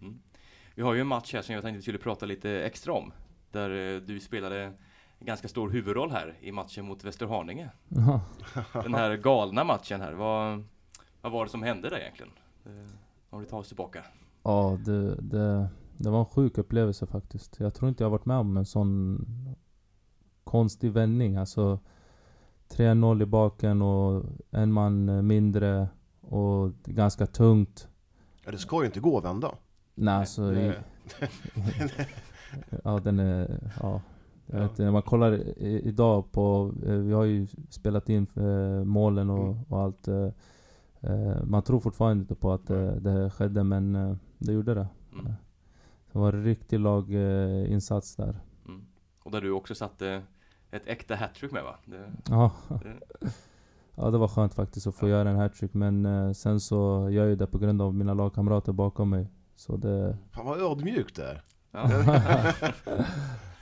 Mm. 0.01 0.19
Vi 0.75 0.81
har 0.81 0.93
ju 0.93 1.01
en 1.01 1.07
match 1.07 1.33
här 1.33 1.41
som 1.41 1.55
jag 1.55 1.63
tänkte 1.63 1.75
vi 1.77 1.81
skulle 1.81 1.97
prata 1.97 2.25
lite 2.25 2.49
extra 2.63 2.93
om. 2.93 3.11
Där 3.51 3.95
eh, 3.95 4.01
du 4.01 4.19
spelade 4.19 4.73
ganska 5.19 5.47
stor 5.47 5.69
huvudroll 5.69 6.11
här 6.11 6.37
i 6.41 6.51
matchen 6.51 6.85
mot 6.85 7.03
Västerhaninge. 7.03 7.69
Den 8.73 8.93
här 8.93 9.17
galna 9.17 9.63
matchen 9.63 10.01
här. 10.01 10.13
Vad, 10.13 10.63
vad 11.21 11.31
var 11.31 11.45
det 11.45 11.51
som 11.51 11.63
hände 11.63 11.89
där 11.89 11.97
egentligen? 11.99 12.31
Eh, 12.65 12.71
Om 13.29 13.39
du 13.39 13.45
tar 13.45 13.57
oss 13.57 13.67
tillbaka. 13.67 14.03
Ja, 14.43 14.77
det, 14.85 15.15
det, 15.15 15.67
det 15.97 16.09
var 16.09 16.19
en 16.19 16.25
sjuk 16.25 16.57
upplevelse 16.57 17.05
faktiskt. 17.07 17.59
Jag 17.59 17.73
tror 17.73 17.89
inte 17.89 18.03
jag 18.03 18.09
varit 18.09 18.25
med 18.25 18.37
om 18.37 18.57
en 18.57 18.65
sån 18.65 19.25
konstig 20.43 20.91
vändning. 20.91 21.35
Alltså 21.37 21.79
3-0 22.69 23.21
i 23.23 23.25
baken 23.25 23.81
och 23.81 24.23
en 24.51 24.71
man 24.71 25.09
eh, 25.09 25.21
mindre 25.21 25.87
och 26.21 26.69
det 26.83 26.91
är 26.91 26.95
ganska 26.95 27.25
tungt. 27.27 27.87
Ja, 28.45 28.51
det 28.51 28.57
ska 28.57 28.79
ju 28.79 28.85
inte 28.85 28.99
gå 28.99 29.17
att 29.17 29.23
vända. 29.23 29.51
Nej, 29.95 30.13
alltså... 30.13 30.53
I, 30.53 30.55
Det- 30.55 30.83
ja, 32.83 32.99
den 32.99 33.19
är... 33.19 33.59
Ja. 33.81 34.01
Ja. 34.51 34.59
vet 34.59 34.69
inte, 34.69 34.83
när 34.83 34.91
man 34.91 35.01
kollar 35.01 35.33
i, 35.33 35.81
idag 35.85 36.31
på... 36.31 36.73
eh, 36.85 36.93
Vi 36.93 37.13
har 37.13 37.23
ju 37.23 37.47
spelat 37.69 38.09
in 38.09 38.27
eh, 38.35 38.83
målen 38.83 39.29
och, 39.29 39.39
Mm. 39.47 39.63
och 39.69 39.79
allt. 39.81 40.07
eh, 40.07 40.27
eh, 41.01 41.43
Man 41.43 41.61
tror 41.63 41.79
fortfarande 41.79 42.21
inte 42.21 42.35
på 42.35 42.51
att 42.51 42.69
eh, 42.69 42.91
det 42.91 43.29
skedde, 43.29 43.63
men 43.63 43.95
eh, 43.95 44.15
det 44.37 44.53
gjorde 44.53 44.73
det. 44.73 44.87
Mm. 45.13 45.25
Det 46.11 46.19
var 46.19 46.33
en 46.33 46.43
riktig 46.43 46.79
laginsats 46.79 48.15
där. 48.15 48.39
Mm. 48.67 48.81
Och 49.23 49.31
där 49.31 49.41
du 49.41 49.51
också 49.51 49.75
satte 49.75 50.21
ett 50.71 50.87
äkta 50.87 51.15
hattrick 51.15 51.51
med 51.51 51.63
va? 51.63 51.75
Det, 51.85 52.11
Ja. 52.29 52.51
det, 52.69 52.97
ja, 53.95 54.11
det 54.11 54.17
var 54.17 54.27
skönt 54.27 54.53
faktiskt 54.53 54.87
att 54.87 54.95
få 54.95 55.07
göra 55.07 55.29
en 55.29 55.37
hattrick. 55.37 55.73
Men 55.73 56.05
eh, 56.05 56.31
sen 56.31 56.59
så 56.59 56.75
gör 57.11 57.23
jag 57.23 57.29
ju 57.29 57.35
det 57.35 57.47
på 57.47 57.57
grund 57.57 57.81
av 57.81 57.93
mina 57.95 58.13
lagkamrater 58.13 58.71
bakom 58.73 59.09
mig. 59.09 59.27
Så 59.55 59.77
det... 59.77 60.17
Fan 60.31 60.45
vad 60.45 60.61
ödmjukt 60.61 61.15
där. 61.15 61.43
Ja, 61.71 61.89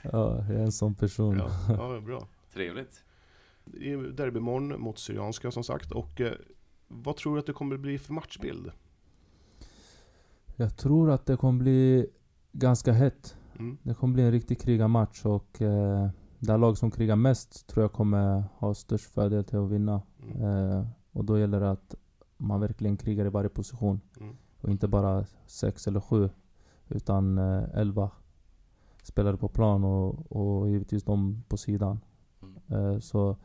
Ja, 0.02 0.44
jag 0.48 0.56
är 0.56 0.62
en 0.62 0.72
sån 0.72 0.94
person. 0.94 1.38
Ja, 1.38 1.50
ja 1.68 2.00
bra. 2.00 2.28
trevligt. 2.52 3.04
Det 3.64 3.92
är 3.92 3.96
derby 3.96 4.38
imorgon 4.38 4.80
mot 4.80 4.98
Syrianska 4.98 5.50
som 5.50 5.64
sagt. 5.64 5.92
Och 5.92 6.20
eh, 6.20 6.32
vad 6.88 7.16
tror 7.16 7.34
du 7.34 7.40
att 7.40 7.46
det 7.46 7.52
kommer 7.52 7.76
bli 7.76 7.98
för 7.98 8.12
matchbild? 8.12 8.70
Jag 10.56 10.76
tror 10.76 11.10
att 11.10 11.26
det 11.26 11.36
kommer 11.36 11.62
bli 11.62 12.06
ganska 12.52 12.92
hett. 12.92 13.36
Mm. 13.58 13.78
Det 13.82 13.94
kommer 13.94 14.14
bli 14.14 14.22
en 14.22 14.32
riktig 14.32 14.60
krigarmatch 14.60 15.24
och 15.24 15.62
eh, 15.62 16.08
det 16.38 16.56
lag 16.56 16.78
som 16.78 16.90
krigar 16.90 17.16
mest 17.16 17.66
tror 17.66 17.84
jag 17.84 17.92
kommer 17.92 18.44
ha 18.58 18.74
störst 18.74 19.10
fördel 19.10 19.44
till 19.44 19.58
att 19.58 19.70
vinna. 19.70 20.02
Mm. 20.22 20.42
Eh, 20.42 20.86
och 21.12 21.24
då 21.24 21.38
gäller 21.38 21.60
det 21.60 21.70
att 21.70 21.94
man 22.36 22.60
verkligen 22.60 22.96
krigar 22.96 23.26
i 23.26 23.28
varje 23.28 23.48
position. 23.48 24.00
Mm. 24.20 24.36
Och 24.60 24.68
inte 24.68 24.88
bara 24.88 25.24
sex 25.46 25.86
eller 25.86 26.00
sju. 26.00 26.30
Utan 26.88 27.38
eh, 27.38 27.64
elva 27.74 28.10
spelare 29.02 29.36
på 29.36 29.48
plan 29.48 29.84
och, 29.84 30.32
och 30.32 30.68
givetvis 30.68 31.04
de 31.04 31.44
på 31.48 31.56
sidan. 31.56 32.00
Mm. 32.42 32.92
Eh, 32.94 32.98
så 32.98 33.36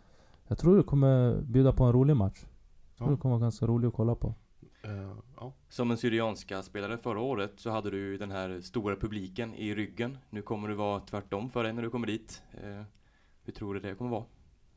jag 0.48 0.58
tror 0.58 0.78
det 0.78 0.84
kommer 0.84 1.42
bjuda 1.42 1.72
på 1.74 1.84
en 1.84 1.94
rolig 1.94 2.16
match. 2.16 2.46
Jag 2.90 2.98
tror 2.98 3.10
Ja. 3.10 3.16
det 3.16 3.22
kommer 3.22 3.34
vara 3.36 3.42
ganska 3.42 3.66
rolig 3.66 3.88
att 3.88 3.94
kolla 3.94 4.16
på. 4.16 4.36
Eh, 4.84 5.12
ja. 5.40 5.54
Som 5.70 5.92
en 5.92 5.98
Syrianska 5.98 6.64
spelare 6.64 6.98
förra 6.98 7.20
året 7.22 7.52
så 7.56 7.70
hade 7.70 7.90
du 7.92 8.18
den 8.18 8.32
här 8.32 8.62
stora 8.62 8.96
publiken 8.96 9.54
i 9.54 9.76
ryggen. 9.76 10.18
Nu 10.30 10.42
kommer 10.42 10.70
det 10.70 10.76
vara 10.76 11.00
tvärtom 11.00 11.50
för 11.50 11.64
dig 11.64 11.74
när 11.74 11.82
du 11.82 11.90
kommer 11.90 12.08
dit. 12.08 12.42
Eh, 12.64 12.82
hur 13.44 13.54
tror 13.54 13.74
du 13.74 13.80
det 13.80 13.96
kommer 13.96 14.12
vara? 14.12 14.24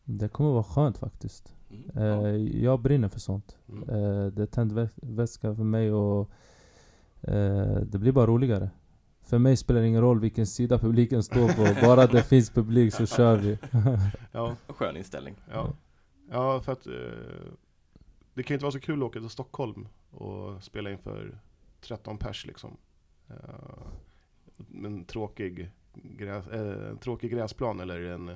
Det 0.05 0.29
kommer 0.29 0.51
vara 0.51 0.65
skönt 0.65 0.99
faktiskt. 0.99 1.55
Mm. 1.71 1.91
Eh, 1.97 2.05
Ja. 2.05 2.29
jag 2.63 2.81
brinner 2.81 3.09
för 3.09 3.21
sånt. 3.21 3.57
Mm. 3.69 3.83
Eh, 3.83 4.27
det 4.27 4.43
är 4.43 4.47
tänd 4.47 4.73
vä- 4.73 4.91
väska 5.03 5.55
för 5.55 5.65
mig 5.65 5.93
och 5.93 6.31
det 7.83 7.99
blir 7.99 8.13
bara 8.13 8.27
roligare. 8.27 8.71
För 9.27 9.39
mig 9.39 9.57
spelar 9.57 9.81
det 9.81 9.87
ingen 9.87 10.01
roll 10.01 10.21
vilken 10.21 10.47
sida 10.47 10.79
publiken 10.79 11.23
står 11.23 11.49
på. 11.49 11.81
Bara 11.87 12.07
det 12.07 12.23
finns 12.23 12.51
publik 12.51 12.95
så 12.95 13.07
kör 13.07 13.37
vi. 13.37 13.59
Ja, 14.33 14.57
skön 14.69 14.97
inställning. 14.97 15.35
ja. 15.53 15.73
ja, 16.31 16.61
för 16.61 16.73
att 16.73 16.87
eh, 16.87 16.93
det 18.35 18.43
kan 18.43 18.55
ju 18.55 18.55
inte 18.55 18.65
vara 18.65 18.73
så 18.73 18.81
kul 18.81 19.03
att 19.03 19.07
åka 19.07 19.21
till 19.21 19.29
Stockholm 19.29 19.89
och 20.11 20.63
spela 20.63 20.91
inför 20.91 21.39
13 21.81 22.19
pers 22.19 22.47
liksom. 22.47 22.77
Eh, 23.29 23.35
en 24.85 25.05
tråkig, 25.05 25.71
gräs, 25.95 26.47
eh, 26.47 26.91
en 26.91 26.99
tråkig 26.99 27.31
gräsplan 27.31 27.81
eller 27.81 28.01
en, 28.01 28.31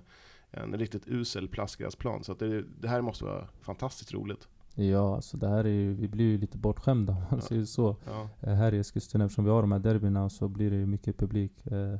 en 0.50 0.78
riktigt 0.78 1.08
usel 1.08 1.48
plastgräsplan. 1.48 2.24
Så 2.24 2.32
att 2.32 2.38
det, 2.38 2.62
det 2.62 2.88
här 2.88 3.00
måste 3.00 3.24
vara 3.24 3.48
fantastiskt 3.60 4.12
roligt. 4.14 4.48
Ja, 4.74 5.14
alltså 5.16 5.36
det 5.36 5.48
här 5.48 5.64
är 5.64 5.68
ju, 5.68 5.94
vi 5.94 6.08
blir 6.08 6.24
ju 6.24 6.38
lite 6.38 6.58
bortskämda 6.58 7.12
om 7.16 7.22
man 7.30 7.42
säger 7.42 7.64
så. 7.64 7.96
Ja, 8.06 8.28
Eh, 8.40 8.54
här 8.54 8.74
i 8.74 8.78
Eskilstuna 8.78 9.24
eftersom 9.24 9.44
vi 9.44 9.50
har 9.50 9.60
de 9.60 9.72
här 9.72 9.78
derbyna 9.78 10.28
så 10.30 10.48
blir 10.48 10.70
det 10.70 10.76
ju 10.76 10.86
mycket 10.86 11.16
publik. 11.18 11.66
Eh, 11.66 11.98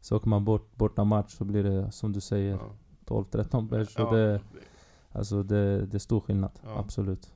så 0.00 0.16
åker 0.16 0.28
man 0.28 0.44
bort, 0.44 0.76
borta 0.76 1.04
match 1.04 1.32
så 1.36 1.44
blir 1.44 1.62
det 1.64 1.92
som 1.92 2.12
du 2.12 2.20
säger 2.20 2.50
ja. 2.52 2.70
12-13 3.06 3.68
pers. 3.68 3.94
Ja, 3.98 4.10
det, 4.10 4.40
alltså 5.12 5.42
det, 5.42 5.86
det 5.86 5.96
är 5.96 5.98
stor 5.98 6.20
skillnad. 6.20 6.50
Ja. 6.64 6.78
Absolut. 6.78 7.32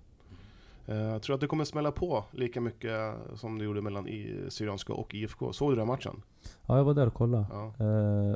Eh, 0.87 0.97
Jag 0.97 1.23
tror 1.23 1.35
att 1.35 1.41
det 1.41 1.47
kommer 1.47 1.65
smälla 1.65 1.93
på 1.93 2.25
lika 2.33 2.61
mycket 2.61 3.15
som 3.35 3.59
det 3.59 3.65
gjorde 3.65 3.83
mellan 3.83 4.09
i 4.09 4.45
Syrianska 4.49 4.93
och 4.93 5.15
IFK. 5.15 5.53
Såg 5.53 5.73
du 5.73 5.77
den 5.77 5.87
matchen? 5.87 6.23
Ja, 6.67 6.77
jag 6.77 6.85
var 6.85 6.95
där 6.95 7.07
och 7.07 7.15
kollade. 7.15 7.47
Ja. 7.51 7.73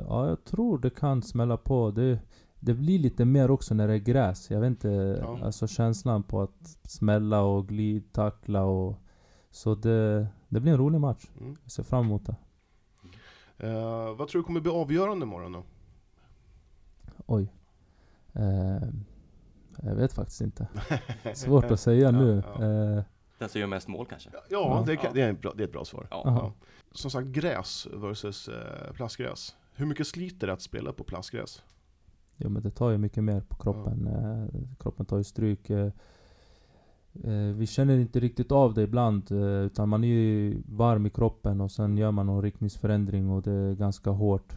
Ja, 0.07 0.27
jag 0.27 0.43
tror 0.43 0.77
det 0.79 0.89
kan 0.89 1.21
smälla 1.21 1.57
på. 1.57 1.91
Det, 1.91 2.19
det 2.63 2.73
blir 2.73 2.99
lite 2.99 3.25
mer 3.25 3.51
också 3.51 3.73
när 3.73 3.87
det 3.87 3.93
är 3.93 3.97
gräs. 3.97 4.51
Jag 4.51 4.59
vet 4.61 4.67
inte, 4.67 4.89
Ja. 5.21 5.39
alltså 5.43 5.67
känslan 5.67 6.23
på 6.23 6.41
att 6.41 6.77
smälla 6.83 7.41
och 7.41 7.67
glidtackla 7.67 8.63
och... 8.63 8.95
Så 9.51 9.75
det, 9.75 10.27
det 10.49 10.59
blir 10.59 10.71
en 10.71 10.77
rolig 10.77 10.99
match. 10.99 11.25
Mm. 11.39 11.57
Jag 11.63 11.71
ser 11.71 11.83
fram 11.83 12.05
emot 12.05 12.25
det. 12.25 12.35
Eh, 13.67 14.15
vad 14.15 14.27
tror 14.27 14.41
du 14.41 14.43
kommer 14.43 14.61
bli 14.61 14.71
avgörande 14.71 15.23
imorgon 15.23 15.51
då? 15.51 15.63
Oj. 17.25 17.53
Eh, 18.33 18.87
jag 19.81 19.95
vet 19.95 20.13
faktiskt 20.13 20.41
inte. 20.41 20.67
Svårt 21.35 21.71
att 21.71 21.79
säga 21.79 22.01
Ja, 22.01 22.11
nu. 22.11 22.43
ja. 22.55 22.63
Eh, 22.63 23.03
Den 23.37 23.49
som 23.49 23.61
gör 23.61 23.67
mest 23.67 23.87
mål 23.87 24.05
kanske? 24.05 24.29
Ja, 24.33 24.41
Ja. 24.49 24.83
det, 24.87 25.09
det, 25.13 25.21
är 25.21 25.33
bra, 25.33 25.53
det 25.55 25.63
är 25.63 25.67
ett 25.67 25.73
bra 25.73 25.85
svar. 25.85 26.07
Ja. 26.11 26.53
Som 26.91 27.11
sagt, 27.11 27.27
gräs 27.27 27.87
versus 27.93 28.47
eh, 28.47 28.93
plastgräs. 28.93 29.55
Hur 29.73 29.85
mycket 29.85 30.07
sliter 30.07 30.47
det 30.47 30.53
att 30.53 30.61
spela 30.61 30.93
på 30.93 31.03
plastgräs? 31.03 31.63
Jo 32.43 32.49
men 32.49 32.61
det 32.61 32.71
tar 32.71 32.89
ju 32.89 32.97
mycket 32.97 33.23
mer 33.23 33.41
på 33.41 33.55
kroppen. 33.55 34.07
Eh, 34.07 34.61
kroppen 34.79 35.05
tar 35.05 35.17
ju 35.17 35.23
stryk. 35.23 35.69
Eh, 35.69 35.91
eh, 37.23 37.55
vi 37.55 37.67
känner 37.67 37.97
inte 37.97 38.19
riktigt 38.19 38.51
av 38.51 38.73
det 38.73 38.81
ibland. 38.81 39.31
Eh, 39.31 39.37
utan 39.37 39.89
man 39.89 40.03
är 40.03 40.07
ju 40.07 40.61
varm 40.65 41.05
i 41.05 41.09
kroppen 41.09 41.61
och 41.61 41.71
sen 41.71 41.97
gör 41.97 42.11
man 42.11 42.25
någon 42.25 42.41
riktningsförändring 42.41 43.29
och 43.29 43.41
det 43.41 43.51
är 43.51 43.75
ganska 43.75 44.09
hårt. 44.09 44.55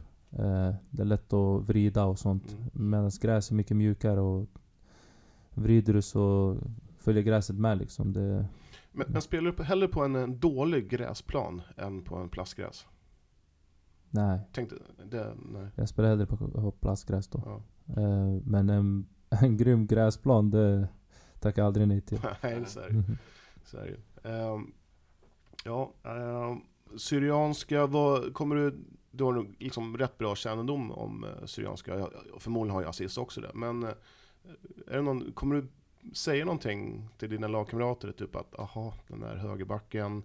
Det 0.90 1.02
är 1.02 1.04
lätt 1.04 1.32
att 1.32 1.68
vrida 1.68 2.04
och 2.04 2.18
sånt. 2.18 2.56
Mm. 2.74 2.90
Medan 2.90 3.10
gräs 3.20 3.50
är 3.50 3.54
mycket 3.54 3.76
mjukare 3.76 4.20
och 4.20 4.48
vrider 5.50 5.92
du 5.92 6.02
så 6.02 6.56
följer 6.98 7.22
gräset 7.22 7.56
med 7.56 7.78
liksom. 7.78 8.12
Det, 8.12 8.46
Men, 8.92 9.06
men 9.08 9.22
spelar 9.22 9.52
du 9.52 9.62
hellre 9.62 9.88
på 9.88 10.04
en, 10.04 10.16
en 10.16 10.38
dålig 10.38 10.88
gräsplan 10.88 11.62
än 11.76 12.02
på 12.02 12.16
en 12.16 12.28
plastgräs? 12.28 12.86
Nej, 14.14 14.40
Tänkte, 14.52 14.76
det, 15.10 15.34
nej. 15.52 15.66
jag 15.74 15.88
spelar 15.88 16.08
hellre 16.08 16.26
på, 16.26 16.36
på 16.36 16.70
plastgräs 16.70 17.28
då. 17.28 17.42
Ja. 17.46 17.62
Eh, 18.02 18.40
men 18.44 18.70
en, 18.70 19.06
en 19.30 19.56
grym 19.56 19.86
gräsplan, 19.86 20.50
det 20.50 20.88
tackar 21.40 21.62
jag 21.62 21.66
aldrig 21.66 21.88
nej 21.88 22.00
till. 22.00 22.20
Nej, 22.42 22.64
så 22.66 22.80
är 22.80 22.86
det, 22.88 22.92
Mhm. 22.94 23.18
så 23.64 23.76
är 23.76 23.96
det. 24.22 24.28
Ehm, 24.28 24.72
ja, 25.64 25.92
ehm, 26.04 26.60
Syrianska, 26.98 27.86
vad, 27.86 28.34
kommer 28.34 28.56
du, 28.56 28.84
du 29.10 29.24
har 29.24 29.32
nog 29.32 29.56
liksom 29.58 29.96
rätt 29.96 30.18
bra 30.18 30.34
kännedom 30.36 30.90
om 30.92 31.24
eh, 31.24 31.46
Syrianska, 31.46 32.08
förmodligen 32.38 32.74
har 32.74 32.82
ju 32.82 32.88
Aziz 32.88 33.18
också 33.18 33.40
det, 33.40 33.50
men 33.54 33.82
eh, 33.82 33.88
är 34.86 34.96
det 34.96 35.02
någon, 35.02 35.32
kommer 35.32 35.54
du 35.56 35.66
säga 36.14 36.44
någonting 36.44 37.08
till 37.18 37.30
dina 37.30 37.48
lagkamrater? 37.48 38.12
Typ 38.12 38.36
att, 38.36 38.58
aha, 38.58 38.94
den 39.08 39.20
där 39.20 39.36
högerbacken 39.36 40.16
eh, 40.18 40.22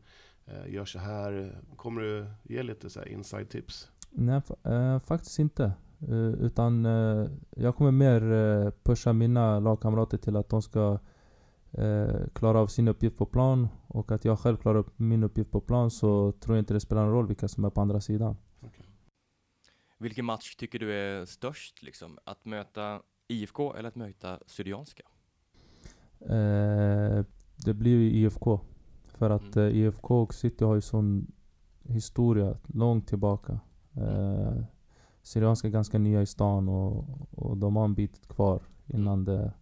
gör 0.67 0.85
så 0.85 0.99
här. 0.99 1.61
Kommer 1.75 2.01
du 2.01 2.27
ge 2.43 2.63
lite 2.63 2.89
så 2.89 2.99
här 2.99 3.07
inside 3.07 3.49
tips? 3.49 3.91
Nej, 4.11 4.39
fa- 4.39 4.93
eh, 4.95 4.99
faktiskt 4.99 5.39
inte. 5.39 5.63
Eh, 6.07 6.29
utan 6.45 6.85
eh, 6.85 7.27
jag 7.55 7.75
kommer 7.75 7.91
mer 7.91 8.31
eh, 8.31 8.71
pusha 8.83 9.13
mina 9.13 9.59
lagkamrater 9.59 10.17
till 10.17 10.35
att 10.35 10.49
de 10.49 10.61
ska 10.61 10.99
eh, 11.71 12.15
klara 12.33 12.59
av 12.59 12.67
sin 12.67 12.87
uppgift 12.87 13.17
på 13.17 13.25
plan. 13.25 13.67
Och 13.87 14.11
att 14.11 14.25
jag 14.25 14.39
själv 14.39 14.57
klarar 14.57 14.79
upp 14.79 14.99
min 14.99 15.23
uppgift 15.23 15.51
på 15.51 15.61
plan 15.61 15.91
så 15.91 16.31
tror 16.31 16.55
jag 16.55 16.61
inte 16.61 16.73
det 16.73 16.79
spelar 16.79 17.01
någon 17.05 17.13
roll 17.13 17.27
vilka 17.27 17.47
som 17.47 17.65
är 17.65 17.69
på 17.69 17.81
andra 17.81 18.01
sidan. 18.01 18.37
Vilken 19.97 20.25
match 20.25 20.55
tycker 20.55 20.79
du 20.79 20.93
är 20.93 21.25
störst 21.25 21.83
liksom? 21.83 22.19
Att 22.23 22.45
möta 22.45 23.01
IFK 23.27 23.73
eller 23.75 23.89
att 23.89 23.95
möta 23.95 24.39
Syrianska? 24.45 25.03
Eh, 26.19 27.25
det 27.65 27.73
blir 27.73 27.91
ju 27.97 28.11
IFK. 28.11 28.59
För 29.19 29.29
att 29.29 29.55
Mm. 29.55 29.67
eh, 29.69 29.75
IFK 29.77 30.21
och 30.21 30.33
City 30.33 30.65
har 30.65 30.75
ju 30.75 30.81
sån 30.81 31.31
historia 31.83 32.57
långt 32.67 33.07
tillbaka. 33.07 33.59
Eh, 33.93 34.63
Syrianska 35.21 35.67
är 35.67 35.71
ganska 35.71 35.97
nya 35.99 36.21
i 36.21 36.25
stan 36.25 36.69
och, 36.69 37.05
och 37.31 37.57
de 37.57 37.75
har 37.75 37.85
en 37.85 37.93
bit 37.93 38.27
kvar 38.27 38.61
innan 38.87 39.25
det... 39.25 39.53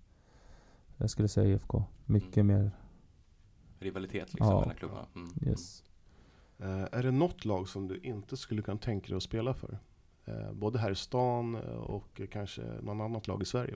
Jag 0.98 1.10
skulle 1.10 1.28
säga 1.28 1.48
IFK. 1.54 1.84
Mycket 2.06 2.46
mer. 2.46 2.72
Rivalitet 3.80 4.34
liksom 4.34 4.48
Ja. 4.48 4.60
mellan 4.60 4.76
klubbarna? 4.76 5.06
Mm. 5.16 5.30
Yes. 5.42 5.84
Eh, 6.58 6.84
är 6.92 7.04
det 7.04 7.12
något 7.12 7.46
lag 7.46 7.68
som 7.70 7.88
du 7.88 8.00
inte 8.00 8.38
skulle 8.38 8.62
kunna 8.62 8.78
tänka 8.78 9.08
dig 9.08 9.18
att 9.18 9.24
spela 9.24 9.54
för? 9.54 9.80
Eh, 10.26 10.54
både 10.54 10.80
här 10.80 10.92
i 10.92 10.96
stan 10.96 11.56
och 11.78 12.22
kanske 12.32 12.62
någon 12.82 13.02
annat 13.02 13.28
lag 13.28 13.42
i 13.42 13.46
Sverige? 13.46 13.76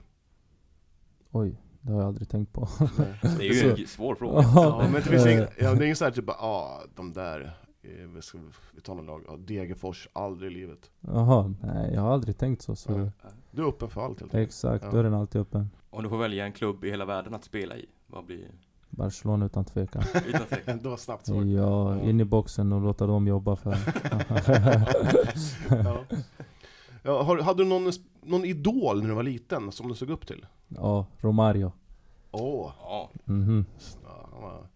Oj, 1.30 1.56
det 1.82 1.92
har 1.92 1.98
jag 2.00 2.08
aldrig 2.08 2.28
tänkt 2.28 2.52
på. 2.52 2.68
Nej. 2.98 3.36
Det 3.38 3.48
är 3.48 3.64
ju 3.64 3.70
en 3.82 3.86
svår 3.86 4.14
fråga. 4.14 4.42
Ja, 4.54 4.80
men 4.82 4.92
det 4.92 5.02
finns 5.02 5.26
Eh. 5.26 5.32
inga, 5.32 5.48
ja, 5.58 5.74
det 5.74 5.84
är 5.84 5.86
inget 5.86 5.98
såhär 5.98 6.12
typ 6.12 6.26
bara, 6.26 6.36
ah, 6.36 6.80
de 6.94 7.12
där, 7.12 7.56
eh, 7.82 8.06
vi 8.14 8.22
ska 8.22 8.38
vi 8.74 8.80
tar 8.80 8.94
någon 8.94 9.06
lag, 9.06 9.22
ja, 9.26 9.36
Degerfors, 9.36 10.08
aldrig 10.12 10.52
i 10.52 10.54
livet. 10.54 10.90
Jaha, 11.00 11.54
nej 11.62 11.94
jag 11.94 12.00
har 12.02 12.12
aldrig 12.12 12.38
tänkt 12.38 12.62
så. 12.62 12.76
så 12.76 12.92
Nej. 12.98 13.10
Du 13.50 13.62
är 13.62 13.66
öppen 13.68 13.88
för 13.88 14.00
allt 14.00 14.20
helt 14.20 14.34
enkelt. 14.34 14.48
Exakt, 14.48 14.84
Ja. 14.84 14.90
dörren 14.90 15.12
är 15.14 15.18
alltid 15.18 15.40
öppen. 15.40 15.70
Om 15.90 16.02
du 16.02 16.08
får 16.08 16.18
välja 16.18 16.44
en 16.46 16.52
klubb 16.52 16.84
i 16.84 16.90
hela 16.90 17.04
världen 17.04 17.34
att 17.34 17.44
spela 17.44 17.76
i, 17.76 17.86
vad 18.06 18.24
blir 18.26 18.46
Barcelona 18.90 19.46
utan 19.46 19.64
tvekan. 19.64 20.02
utan 20.28 20.46
tvekan? 20.46 20.78
Det 20.82 20.88
var 20.88 20.96
snabbt 20.96 21.26
svar. 21.26 21.42
Ja, 21.44 22.00
in 22.00 22.20
i 22.20 22.24
boxen 22.24 22.72
och 22.72 22.80
låta 22.80 23.06
dem 23.06 23.26
jobba 23.26 23.56
för 23.56 23.70
ja. 25.68 26.04
Ja, 27.02 27.22
har, 27.22 27.38
hade 27.38 27.62
du 27.62 27.68
någon, 27.68 27.92
någon 28.22 28.44
idol 28.44 29.00
när 29.00 29.08
du 29.08 29.14
var 29.14 29.22
liten 29.22 29.72
som 29.72 29.88
du 29.88 29.94
såg 29.94 30.10
upp 30.10 30.26
till? 30.26 30.46
Ja, 30.68 31.06
Romario. 31.20 31.72
Åh, 32.30 32.72
Ja, 32.80 33.10
Mhm. 33.24 33.64
ja, 34.04 34.28
han, 34.32 34.42
var, 34.42 34.66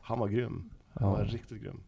han 0.00 0.18
var 0.18 0.28
grym. 0.28 0.70
Han 0.94 1.10
var 1.12 1.18
Ja. 1.18 1.24
riktigt 1.24 1.62
grym. 1.62 1.80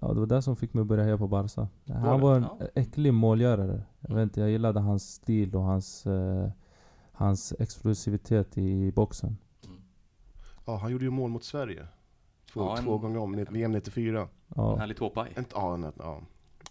Ja, 0.00 0.08
det 0.12 0.20
var 0.20 0.26
det 0.26 0.42
som 0.42 0.56
fick 0.56 0.74
mig 0.74 0.80
att 0.82 0.86
börja 0.86 1.04
heja 1.04 1.18
på 1.18 1.28
Barca. 1.28 1.68
Han 1.86 2.20
var 2.20 2.36
en 2.36 2.42
Ja. 2.42 2.66
äcklig 2.74 3.14
målgörare. 3.14 3.82
Jag, 4.00 4.10
Mm. 4.10 4.16
vet 4.16 4.22
inte, 4.22 4.40
jag 4.40 4.50
gillade 4.50 4.80
hans 4.80 5.12
stil 5.14 5.54
och 5.56 5.62
hans, 5.62 6.06
eh, 6.06 6.48
hans 7.12 7.52
explosivitet 7.58 8.58
i 8.58 8.92
boxen. 8.92 9.36
Mm. 9.66 9.76
Ja, 10.66 10.76
han 10.76 10.92
gjorde 10.92 11.04
ju 11.04 11.10
mål 11.10 11.30
mot 11.30 11.44
Sverige. 11.44 11.86
Två, 12.52 12.60
Ja, 12.60 12.78
en- 12.78 12.84
två 12.84 12.98
gånger 12.98 13.18
om, 13.18 13.44
VM 13.50 13.72
94. 13.72 14.20
En 14.22 14.28
Ja. 14.56 14.76
härlig 14.76 14.96
tåpaj. 14.96 15.32
En, 15.36 15.44
ja, 15.54 15.74
en, 15.74 15.92
ja. 15.98 16.20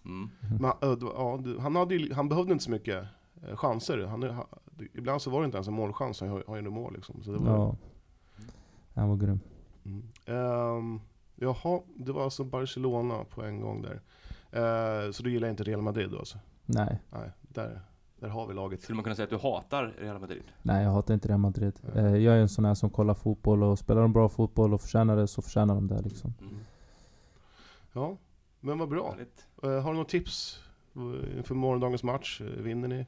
Mm. 0.08 0.30
Men, 0.60 0.72
då- 1.00 1.14
ja, 1.16 1.62
han, 1.62 1.76
hade 1.76 1.96
ju, 1.96 2.14
han 2.14 2.30
behövde 2.30 2.52
inte 2.54 2.64
så 2.64 2.72
mycket 2.72 3.06
eh, 3.48 3.56
chanser. 3.56 4.06
Han, 4.06 4.24
han, 4.24 4.46
ibland 4.94 5.22
så 5.22 5.30
var 5.30 5.42
det 5.42 5.46
inte 5.46 5.58
ens 5.58 5.68
en 5.68 5.74
målchans, 5.74 6.22
han 6.22 6.44
har 6.48 6.56
ju 6.56 6.70
mål 6.70 6.94
liksom. 6.94 7.24
Så 7.24 7.32
det 7.32 7.38
var, 7.38 7.52
ja. 7.52 7.76
Han 8.94 9.10
var 9.10 9.16
grym. 9.16 9.40
Mm. 9.86 10.04
Ehm, 10.26 11.00
jaha, 11.36 11.82
det 11.96 12.12
var 12.12 12.24
alltså 12.24 12.44
Barcelona 12.44 13.24
på 13.30 13.44
en 13.44 13.62
gång 13.62 13.82
där. 13.82 14.02
Eh, 14.52 15.12
så 15.12 15.24
du 15.24 15.32
gillar 15.32 15.50
inte 15.50 15.64
Real 15.64 15.82
Madrid 15.82 16.10
då 16.12 16.18
alltså? 16.20 16.38
Nej, 16.66 17.02
Nej, 17.12 17.32
där, 17.42 17.82
där 18.20 18.30
har 18.30 18.48
vi 18.48 18.54
laget. 18.54 18.82
Skulle 18.82 18.96
man 18.96 19.04
kunna 19.04 19.16
säga 19.16 19.24
att 19.24 19.30
du 19.30 19.38
hatar 19.38 19.94
Real 20.00 20.20
Madrid? 20.20 20.44
nej 20.62 20.84
jag 20.84 20.92
hatar 20.92 21.14
inte 21.14 21.28
Real 21.28 21.40
Madrid. 21.40 21.74
Eh, 21.96 22.16
jag 22.16 22.36
är 22.36 22.40
en 22.42 22.50
sån 22.50 22.66
här 22.66 22.74
som 22.74 22.90
kollar 22.90 23.14
fotboll 23.14 23.64
och 23.64 23.80
spelar 23.80 24.02
de 24.02 24.14
bra 24.14 24.30
fotboll 24.30 24.74
och 24.74 24.82
förtjänar 24.82 25.16
det 25.16 25.28
så 25.28 25.42
förtjänar 25.42 25.76
de 25.76 25.88
det 25.88 26.02
liksom. 26.02 26.34
Mm. 26.42 26.56
Ja, 27.94 28.18
men 28.60 28.78
vad 28.78 28.90
bra. 28.90 29.12
Härligt. 29.12 29.46
Eh, 29.64 29.84
har 29.84 29.92
du 29.92 29.98
något 30.00 30.10
tips 30.10 30.60
eh, 30.96 31.38
inför 31.38 31.56
morgondagens 31.56 32.04
match? 32.04 32.42
Eh, 32.42 32.62
Vinner 32.64 32.88
ni? 32.88 33.06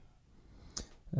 Eh, 1.12 1.20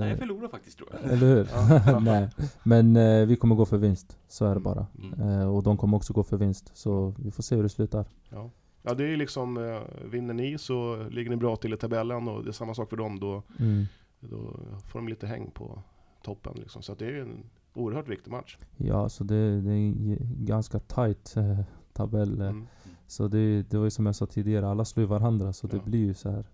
Nej, 0.00 0.08
jag 0.10 0.18
förlorar 0.18 0.48
faktiskt 0.48 0.78
tror 0.78 0.88
jag. 0.92 1.12
eller 1.12 1.26
hur? 1.26 2.00
Nej. 2.00 2.28
Men 2.62 2.96
eh, 2.96 3.26
vi 3.26 3.36
kommer 3.36 3.54
gå 3.54 3.66
för 3.66 3.76
vinst. 3.76 4.18
Så 4.28 4.46
är 4.46 4.54
det 4.54 4.60
bara. 4.60 4.86
Mm. 5.02 5.48
Och 5.48 5.62
de 5.62 5.76
kommer 5.76 5.96
också 5.96 6.12
gå 6.12 6.22
för 6.22 6.36
vinst. 6.36 6.70
Så 6.76 7.14
vi 7.18 7.30
får 7.30 7.42
se 7.42 7.56
hur 7.56 7.62
det 7.62 7.68
slutar. 7.68 8.04
Ja. 8.30 8.50
ja, 8.82 8.94
det 8.94 9.04
är 9.12 9.16
liksom, 9.16 9.56
eh, 9.56 9.80
vinner 10.10 10.34
ni 10.34 10.58
så 10.58 11.02
ligger 11.10 11.30
ni 11.30 11.36
bra 11.36 11.56
till 11.56 11.74
i 11.74 11.76
tabellen 11.76 12.28
och 12.28 12.44
det 12.44 12.50
är 12.50 12.52
samma 12.52 12.74
sak 12.74 12.90
för 12.90 12.96
dem. 12.96 13.20
Då, 13.20 13.42
Mm. 13.58 13.84
då 14.20 14.56
får 14.88 14.98
de 14.98 15.08
lite 15.08 15.26
häng 15.26 15.50
på 15.50 15.82
toppen 16.22 16.52
liksom. 16.56 16.82
Så 16.82 16.92
att 16.92 16.98
det 16.98 17.06
är 17.06 17.10
ju 17.10 17.20
en 17.22 17.44
oerhört 17.74 18.08
viktig 18.08 18.30
match. 18.30 18.58
Ja, 18.76 19.08
så 19.08 19.24
det, 19.24 19.60
det 19.60 19.70
är 19.70 19.74
en 19.76 20.18
ganska 20.44 20.78
tight 20.78 21.36
eh, 21.36 21.60
tabell. 21.92 22.40
Mm. 22.40 22.66
Så 23.08 23.28
det, 23.28 23.62
det 23.62 23.76
var 23.78 23.84
ju 23.84 23.90
som 23.90 24.06
jag 24.06 24.14
sa 24.14 24.26
tidigare, 24.26 24.68
alla 24.68 24.84
slår 24.84 25.02
ju 25.02 25.08
varandra 25.08 25.52
så 25.52 25.66
det 25.66 25.76
Ja. 25.76 25.82
blir 25.82 25.98
ju 26.06 26.14
så 26.14 26.30
här. 26.30 26.44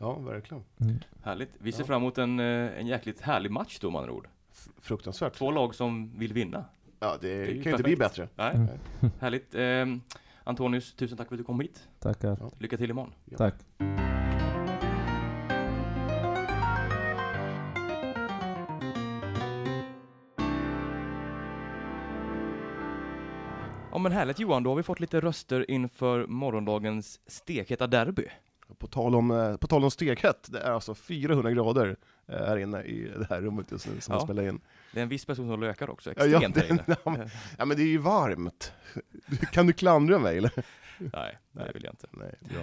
Ja, 0.00 0.18
verkligen. 0.18 0.64
Mm. 0.80 0.96
Härligt. 1.22 1.50
Vi 1.58 1.72
ser 1.72 1.80
Ja. 1.82 1.86
fram 1.86 2.02
emot 2.02 2.18
en, 2.18 2.40
eh, 2.40 2.78
en 2.78 2.86
jäkligt 2.86 3.20
härlig 3.20 3.50
match 3.50 3.78
då 3.80 3.90
med 3.90 3.98
andra 4.00 4.12
ord. 4.12 4.28
Fruktansvärt. 4.80 5.34
Två 5.34 5.50
lag 5.50 5.74
som 5.74 6.18
vill 6.18 6.32
vinna. 6.32 6.64
Ja, 7.00 7.16
det, 7.20 7.28
ju 7.28 7.44
kan 7.62 7.62
ju 7.64 7.70
inte 7.70 7.82
bli 7.82 7.96
bättre. 7.96 8.28
Nej, 8.36 8.54
Mm. 8.54 8.68
härligt. 9.20 9.54
Eh, 9.54 9.86
Antonius, 10.44 10.94
tusen 10.94 11.18
tack 11.18 11.28
för 11.28 11.34
att 11.34 11.38
du 11.40 11.44
kom 11.44 11.60
hit. 11.60 11.88
Tackar. 11.98 12.36
Ja. 12.40 12.50
Lycka 12.58 12.76
till 12.76 12.90
imorgon. 12.90 13.12
Ja. 13.24 13.36
Tack. 13.38 13.54
Men 24.08 24.12
härligt 24.12 24.38
Johan, 24.38 24.62
då 24.62 24.70
har 24.70 24.76
vi 24.76 24.82
fått 24.82 25.00
lite 25.00 25.20
röster 25.20 25.70
inför 25.70 26.26
morgondagens 26.26 27.20
stekheta 27.26 27.86
derby. 27.86 28.24
På 28.78 28.86
tal 28.86 29.14
om, 29.14 29.30
eh, 29.30 29.56
på 29.56 29.66
tal 29.66 29.84
om 29.84 29.90
stekhett, 29.90 30.52
det 30.52 30.60
är 30.60 30.70
alltså 30.72 30.94
400 30.94 31.50
grader 31.50 31.96
eh, 32.28 32.36
här 32.38 32.56
inne 32.56 32.82
i 32.82 33.12
det 33.18 33.26
här 33.30 33.40
rummet 33.40 33.70
just 33.70 33.86
nu 33.88 34.00
som 34.00 34.12
Ja. 34.14 34.18
vi 34.18 34.24
spelar 34.24 34.48
in. 34.48 34.60
Det 34.92 34.98
är 35.00 35.02
en 35.02 35.08
viss 35.08 35.24
person 35.24 35.48
som 35.48 35.60
lökar 35.60 35.90
också, 35.90 36.12
Ja, 36.16 36.26
ja, 36.26 36.38
extremt 36.38 36.56
här 36.56 36.70
inne. 36.70 36.84
ja, 37.04 37.10
men- 37.10 37.28
Ja 37.58 37.64
men 37.64 37.76
det 37.76 37.82
är 37.82 37.86
ju 37.86 37.98
varmt. 37.98 38.72
Kan 39.52 39.66
du 39.66 39.72
klandra 39.72 40.18
mig 40.18 40.38
eller? 40.38 40.52
Nej, 40.98 41.38
det 41.52 41.70
vill 41.74 41.84
jag 41.84 41.92
inte. 41.92 42.06
Nej, 42.10 42.34
bra. 42.40 42.62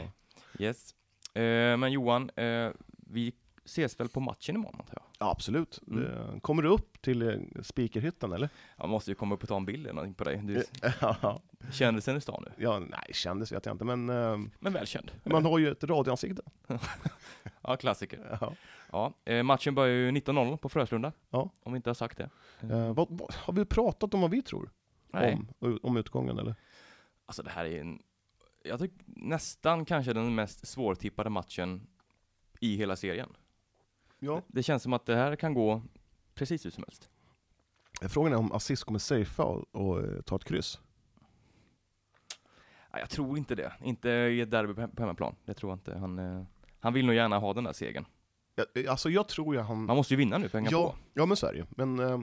Yes. 0.60 0.96
Eh, 1.34 1.78
men 1.78 1.92
Johan, 1.92 2.30
eh, 2.36 2.70
vi 2.88 3.34
ses 3.66 4.00
väl 4.00 4.10
på 4.10 4.20
matchen 4.20 4.56
imorgon 4.56 4.80
antar 4.80 4.94
jag? 4.96 5.04
Ja, 5.24 5.32
absolut. 5.32 5.80
Mm. 5.88 6.40
Kommer 6.40 6.64
du 6.64 6.70
upp 6.70 7.02
till 7.02 7.22
eh, 7.22 7.62
speakerhyttan 7.62 8.34
eller? 8.34 8.50
Jag 8.78 8.90
måste 8.90 9.12
ju 9.12 9.16
komma 9.16 9.36
upp 9.36 9.44
och 9.44 9.50
ta 9.50 9.58
en 9.58 9.66
bild 9.66 9.86
eller 9.86 9.94
någonting 9.94 10.14
på 10.14 10.24
dig. 10.24 10.42
Du 10.44 10.64
Ja, 11.02 11.42
kändisen 11.72 12.18
i 12.18 12.22
stan 12.22 12.44
nu, 12.46 12.64
ja, 12.64 12.80
nej 12.80 13.10
kändes 13.14 13.52
vet 13.52 13.66
jag 13.66 13.74
inte 13.74 13.86
men 13.86 14.10
eh, 14.10 14.38
men 14.60 14.74
välkänd. 14.74 15.12
man 15.24 15.46
har 15.46 15.60
ju 15.60 15.72
ett 15.72 15.84
radioansikte. 15.84 16.42
Ja, 17.62 17.76
klassiker. 17.76 18.38
Ja. 18.42 18.54
Ja, 18.92 19.14
eh, 19.26 19.44
matchen 19.44 19.76
börjar 19.76 19.96
ju 19.96 20.12
19.00 20.12 20.58
på 20.58 20.70
Fröslunda. 20.70 21.12
Ja. 21.30 21.50
Om 21.64 21.74
vi 21.74 21.78
inte 21.78 21.90
har 21.90 21.96
sagt 21.96 22.18
det. 22.18 22.30
Eh, 22.62 22.94
vad, 22.94 23.08
vad, 23.10 23.34
har 23.34 23.54
vi 23.54 23.66
pratat 23.66 24.14
om 24.14 24.22
vad 24.22 24.32
vi 24.32 24.42
tror 24.42 24.70
Nej. 25.12 25.40
om, 25.60 25.80
om 25.84 25.98
utgången 25.98 26.40
eller? 26.40 26.56
Alltså 27.26 27.44
det 27.44 27.50
här 27.50 27.66
är 27.66 27.82
en, 27.82 28.02
jag 28.64 28.80
tycker 28.80 28.98
nästan 29.06 29.86
kanske 29.86 30.14
den 30.14 30.36
mest 30.36 30.68
svårtippade 30.68 31.30
matchen 31.30 31.88
i 32.60 32.76
hela 32.76 32.96
serien. 32.96 33.30
Ja. 34.26 34.42
Det 34.48 34.64
känns 34.64 34.84
som 34.84 34.94
att 34.94 35.06
det 35.06 35.16
här 35.16 35.36
kan 35.36 35.54
gå 35.54 35.82
precis 36.36 36.66
hur 36.66 36.72
som 36.72 36.84
helst. 36.88 37.10
Frågan 38.10 38.34
är 38.34 38.38
om 38.38 38.52
Aziz 38.52 38.84
kommer 38.84 39.00
safea 39.00 39.46
och, 39.46 39.76
och 39.76 40.00
eh, 40.04 40.22
ta 40.22 40.36
ett 40.36 40.44
kryss. 40.44 40.80
Ja, 42.92 43.00
jag 43.00 43.10
tror 43.10 43.38
inte 43.38 43.56
det. 43.56 43.74
Inte 43.84 44.10
i 44.10 44.42
ett 44.42 44.52
derby 44.52 44.74
på 44.74 45.02
hemmaplan. 45.02 45.36
Det 45.46 45.54
tror 45.54 45.72
jag 45.72 45.76
inte. 45.76 45.98
Han, 45.98 46.20
eh, 46.20 46.44
han 46.80 46.94
vill 46.94 47.06
nog 47.06 47.16
gärna 47.16 47.40
ha 47.40 47.54
den 47.54 47.64
där 47.64 47.74
segern. 47.74 48.06
Ja, 48.56 48.66
alltså 48.90 49.10
jag 49.10 49.28
tror 49.28 49.56
ju 49.56 49.62
han... 49.62 49.86
Man 49.86 49.96
måste 49.96 50.14
ju 50.14 50.18
vinna 50.18 50.38
nu 50.38 50.50
för 50.50 50.58
att 50.58 50.64
hänga 50.64 50.78
ja, 50.78 50.90
på. 50.92 50.96
ja 51.14 51.26
men 51.26 51.38
så 51.38 51.48
är 51.48 51.54
det 51.54 51.58
ju. 51.60 51.66
Men 51.70 52.00
eh, 52.00 52.20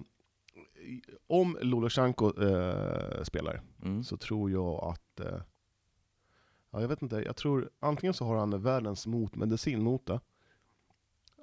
om 1.26 1.58
Lolosjenko 1.60 2.42
eh, 2.42 3.22
spelar 3.22 3.62
Mm. 3.82 4.04
så 4.04 4.16
tror 4.16 4.50
jag 4.50 4.84
att... 4.84 5.20
Eh, 5.20 5.40
ja, 6.70 6.80
jag 6.80 6.88
vet 6.88 7.02
inte, 7.02 7.16
jag 7.16 7.36
tror 7.36 7.70
antingen 7.80 8.14
så 8.14 8.24
har 8.24 8.36
han 8.36 8.62
världens 8.62 9.06
motmedicin 9.06 9.82
mot 9.82 10.06
det. 10.06 10.20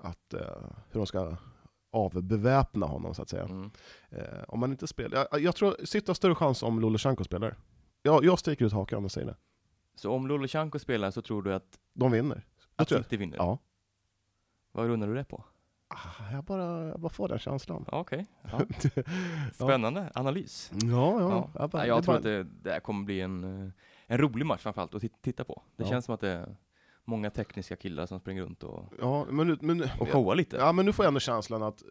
Att, 0.01 0.33
eh, 0.33 0.39
hur 0.91 0.99
de 0.99 1.05
ska 1.07 1.35
avbeväpna 1.91 2.85
honom 2.85 3.13
så 3.15 3.21
att 3.21 3.29
säga. 3.29 3.43
Mm. 3.43 3.71
Eh, 4.09 4.43
om 4.47 4.59
man 4.59 4.71
inte 4.71 4.87
spelar... 4.87 5.27
Jag, 5.31 5.41
jag 5.41 5.55
tror 5.55 5.75
City 5.85 6.07
har 6.07 6.13
större 6.13 6.35
chans 6.35 6.63
om 6.63 6.79
Lolosjenko 6.79 7.23
spelar. 7.23 7.55
Ja, 8.03 8.19
jag 8.23 8.39
sticker 8.39 8.65
ut 8.65 8.73
hakan 8.73 9.01
jag 9.01 9.11
säger 9.11 9.27
det. 9.27 9.35
Så 9.95 10.11
om 10.11 10.27
Lolosjenko 10.27 10.79
spelar 10.79 11.11
så 11.11 11.21
tror 11.21 11.43
du 11.43 11.53
att, 11.53 11.79
De 11.93 12.11
vinner. 12.11 12.45
Jag 12.75 12.81
att 12.83 12.89
City 12.89 13.17
vinner? 13.17 13.37
Ja. 13.37 13.57
Vad 14.71 14.87
grundar 14.87 15.07
du 15.07 15.15
det 15.15 15.23
på? 15.23 15.43
Ah, 15.87 16.31
Jag 16.33 16.43
bara, 16.43 16.87
jag 16.87 16.99
bara 16.99 17.09
får 17.09 17.27
den 17.27 17.39
känslan. 17.39 17.85
Okej. 17.91 18.25
Ja. 18.51 18.61
Spännande 19.53 20.11
analys. 20.15 20.71
Ja, 20.73 20.79
ja. 21.21 21.29
Ja. 21.29 21.49
Jag, 21.59 21.69
bara, 21.69 21.87
jag 21.87 22.03
tror 22.03 22.13
bara- 22.13 22.17
att 22.17 22.23
det, 22.23 22.43
det 22.43 22.79
kommer 22.79 23.05
bli 23.05 23.21
en, 23.21 23.43
eh, 23.65 23.71
en 24.07 24.17
rolig 24.17 24.45
match 24.45 24.61
framförallt 24.61 24.95
att 24.95 25.01
tit- 25.01 25.21
titta 25.21 25.43
på. 25.43 25.61
Det 25.75 25.83
Ja. 25.83 25.89
känns 25.89 26.05
som 26.05 26.13
att 26.13 26.21
det 26.21 26.55
många 27.07 27.29
tekniska 27.29 27.75
killar 27.75 28.05
som 28.05 28.19
springer 28.19 28.41
runt 28.43 28.63
och, 28.63 28.93
Ja, 28.99 29.25
men, 29.29 29.47
nu- 29.47 29.57
men, 29.61 29.89
och 29.99 30.09
showar 30.09 30.35
lite. 30.35 30.57
ja, 30.57 30.71
men 30.71 30.85
nu 30.85 30.93
får 30.93 31.05
jag 31.05 31.07
ändå 31.07 31.19
känslan 31.19 31.63
att... 31.63 31.83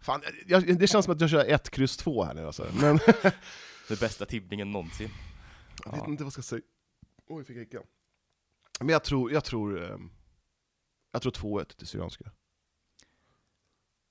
Fan, 0.00 0.20
jag, 0.46 0.78
det 0.78 0.86
känns 0.86 1.04
som 1.04 1.14
att 1.14 1.20
jag 1.20 1.30
kör 1.30 1.44
ett 1.44 1.70
kryss 1.70 1.96
två 1.96 2.24
här 2.24 2.34
nu 2.34 2.46
alltså. 2.46 2.66
Men 2.80 2.98
Den 3.88 3.96
bästa 4.00 4.26
tippningen 4.26 4.72
någonsin. 4.72 5.08
jag 5.84 5.92
vet 5.92 6.00
Ja. 6.00 6.06
inte 6.10 6.22
vad 6.24 6.26
jag 6.26 6.32
ska 6.32 6.42
säga. 6.42 6.62
Oj, 7.28 7.44
fick 7.44 7.56
jag 7.56 7.60
hicka. 7.60 7.78
Men 8.80 8.88
jag 8.88 9.04
tror, 9.04 9.32
jag 9.32 9.44
tror, 9.44 9.82
eh, 9.84 9.96
jag 11.12 11.22
tror 11.22 11.32
2-1 11.32 11.64
till 11.64 11.86
Syrianska. 11.86 12.24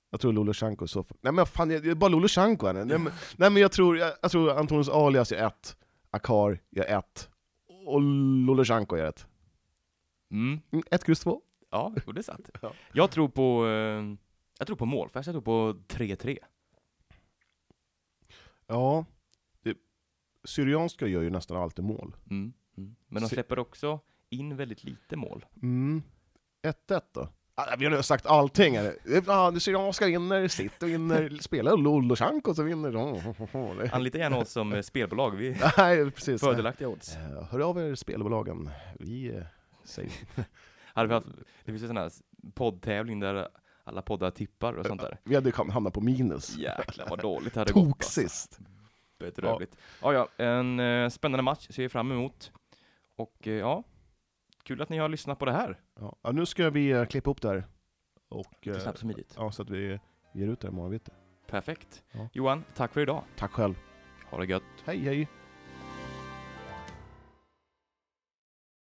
Jag 0.09 0.19
tror 0.21 0.33
Lolosjenko 0.33 0.87
så... 0.87 1.05
Nej 1.21 1.33
men 1.33 1.45
fan, 1.45 1.67
det 1.69 1.75
är 1.75 1.95
bara 1.95 2.07
Lolosjenko 2.09 2.65
här 2.67 2.73
nu. 2.73 2.85
Nej, 2.85 2.97
men, 2.99 3.13
nej 3.37 3.49
men 3.49 3.61
jag 3.61 3.71
tror, 3.71 3.97
jag, 3.97 4.13
jag 4.21 4.31
tror 4.31 4.51
Antonius 4.51 4.89
Alias 4.89 5.31
gör 5.31 5.47
ett, 5.47 5.77
Akar 6.11 6.59
gör 6.69 6.85
ett, 6.85 7.29
och 7.85 8.01
Lolosjenko 8.45 8.97
gör 8.97 9.05
ett. 9.09 9.27
Mm. 10.31 10.59
Mm, 10.71 10.83
Ett 10.91 11.03
kryss 11.03 11.19
två. 11.19 11.41
Ja, 11.69 11.93
jo, 12.05 12.11
det 12.11 12.21
är 12.21 12.23
sant. 12.23 12.49
Ja. 12.61 12.73
Jag 12.93 13.11
tror 13.11 13.27
på, 13.29 13.67
eh, 13.67 14.15
jag 14.57 14.67
tror 14.67 14.75
på 14.77 14.85
målfest, 14.85 15.27
jag 15.27 15.33
tror 15.33 15.41
på 15.73 15.79
3-3. 15.87 16.37
Ja, 18.67 19.05
det, 19.63 19.77
Syrianska 20.43 21.07
gör 21.07 21.21
ju 21.21 21.29
nästan 21.29 21.57
alltid 21.57 21.85
mål. 21.85 22.15
Mm. 22.29 22.53
Mm. 22.77 22.95
Men 23.07 23.21
de 23.23 23.29
släpper 23.29 23.59
också 23.59 23.99
in 24.29 24.57
väldigt 24.57 24.83
lite 24.83 25.15
mål. 25.15 25.45
Mm. 25.61 26.03
1-1 26.87 27.01
då? 27.13 27.29
Ah, 27.55 27.75
vi 27.79 27.85
har 27.85 27.91
nu 27.91 28.03
sagt 28.03 28.25
allting 28.25 28.77
här. 28.77 28.95
Ja, 29.27 29.51
det 29.51 29.59
Syrianska 29.59 30.05
vinner, 30.05 30.47
City 30.47 30.85
vinner, 30.85 31.37
spelar 31.41 31.77
Lolosjenko 31.77 32.53
så 32.53 32.63
vinner 32.63 32.91
de. 32.91 33.89
Anlita 33.91 34.17
gärna 34.17 34.37
oss 34.37 34.49
som 34.51 34.73
eh, 34.73 34.81
spelbolag, 34.81 35.31
vi 35.35 35.47
är 35.49 35.73
Nej, 35.77 36.11
precis. 36.11 36.41
fördelaktiga 36.41 36.87
odds. 36.87 37.15
Eh, 37.15 37.43
Hör 37.43 37.59
av 37.59 37.77
er 37.79 37.95
spelbolagen. 37.95 38.69
Vi 38.99 39.41
säger... 39.87 40.11
Hade 40.93 41.07
vi 41.07 41.13
haft, 41.13 41.27
det 41.65 41.71
finns 41.71 41.83
ju 41.83 41.87
sån 41.87 41.97
här 41.97 42.11
poddtävling 42.53 43.19
där 43.19 43.47
alla 43.83 44.01
poddar 44.01 44.31
tippar 44.31 44.73
och 44.73 44.85
sånt 44.85 45.01
där. 45.01 45.17
Vi 45.23 45.35
hade 45.35 45.51
kam- 45.51 45.69
hamnat 45.71 45.93
på 45.93 46.01
minus. 46.01 46.57
Jäklar 46.57 47.09
vad 47.09 47.19
dåligt 47.21 47.53
det 47.53 47.59
hade 47.59 47.73
gått. 47.73 47.83
Tok 47.85 47.97
Alltså. 47.97 48.21
sist. 48.21 48.59
Bedrövligt. 49.19 49.77
Ja, 50.01 50.13
ja, 50.13 50.27
en 50.45 50.79
eh, 50.79 51.09
spännande 51.09 51.43
match 51.43 51.67
ser 51.69 51.83
vi 51.83 51.89
fram 51.89 52.11
emot. 52.11 52.51
Och 53.15 53.47
eh, 53.47 53.53
ja, 53.53 53.83
kul 54.63 54.81
att 54.81 54.89
ni 54.89 54.97
har 54.97 55.09
lyssnat 55.09 55.39
på 55.39 55.45
det 55.45 55.51
här. 55.51 55.79
Ja. 55.99 56.15
Ja, 56.21 56.31
nu 56.31 56.45
ska 56.45 56.69
vi 56.69 56.89
eh, 56.91 57.05
klippa 57.05 57.29
upp 57.31 57.41
det 57.41 57.47
här. 57.49 57.67
Och, 58.29 58.67
eh, 58.67 58.73
snabbt 58.79 58.95
och 58.95 58.99
smidigt. 58.99 59.33
ja, 59.37 59.51
så 59.51 59.61
att 59.61 59.69
vi 59.69 59.99
ger 60.33 60.47
ut 60.47 60.59
det 60.59 60.67
imorgon 60.67 60.91
bitti. 60.91 61.11
Perfekt. 61.47 62.03
Ja. 62.11 62.29
Johan, 62.33 62.63
tack 62.75 62.93
för 62.93 63.01
idag. 63.01 63.23
Tack 63.37 63.51
själv. 63.51 63.75
Ha 64.29 64.37
det 64.37 64.45
gött. 64.45 64.63
Hej 64.85 64.99
hej! 64.99 65.27